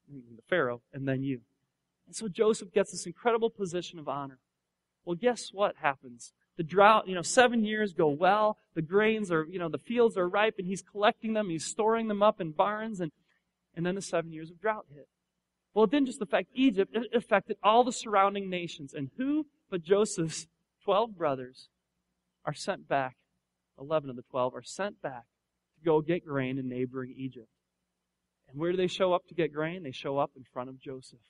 The 0.08 0.42
Pharaoh, 0.48 0.82
and 0.92 1.06
then 1.06 1.22
you. 1.22 1.40
And 2.06 2.16
so 2.16 2.28
Joseph 2.28 2.72
gets 2.72 2.90
this 2.90 3.06
incredible 3.06 3.50
position 3.50 3.98
of 3.98 4.08
honor. 4.08 4.38
Well, 5.04 5.16
guess 5.16 5.50
what 5.52 5.76
happens? 5.76 6.32
The 6.56 6.64
drought, 6.64 7.06
you 7.06 7.14
know, 7.14 7.22
seven 7.22 7.64
years 7.64 7.92
go 7.92 8.08
well. 8.08 8.58
The 8.74 8.82
grains 8.82 9.30
are, 9.30 9.44
you 9.44 9.58
know, 9.58 9.68
the 9.68 9.78
fields 9.78 10.16
are 10.16 10.28
ripe, 10.28 10.56
and 10.58 10.66
he's 10.66 10.82
collecting 10.82 11.32
them. 11.32 11.48
He's 11.48 11.64
storing 11.64 12.08
them 12.08 12.22
up 12.22 12.40
in 12.40 12.50
barns, 12.50 13.00
and, 13.00 13.12
and 13.74 13.86
then 13.86 13.94
the 13.94 14.02
seven 14.02 14.32
years 14.32 14.50
of 14.50 14.60
drought 14.60 14.86
hit. 14.92 15.08
Well, 15.72 15.84
it 15.84 15.90
didn't 15.90 16.08
just 16.08 16.20
affect 16.20 16.50
Egypt, 16.54 16.94
it 16.94 17.14
affected 17.14 17.56
all 17.62 17.84
the 17.84 17.92
surrounding 17.92 18.50
nations. 18.50 18.92
And 18.92 19.10
who 19.16 19.46
but 19.70 19.82
Joseph's 19.82 20.48
12 20.84 21.16
brothers 21.16 21.68
are 22.44 22.54
sent 22.54 22.88
back, 22.88 23.16
11 23.78 24.10
of 24.10 24.16
the 24.16 24.22
12 24.22 24.54
are 24.54 24.62
sent 24.62 25.00
back 25.02 25.24
to 25.78 25.84
go 25.84 26.00
get 26.00 26.24
grain 26.24 26.58
in 26.58 26.68
neighboring 26.68 27.14
Egypt. 27.16 27.48
And 28.48 28.60
where 28.60 28.70
do 28.70 28.76
they 28.76 28.86
show 28.86 29.12
up 29.12 29.26
to 29.28 29.34
get 29.34 29.52
grain? 29.52 29.82
They 29.82 29.92
show 29.92 30.18
up 30.18 30.32
in 30.36 30.44
front 30.52 30.68
of 30.68 30.80
Joseph. 30.80 31.20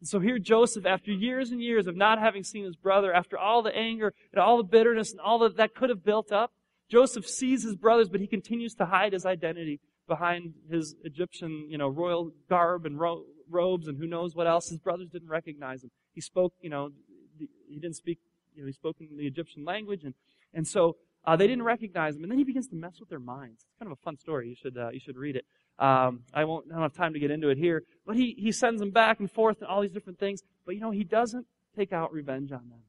And 0.00 0.08
so 0.08 0.20
here 0.20 0.38
Joseph, 0.38 0.84
after 0.84 1.10
years 1.10 1.50
and 1.50 1.62
years 1.62 1.86
of 1.86 1.96
not 1.96 2.18
having 2.18 2.44
seen 2.44 2.64
his 2.64 2.76
brother, 2.76 3.12
after 3.12 3.38
all 3.38 3.62
the 3.62 3.74
anger 3.74 4.12
and 4.32 4.40
all 4.40 4.58
the 4.58 4.62
bitterness 4.62 5.10
and 5.10 5.20
all 5.20 5.38
that, 5.40 5.56
that 5.56 5.74
could 5.74 5.88
have 5.88 6.04
built 6.04 6.30
up, 6.30 6.52
Joseph 6.90 7.26
sees 7.26 7.64
his 7.64 7.76
brothers, 7.76 8.08
but 8.08 8.20
he 8.20 8.26
continues 8.26 8.74
to 8.74 8.86
hide 8.86 9.12
his 9.12 9.24
identity 9.24 9.80
behind 10.06 10.54
his 10.70 10.94
Egyptian, 11.02 11.66
you 11.68 11.78
know, 11.78 11.88
royal 11.88 12.30
garb 12.48 12.86
and 12.86 13.00
ro- 13.00 13.24
robes 13.50 13.88
and 13.88 13.98
who 13.98 14.06
knows 14.06 14.34
what 14.34 14.46
else. 14.46 14.68
His 14.68 14.78
brothers 14.78 15.08
didn't 15.10 15.28
recognize 15.28 15.82
him. 15.82 15.90
He 16.12 16.20
spoke, 16.20 16.52
you 16.60 16.70
know, 16.70 16.90
he 17.38 17.78
didn't 17.80 17.96
speak, 17.96 18.18
you 18.54 18.62
know, 18.62 18.66
he 18.66 18.72
spoke 18.72 18.96
in 19.00 19.16
the 19.16 19.26
Egyptian 19.26 19.64
language 19.64 20.04
and 20.04 20.14
and 20.56 20.66
so 20.66 20.96
uh, 21.26 21.36
they 21.36 21.46
didn't 21.46 21.64
recognize 21.64 22.16
him. 22.16 22.22
And 22.22 22.30
then 22.30 22.38
he 22.38 22.44
begins 22.44 22.66
to 22.68 22.76
mess 22.76 22.98
with 22.98 23.10
their 23.10 23.20
minds. 23.20 23.64
It's 23.68 23.78
kind 23.78 23.92
of 23.92 23.98
a 23.98 24.02
fun 24.02 24.16
story. 24.16 24.48
You 24.48 24.54
should, 24.54 24.76
uh, 24.78 24.90
you 24.90 25.00
should 25.00 25.16
read 25.16 25.36
it. 25.36 25.44
Um, 25.78 26.20
I 26.32 26.44
won't 26.44 26.66
I 26.70 26.74
don't 26.74 26.82
have 26.82 26.94
time 26.94 27.12
to 27.12 27.18
get 27.18 27.30
into 27.30 27.50
it 27.50 27.58
here. 27.58 27.82
But 28.06 28.16
he, 28.16 28.34
he 28.38 28.50
sends 28.50 28.80
them 28.80 28.90
back 28.90 29.20
and 29.20 29.30
forth 29.30 29.58
and 29.60 29.68
all 29.68 29.82
these 29.82 29.92
different 29.92 30.18
things. 30.18 30.40
But 30.64 30.74
you 30.74 30.80
know, 30.80 30.90
he 30.90 31.04
doesn't 31.04 31.46
take 31.76 31.92
out 31.92 32.12
revenge 32.12 32.50
on 32.52 32.70
them. 32.70 32.80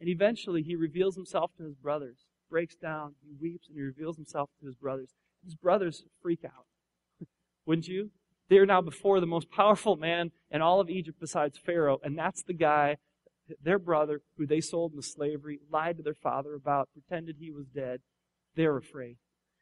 And 0.00 0.08
eventually 0.08 0.62
he 0.62 0.74
reveals 0.74 1.14
himself 1.14 1.52
to 1.58 1.64
his 1.64 1.76
brothers, 1.76 2.16
breaks 2.50 2.74
down, 2.74 3.14
he 3.22 3.32
weeps, 3.40 3.68
and 3.68 3.76
he 3.76 3.82
reveals 3.82 4.16
himself 4.16 4.50
to 4.60 4.66
his 4.66 4.74
brothers. 4.74 5.10
His 5.44 5.54
brothers 5.54 6.02
freak 6.20 6.44
out. 6.44 6.66
Wouldn't 7.66 7.86
you? 7.86 8.10
They 8.48 8.56
are 8.56 8.66
now 8.66 8.80
before 8.80 9.20
the 9.20 9.26
most 9.26 9.50
powerful 9.50 9.96
man 9.96 10.32
in 10.50 10.60
all 10.60 10.80
of 10.80 10.90
Egypt 10.90 11.18
besides 11.20 11.58
Pharaoh, 11.64 12.00
and 12.02 12.18
that's 12.18 12.42
the 12.42 12.52
guy 12.52 12.96
their 13.62 13.78
brother, 13.78 14.22
who 14.36 14.46
they 14.46 14.60
sold 14.60 14.92
into 14.92 15.06
slavery, 15.06 15.60
lied 15.70 15.98
to 15.98 16.02
their 16.02 16.14
father 16.14 16.54
about, 16.54 16.88
pretended 16.92 17.36
he 17.38 17.50
was 17.50 17.66
dead. 17.66 18.00
They're 18.56 18.76
afraid. 18.76 19.16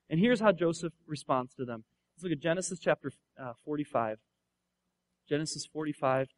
And 0.09 0.21
here's 0.21 0.41
how 0.41 0.53
Joseph 0.53 0.93
responds 1.07 1.55
to 1.55 1.65
them. 1.65 1.85
Let's 2.17 2.25
look 2.25 2.33
at 2.33 2.41
Genesis 2.41 2.79
chapter 2.79 3.13
uh, 3.43 3.53
45. 3.65 4.19
Genesis 5.29 5.67
45. 5.73 6.29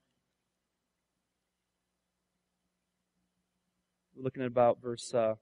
We're 4.16 4.22
looking 4.22 4.42
at 4.42 4.48
about 4.48 4.80
verse 4.80 5.12
uh, 5.12 5.34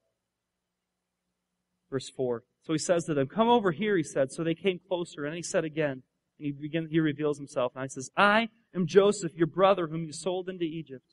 verse 1.90 2.08
4. 2.16 2.42
So 2.62 2.72
he 2.72 2.78
says 2.78 3.04
to 3.04 3.14
them, 3.14 3.28
Come 3.28 3.48
over 3.48 3.70
here, 3.70 3.96
he 3.96 4.02
said. 4.02 4.32
So 4.32 4.42
they 4.42 4.54
came 4.54 4.80
closer, 4.88 5.24
and 5.24 5.36
he 5.36 5.42
said 5.42 5.64
again, 5.64 6.02
and 6.38 6.46
he 6.46 6.52
begins, 6.52 6.90
he 6.90 7.00
reveals 7.00 7.38
himself, 7.38 7.72
and 7.74 7.84
he 7.84 7.88
says, 7.88 8.10
I 8.16 8.48
am 8.74 8.86
Joseph, 8.86 9.34
your 9.34 9.46
brother, 9.46 9.88
whom 9.88 10.04
you 10.04 10.12
sold 10.12 10.48
into 10.48 10.64
Egypt. 10.64 11.11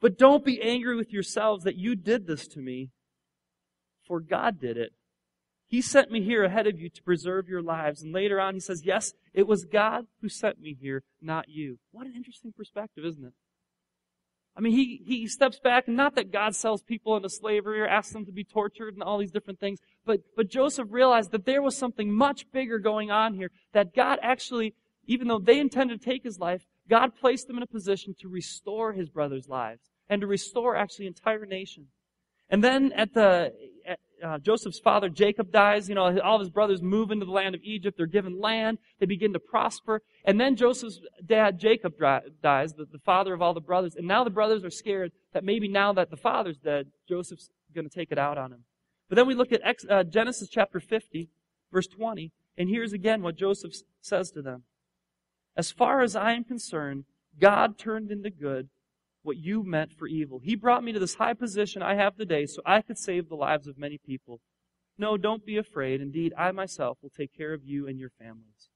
But 0.00 0.18
don't 0.18 0.44
be 0.44 0.62
angry 0.62 0.96
with 0.96 1.12
yourselves 1.12 1.64
that 1.64 1.76
you 1.76 1.96
did 1.96 2.26
this 2.26 2.46
to 2.48 2.60
me, 2.60 2.90
for 4.06 4.20
God 4.20 4.60
did 4.60 4.76
it. 4.76 4.92
He 5.66 5.82
sent 5.82 6.10
me 6.10 6.22
here 6.22 6.44
ahead 6.44 6.66
of 6.66 6.80
you 6.80 6.88
to 6.88 7.02
preserve 7.02 7.48
your 7.48 7.62
lives. 7.62 8.02
And 8.02 8.14
later 8.14 8.40
on, 8.40 8.54
he 8.54 8.60
says, 8.60 8.86
Yes, 8.86 9.12
it 9.34 9.46
was 9.46 9.64
God 9.64 10.06
who 10.22 10.28
sent 10.28 10.60
me 10.60 10.76
here, 10.80 11.02
not 11.20 11.48
you. 11.48 11.78
What 11.92 12.06
an 12.06 12.14
interesting 12.16 12.52
perspective, 12.56 13.04
isn't 13.04 13.24
it? 13.24 13.34
I 14.56 14.60
mean, 14.60 14.72
he, 14.72 15.02
he 15.04 15.28
steps 15.28 15.60
back, 15.60 15.86
and 15.86 15.96
not 15.96 16.16
that 16.16 16.32
God 16.32 16.56
sells 16.56 16.82
people 16.82 17.14
into 17.16 17.28
slavery 17.28 17.80
or 17.80 17.86
asks 17.86 18.12
them 18.12 18.26
to 18.26 18.32
be 18.32 18.42
tortured 18.42 18.94
and 18.94 19.04
all 19.04 19.18
these 19.18 19.30
different 19.30 19.60
things, 19.60 19.78
but, 20.04 20.20
but 20.36 20.48
Joseph 20.48 20.88
realized 20.90 21.30
that 21.30 21.44
there 21.44 21.62
was 21.62 21.76
something 21.76 22.12
much 22.12 22.50
bigger 22.50 22.80
going 22.80 23.08
on 23.08 23.34
here, 23.34 23.52
that 23.72 23.94
God 23.94 24.18
actually, 24.20 24.74
even 25.06 25.28
though 25.28 25.38
they 25.38 25.60
intended 25.60 26.00
to 26.00 26.04
take 26.04 26.24
his 26.24 26.40
life, 26.40 26.66
God 26.88 27.16
placed 27.20 27.46
them 27.46 27.56
in 27.56 27.62
a 27.62 27.66
position 27.66 28.14
to 28.20 28.28
restore 28.28 28.92
his 28.92 29.08
brothers' 29.08 29.48
lives 29.48 29.82
and 30.08 30.20
to 30.20 30.26
restore 30.26 30.76
actually 30.76 31.06
entire 31.06 31.44
nation. 31.44 31.86
And 32.50 32.64
then 32.64 32.92
at 32.92 33.12
the, 33.12 33.52
at, 33.86 33.98
uh, 34.24 34.38
Joseph's 34.38 34.80
father 34.80 35.08
Jacob 35.08 35.52
dies, 35.52 35.88
you 35.88 35.94
know, 35.94 36.18
all 36.20 36.36
of 36.36 36.40
his 36.40 36.50
brothers 36.50 36.82
move 36.82 37.10
into 37.10 37.26
the 37.26 37.32
land 37.32 37.54
of 37.54 37.60
Egypt. 37.62 37.96
They're 37.96 38.06
given 38.06 38.40
land. 38.40 38.78
They 38.98 39.06
begin 39.06 39.32
to 39.34 39.38
prosper. 39.38 40.02
And 40.24 40.40
then 40.40 40.56
Joseph's 40.56 41.00
dad 41.24 41.58
Jacob 41.60 41.94
dies, 42.42 42.72
the, 42.72 42.86
the 42.90 42.98
father 42.98 43.34
of 43.34 43.42
all 43.42 43.54
the 43.54 43.60
brothers. 43.60 43.94
And 43.96 44.08
now 44.08 44.24
the 44.24 44.30
brothers 44.30 44.64
are 44.64 44.70
scared 44.70 45.12
that 45.34 45.44
maybe 45.44 45.68
now 45.68 45.92
that 45.92 46.10
the 46.10 46.16
father's 46.16 46.56
dead, 46.56 46.86
Joseph's 47.08 47.50
going 47.74 47.88
to 47.88 47.94
take 47.94 48.10
it 48.10 48.18
out 48.18 48.38
on 48.38 48.52
him. 48.52 48.64
But 49.08 49.16
then 49.16 49.26
we 49.26 49.34
look 49.34 49.52
at 49.52 49.62
uh, 49.88 50.04
Genesis 50.04 50.48
chapter 50.48 50.80
50, 50.80 51.28
verse 51.72 51.86
20. 51.86 52.32
And 52.56 52.68
here's 52.68 52.92
again 52.92 53.22
what 53.22 53.36
Joseph 53.36 53.72
says 54.00 54.30
to 54.32 54.42
them. 54.42 54.64
As 55.58 55.72
far 55.72 56.02
as 56.02 56.14
I 56.14 56.34
am 56.34 56.44
concerned, 56.44 57.04
God 57.40 57.76
turned 57.76 58.12
into 58.12 58.30
good 58.30 58.68
what 59.22 59.36
you 59.36 59.64
meant 59.64 59.92
for 59.92 60.06
evil. 60.06 60.38
He 60.38 60.54
brought 60.54 60.84
me 60.84 60.92
to 60.92 61.00
this 61.00 61.16
high 61.16 61.34
position 61.34 61.82
I 61.82 61.96
have 61.96 62.16
today 62.16 62.46
so 62.46 62.62
I 62.64 62.80
could 62.80 62.96
save 62.96 63.28
the 63.28 63.34
lives 63.34 63.66
of 63.66 63.76
many 63.76 63.98
people. 63.98 64.40
No, 64.96 65.16
don't 65.16 65.44
be 65.44 65.56
afraid. 65.56 66.00
Indeed, 66.00 66.32
I 66.38 66.52
myself 66.52 66.98
will 67.02 67.10
take 67.10 67.36
care 67.36 67.52
of 67.52 67.64
you 67.64 67.88
and 67.88 67.98
your 67.98 68.10
families. 68.20 68.70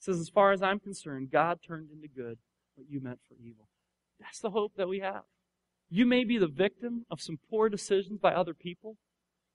It 0.00 0.04
says, 0.04 0.18
as 0.18 0.28
far 0.28 0.50
as 0.50 0.62
I'm 0.62 0.80
concerned, 0.80 1.30
God 1.30 1.60
turned 1.64 1.90
into 1.92 2.08
good 2.08 2.38
what 2.74 2.90
you 2.90 3.00
meant 3.00 3.20
for 3.28 3.36
evil. 3.40 3.68
That's 4.18 4.40
the 4.40 4.50
hope 4.50 4.72
that 4.76 4.88
we 4.88 4.98
have. 4.98 5.22
You 5.90 6.06
may 6.06 6.24
be 6.24 6.38
the 6.38 6.48
victim 6.48 7.06
of 7.08 7.20
some 7.20 7.38
poor 7.48 7.68
decisions 7.68 8.18
by 8.18 8.34
other 8.34 8.54
people. 8.54 8.96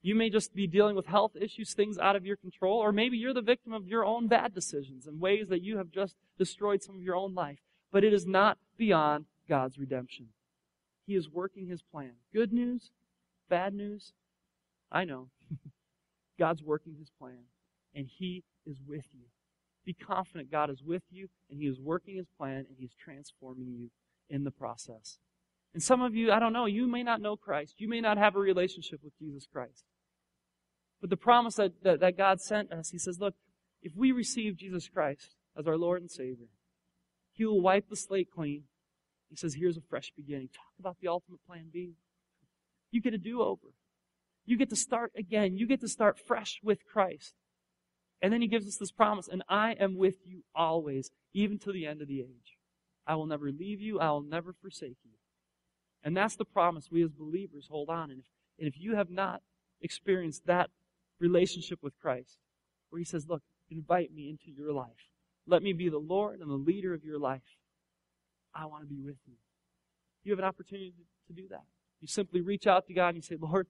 You 0.01 0.15
may 0.15 0.29
just 0.29 0.53
be 0.53 0.67
dealing 0.67 0.95
with 0.95 1.07
health 1.07 1.35
issues, 1.35 1.73
things 1.73 1.97
out 1.97 2.15
of 2.15 2.25
your 2.25 2.37
control, 2.37 2.79
or 2.79 2.91
maybe 2.91 3.17
you're 3.17 3.33
the 3.33 3.41
victim 3.41 3.73
of 3.73 3.87
your 3.87 4.05
own 4.05 4.27
bad 4.27 4.53
decisions 4.53 5.07
and 5.07 5.19
ways 5.19 5.47
that 5.49 5.61
you 5.61 5.77
have 5.77 5.91
just 5.91 6.15
destroyed 6.37 6.83
some 6.83 6.95
of 6.95 7.01
your 7.01 7.15
own 7.15 7.33
life. 7.33 7.59
But 7.91 8.03
it 8.03 8.13
is 8.13 8.25
not 8.25 8.57
beyond 8.77 9.25
God's 9.49 9.77
redemption. 9.77 10.27
He 11.05 11.15
is 11.15 11.29
working 11.29 11.67
his 11.67 11.81
plan. 11.81 12.13
Good 12.33 12.53
news, 12.53 12.91
bad 13.49 13.73
news, 13.73 14.13
I 14.91 15.03
know. 15.03 15.29
God's 16.39 16.61
working 16.61 16.95
his 16.99 17.09
plan, 17.17 17.45
and 17.95 18.07
he 18.07 18.43
is 18.65 18.77
with 18.87 19.05
you. 19.13 19.25
Be 19.85 19.93
confident 19.93 20.51
God 20.51 20.69
is 20.69 20.83
with 20.83 21.03
you, 21.09 21.29
and 21.49 21.59
he 21.59 21.65
is 21.65 21.79
working 21.79 22.17
his 22.17 22.27
plan, 22.37 22.65
and 22.67 22.77
he's 22.77 22.93
transforming 22.93 23.69
you 23.69 23.89
in 24.29 24.43
the 24.43 24.51
process. 24.51 25.17
And 25.73 25.83
some 25.83 26.01
of 26.01 26.15
you, 26.15 26.31
I 26.31 26.39
don't 26.39 26.53
know, 26.53 26.65
you 26.65 26.87
may 26.87 27.03
not 27.03 27.21
know 27.21 27.35
Christ. 27.35 27.75
You 27.77 27.87
may 27.87 28.01
not 28.01 28.17
have 28.17 28.35
a 28.35 28.39
relationship 28.39 28.99
with 29.03 29.17
Jesus 29.19 29.47
Christ. 29.51 29.83
But 30.99 31.11
the 31.11 31.17
promise 31.17 31.55
that, 31.55 31.83
that, 31.83 31.99
that 31.99 32.17
God 32.17 32.41
sent 32.41 32.71
us, 32.71 32.89
He 32.89 32.97
says, 32.97 33.19
look, 33.19 33.35
if 33.83 33.91
we 33.95 34.11
receive 34.11 34.57
Jesus 34.57 34.89
Christ 34.89 35.35
as 35.57 35.67
our 35.67 35.77
Lord 35.77 36.01
and 36.01 36.09
Savior, 36.09 36.47
He 37.31 37.45
will 37.45 37.61
wipe 37.61 37.89
the 37.89 37.95
slate 37.95 38.29
clean. 38.33 38.63
He 39.29 39.35
says, 39.35 39.55
here's 39.55 39.77
a 39.77 39.81
fresh 39.81 40.11
beginning. 40.15 40.49
Talk 40.53 40.73
about 40.79 40.97
the 40.99 41.09
ultimate 41.09 41.45
plan 41.45 41.65
B. 41.71 41.93
You 42.89 43.01
get 43.01 43.13
a 43.13 43.19
do-over. 43.19 43.73
You 44.45 44.57
get 44.57 44.69
to 44.69 44.75
start 44.75 45.11
again. 45.15 45.57
You 45.57 45.67
get 45.67 45.81
to 45.81 45.89
start 45.89 46.17
fresh 46.17 46.59
with 46.63 46.79
Christ. 46.91 47.35
And 48.21 48.33
then 48.33 48.41
He 48.41 48.47
gives 48.47 48.65
us 48.65 48.77
this 48.77 48.91
promise, 48.91 49.27
and 49.27 49.43
I 49.47 49.73
am 49.73 49.97
with 49.97 50.15
you 50.25 50.43
always, 50.55 51.11
even 51.33 51.59
to 51.59 51.71
the 51.71 51.85
end 51.85 52.01
of 52.01 52.07
the 52.07 52.21
age. 52.21 52.57
I 53.05 53.15
will 53.15 53.27
never 53.27 53.51
leave 53.51 53.81
you. 53.81 53.99
I 53.99 54.09
will 54.09 54.23
never 54.23 54.53
forsake 54.53 54.97
you. 55.03 55.11
And 56.03 56.15
that's 56.15 56.35
the 56.35 56.45
promise 56.45 56.89
we 56.91 57.03
as 57.03 57.11
believers 57.11 57.67
hold 57.69 57.89
on. 57.89 58.11
And 58.11 58.19
if, 58.19 58.25
and 58.59 58.67
if 58.67 58.79
you 58.79 58.95
have 58.95 59.09
not 59.09 59.41
experienced 59.81 60.45
that 60.45 60.69
relationship 61.19 61.79
with 61.81 61.99
Christ, 61.99 62.37
where 62.89 62.99
He 62.99 63.05
says, 63.05 63.27
Look, 63.27 63.43
invite 63.69 64.13
me 64.13 64.29
into 64.29 64.51
your 64.51 64.71
life. 64.71 65.09
Let 65.45 65.63
me 65.63 65.73
be 65.73 65.89
the 65.89 65.97
Lord 65.97 66.39
and 66.41 66.49
the 66.49 66.55
leader 66.55 66.93
of 66.93 67.03
your 67.03 67.19
life. 67.19 67.41
I 68.53 68.65
want 68.65 68.83
to 68.83 68.87
be 68.87 69.01
with 69.01 69.17
you. 69.25 69.35
You 70.23 70.33
have 70.33 70.39
an 70.39 70.45
opportunity 70.45 70.93
to, 71.27 71.33
do 71.33 71.47
that. 71.49 71.63
You 72.01 72.07
simply 72.07 72.41
reach 72.41 72.67
out 72.67 72.87
to 72.87 72.93
God 72.93 73.09
and 73.09 73.17
you 73.17 73.21
say, 73.21 73.37
Lord, 73.39 73.67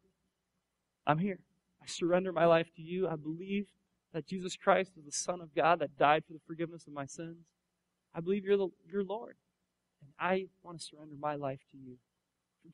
I'm 1.05 1.19
here. 1.19 1.39
I 1.81 1.85
surrender 1.87 2.31
my 2.31 2.45
life 2.45 2.67
to 2.75 2.81
you. 2.81 3.07
I 3.07 3.15
believe 3.15 3.67
that 4.13 4.25
Jesus 4.25 4.55
Christ 4.55 4.91
is 4.97 5.05
the 5.05 5.11
Son 5.11 5.41
of 5.41 5.53
God 5.53 5.79
that 5.79 5.97
died 5.97 6.23
for 6.25 6.33
the 6.33 6.39
forgiveness 6.47 6.87
of 6.87 6.93
my 6.93 7.05
sins. 7.05 7.45
I 8.15 8.21
believe 8.21 8.45
you're 8.45 8.57
the, 8.57 8.69
your 8.91 9.03
Lord. 9.03 9.35
And 10.01 10.11
I 10.19 10.47
want 10.63 10.79
to 10.79 10.85
surrender 10.85 11.15
my 11.19 11.35
life 11.35 11.59
to 11.71 11.77
you. 11.77 11.97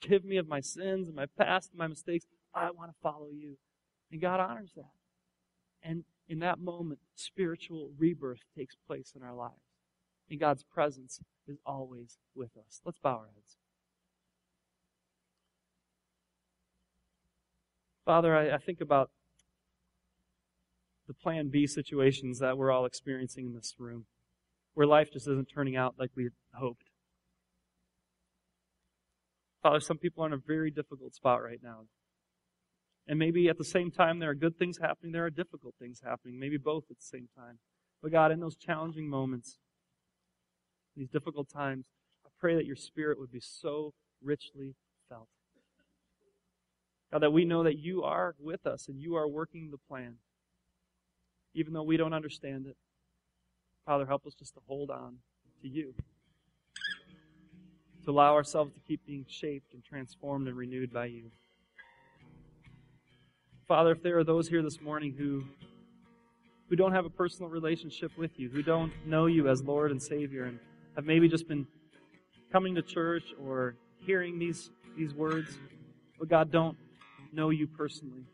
Forgive 0.01 0.25
me 0.25 0.37
of 0.37 0.47
my 0.47 0.59
sins 0.59 1.07
and 1.07 1.15
my 1.15 1.25
past 1.37 1.71
and 1.71 1.79
my 1.79 1.87
mistakes. 1.87 2.25
I 2.53 2.71
want 2.71 2.91
to 2.91 2.95
follow 3.01 3.27
you. 3.31 3.57
And 4.11 4.21
God 4.21 4.39
honors 4.39 4.71
that. 4.75 4.91
And 5.81 6.03
in 6.27 6.39
that 6.39 6.59
moment, 6.59 6.99
spiritual 7.15 7.91
rebirth 7.97 8.41
takes 8.55 8.75
place 8.87 9.13
in 9.15 9.23
our 9.23 9.33
lives. 9.35 9.53
And 10.29 10.39
God's 10.39 10.63
presence 10.63 11.19
is 11.47 11.57
always 11.65 12.17
with 12.33 12.51
us. 12.57 12.81
Let's 12.85 12.99
bow 12.99 13.17
our 13.17 13.29
heads. 13.35 13.57
Father, 18.05 18.35
I, 18.35 18.55
I 18.55 18.57
think 18.57 18.81
about 18.81 19.09
the 21.07 21.13
plan 21.13 21.49
B 21.49 21.67
situations 21.67 22.39
that 22.39 22.57
we're 22.57 22.71
all 22.71 22.85
experiencing 22.85 23.47
in 23.47 23.53
this 23.53 23.75
room, 23.77 24.05
where 24.73 24.87
life 24.87 25.11
just 25.11 25.27
isn't 25.27 25.49
turning 25.53 25.75
out 25.75 25.95
like 25.97 26.11
we 26.15 26.29
hoped. 26.53 26.82
Father, 29.63 29.79
some 29.79 29.97
people 29.97 30.23
are 30.25 30.27
in 30.27 30.33
a 30.33 30.37
very 30.37 30.69
difficult 30.69 31.15
spot 31.15 31.41
right 31.41 31.61
now. 31.63 31.85
And 33.07 33.17
maybe 33.17 33.47
at 33.47 33.57
the 33.57 33.63
same 33.63 33.91
time 33.91 34.19
there 34.19 34.29
are 34.29 34.35
good 34.35 34.59
things 34.59 34.77
happening, 34.77 35.13
there 35.13 35.25
are 35.25 35.29
difficult 35.29 35.75
things 35.79 36.01
happening, 36.03 36.37
maybe 36.37 36.57
both 36.57 36.83
at 36.91 36.97
the 36.97 37.05
same 37.05 37.29
time. 37.35 37.59
But 38.01 38.11
God, 38.11 38.31
in 38.31 38.41
those 38.41 38.57
challenging 38.57 39.09
moments, 39.09 39.57
these 40.97 41.09
difficult 41.09 41.49
times, 41.49 41.85
I 42.25 42.29
pray 42.39 42.55
that 42.55 42.65
your 42.65 42.75
spirit 42.75 43.17
would 43.19 43.31
be 43.31 43.39
so 43.39 43.93
richly 44.21 44.75
felt. 45.07 45.29
God, 47.11 47.21
that 47.21 47.31
we 47.31 47.45
know 47.45 47.63
that 47.63 47.79
you 47.79 48.03
are 48.03 48.35
with 48.39 48.67
us 48.67 48.87
and 48.89 49.01
you 49.01 49.15
are 49.15 49.27
working 49.27 49.71
the 49.71 49.77
plan. 49.77 50.15
Even 51.53 51.71
though 51.73 51.83
we 51.83 51.95
don't 51.95 52.13
understand 52.13 52.67
it. 52.67 52.75
Father, 53.85 54.05
help 54.05 54.25
us 54.25 54.33
just 54.33 54.55
to 54.55 54.59
hold 54.67 54.89
on 54.89 55.17
to 55.61 55.67
you. 55.67 55.93
To 58.05 58.11
allow 58.11 58.33
ourselves 58.33 58.73
to 58.73 58.79
keep 58.81 59.05
being 59.05 59.25
shaped 59.29 59.73
and 59.73 59.81
transformed 59.81 60.49
and 60.49 60.57
renewed 60.57 60.91
by 60.91 61.05
you. 61.05 61.31
Father, 63.65 63.91
if 63.91 64.03
there 64.03 64.17
are 64.17 64.25
those 64.25 64.49
here 64.49 64.61
this 64.61 64.81
morning 64.81 65.15
who 65.17 65.45
who 66.69 66.75
don't 66.75 66.91
have 66.91 67.05
a 67.05 67.09
personal 67.09 67.49
relationship 67.49 68.11
with 68.17 68.37
you, 68.37 68.49
who 68.49 68.61
don't 68.61 68.91
know 69.05 69.27
you 69.27 69.47
as 69.47 69.63
Lord 69.63 69.91
and 69.91 70.01
Savior, 70.01 70.45
and 70.45 70.59
have 70.95 71.05
maybe 71.05 71.29
just 71.29 71.47
been 71.47 71.65
coming 72.51 72.75
to 72.75 72.81
church 72.81 73.23
or 73.41 73.75
hearing 73.99 74.37
these 74.37 74.69
these 74.97 75.13
words, 75.13 75.57
but 76.19 76.27
God 76.27 76.51
don't 76.51 76.77
know 77.31 77.51
you 77.51 77.67
personally. 77.67 78.25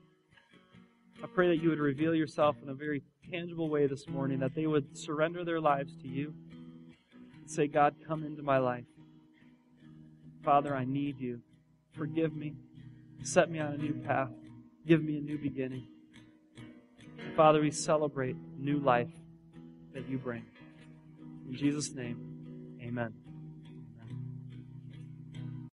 I 1.23 1.27
pray 1.27 1.47
that 1.49 1.61
you 1.61 1.69
would 1.69 1.79
reveal 1.79 2.15
yourself 2.15 2.55
in 2.63 2.69
a 2.69 2.73
very 2.73 3.03
tangible 3.29 3.69
way 3.69 3.85
this 3.85 4.07
morning, 4.07 4.39
that 4.39 4.55
they 4.55 4.65
would 4.65 4.97
surrender 4.97 5.45
their 5.45 5.61
lives 5.61 5.95
to 6.01 6.07
you 6.07 6.33
and 7.39 7.49
say, 7.49 7.67
God, 7.67 7.93
come 8.07 8.23
into 8.23 8.41
my 8.41 8.57
life. 8.57 8.85
Father, 10.43 10.75
I 10.75 10.85
need 10.85 11.19
you. 11.19 11.41
Forgive 11.91 12.35
me. 12.35 12.55
Set 13.23 13.51
me 13.51 13.59
on 13.59 13.73
a 13.73 13.77
new 13.77 13.93
path. 13.93 14.29
Give 14.87 15.03
me 15.03 15.17
a 15.17 15.21
new 15.21 15.37
beginning. 15.37 15.87
Father, 17.35 17.61
we 17.61 17.71
celebrate 17.71 18.35
new 18.57 18.79
life 18.79 19.11
that 19.93 20.07
you 20.09 20.17
bring. 20.17 20.45
In 21.47 21.55
Jesus' 21.55 21.93
name, 21.93 22.77
amen. 22.81 23.13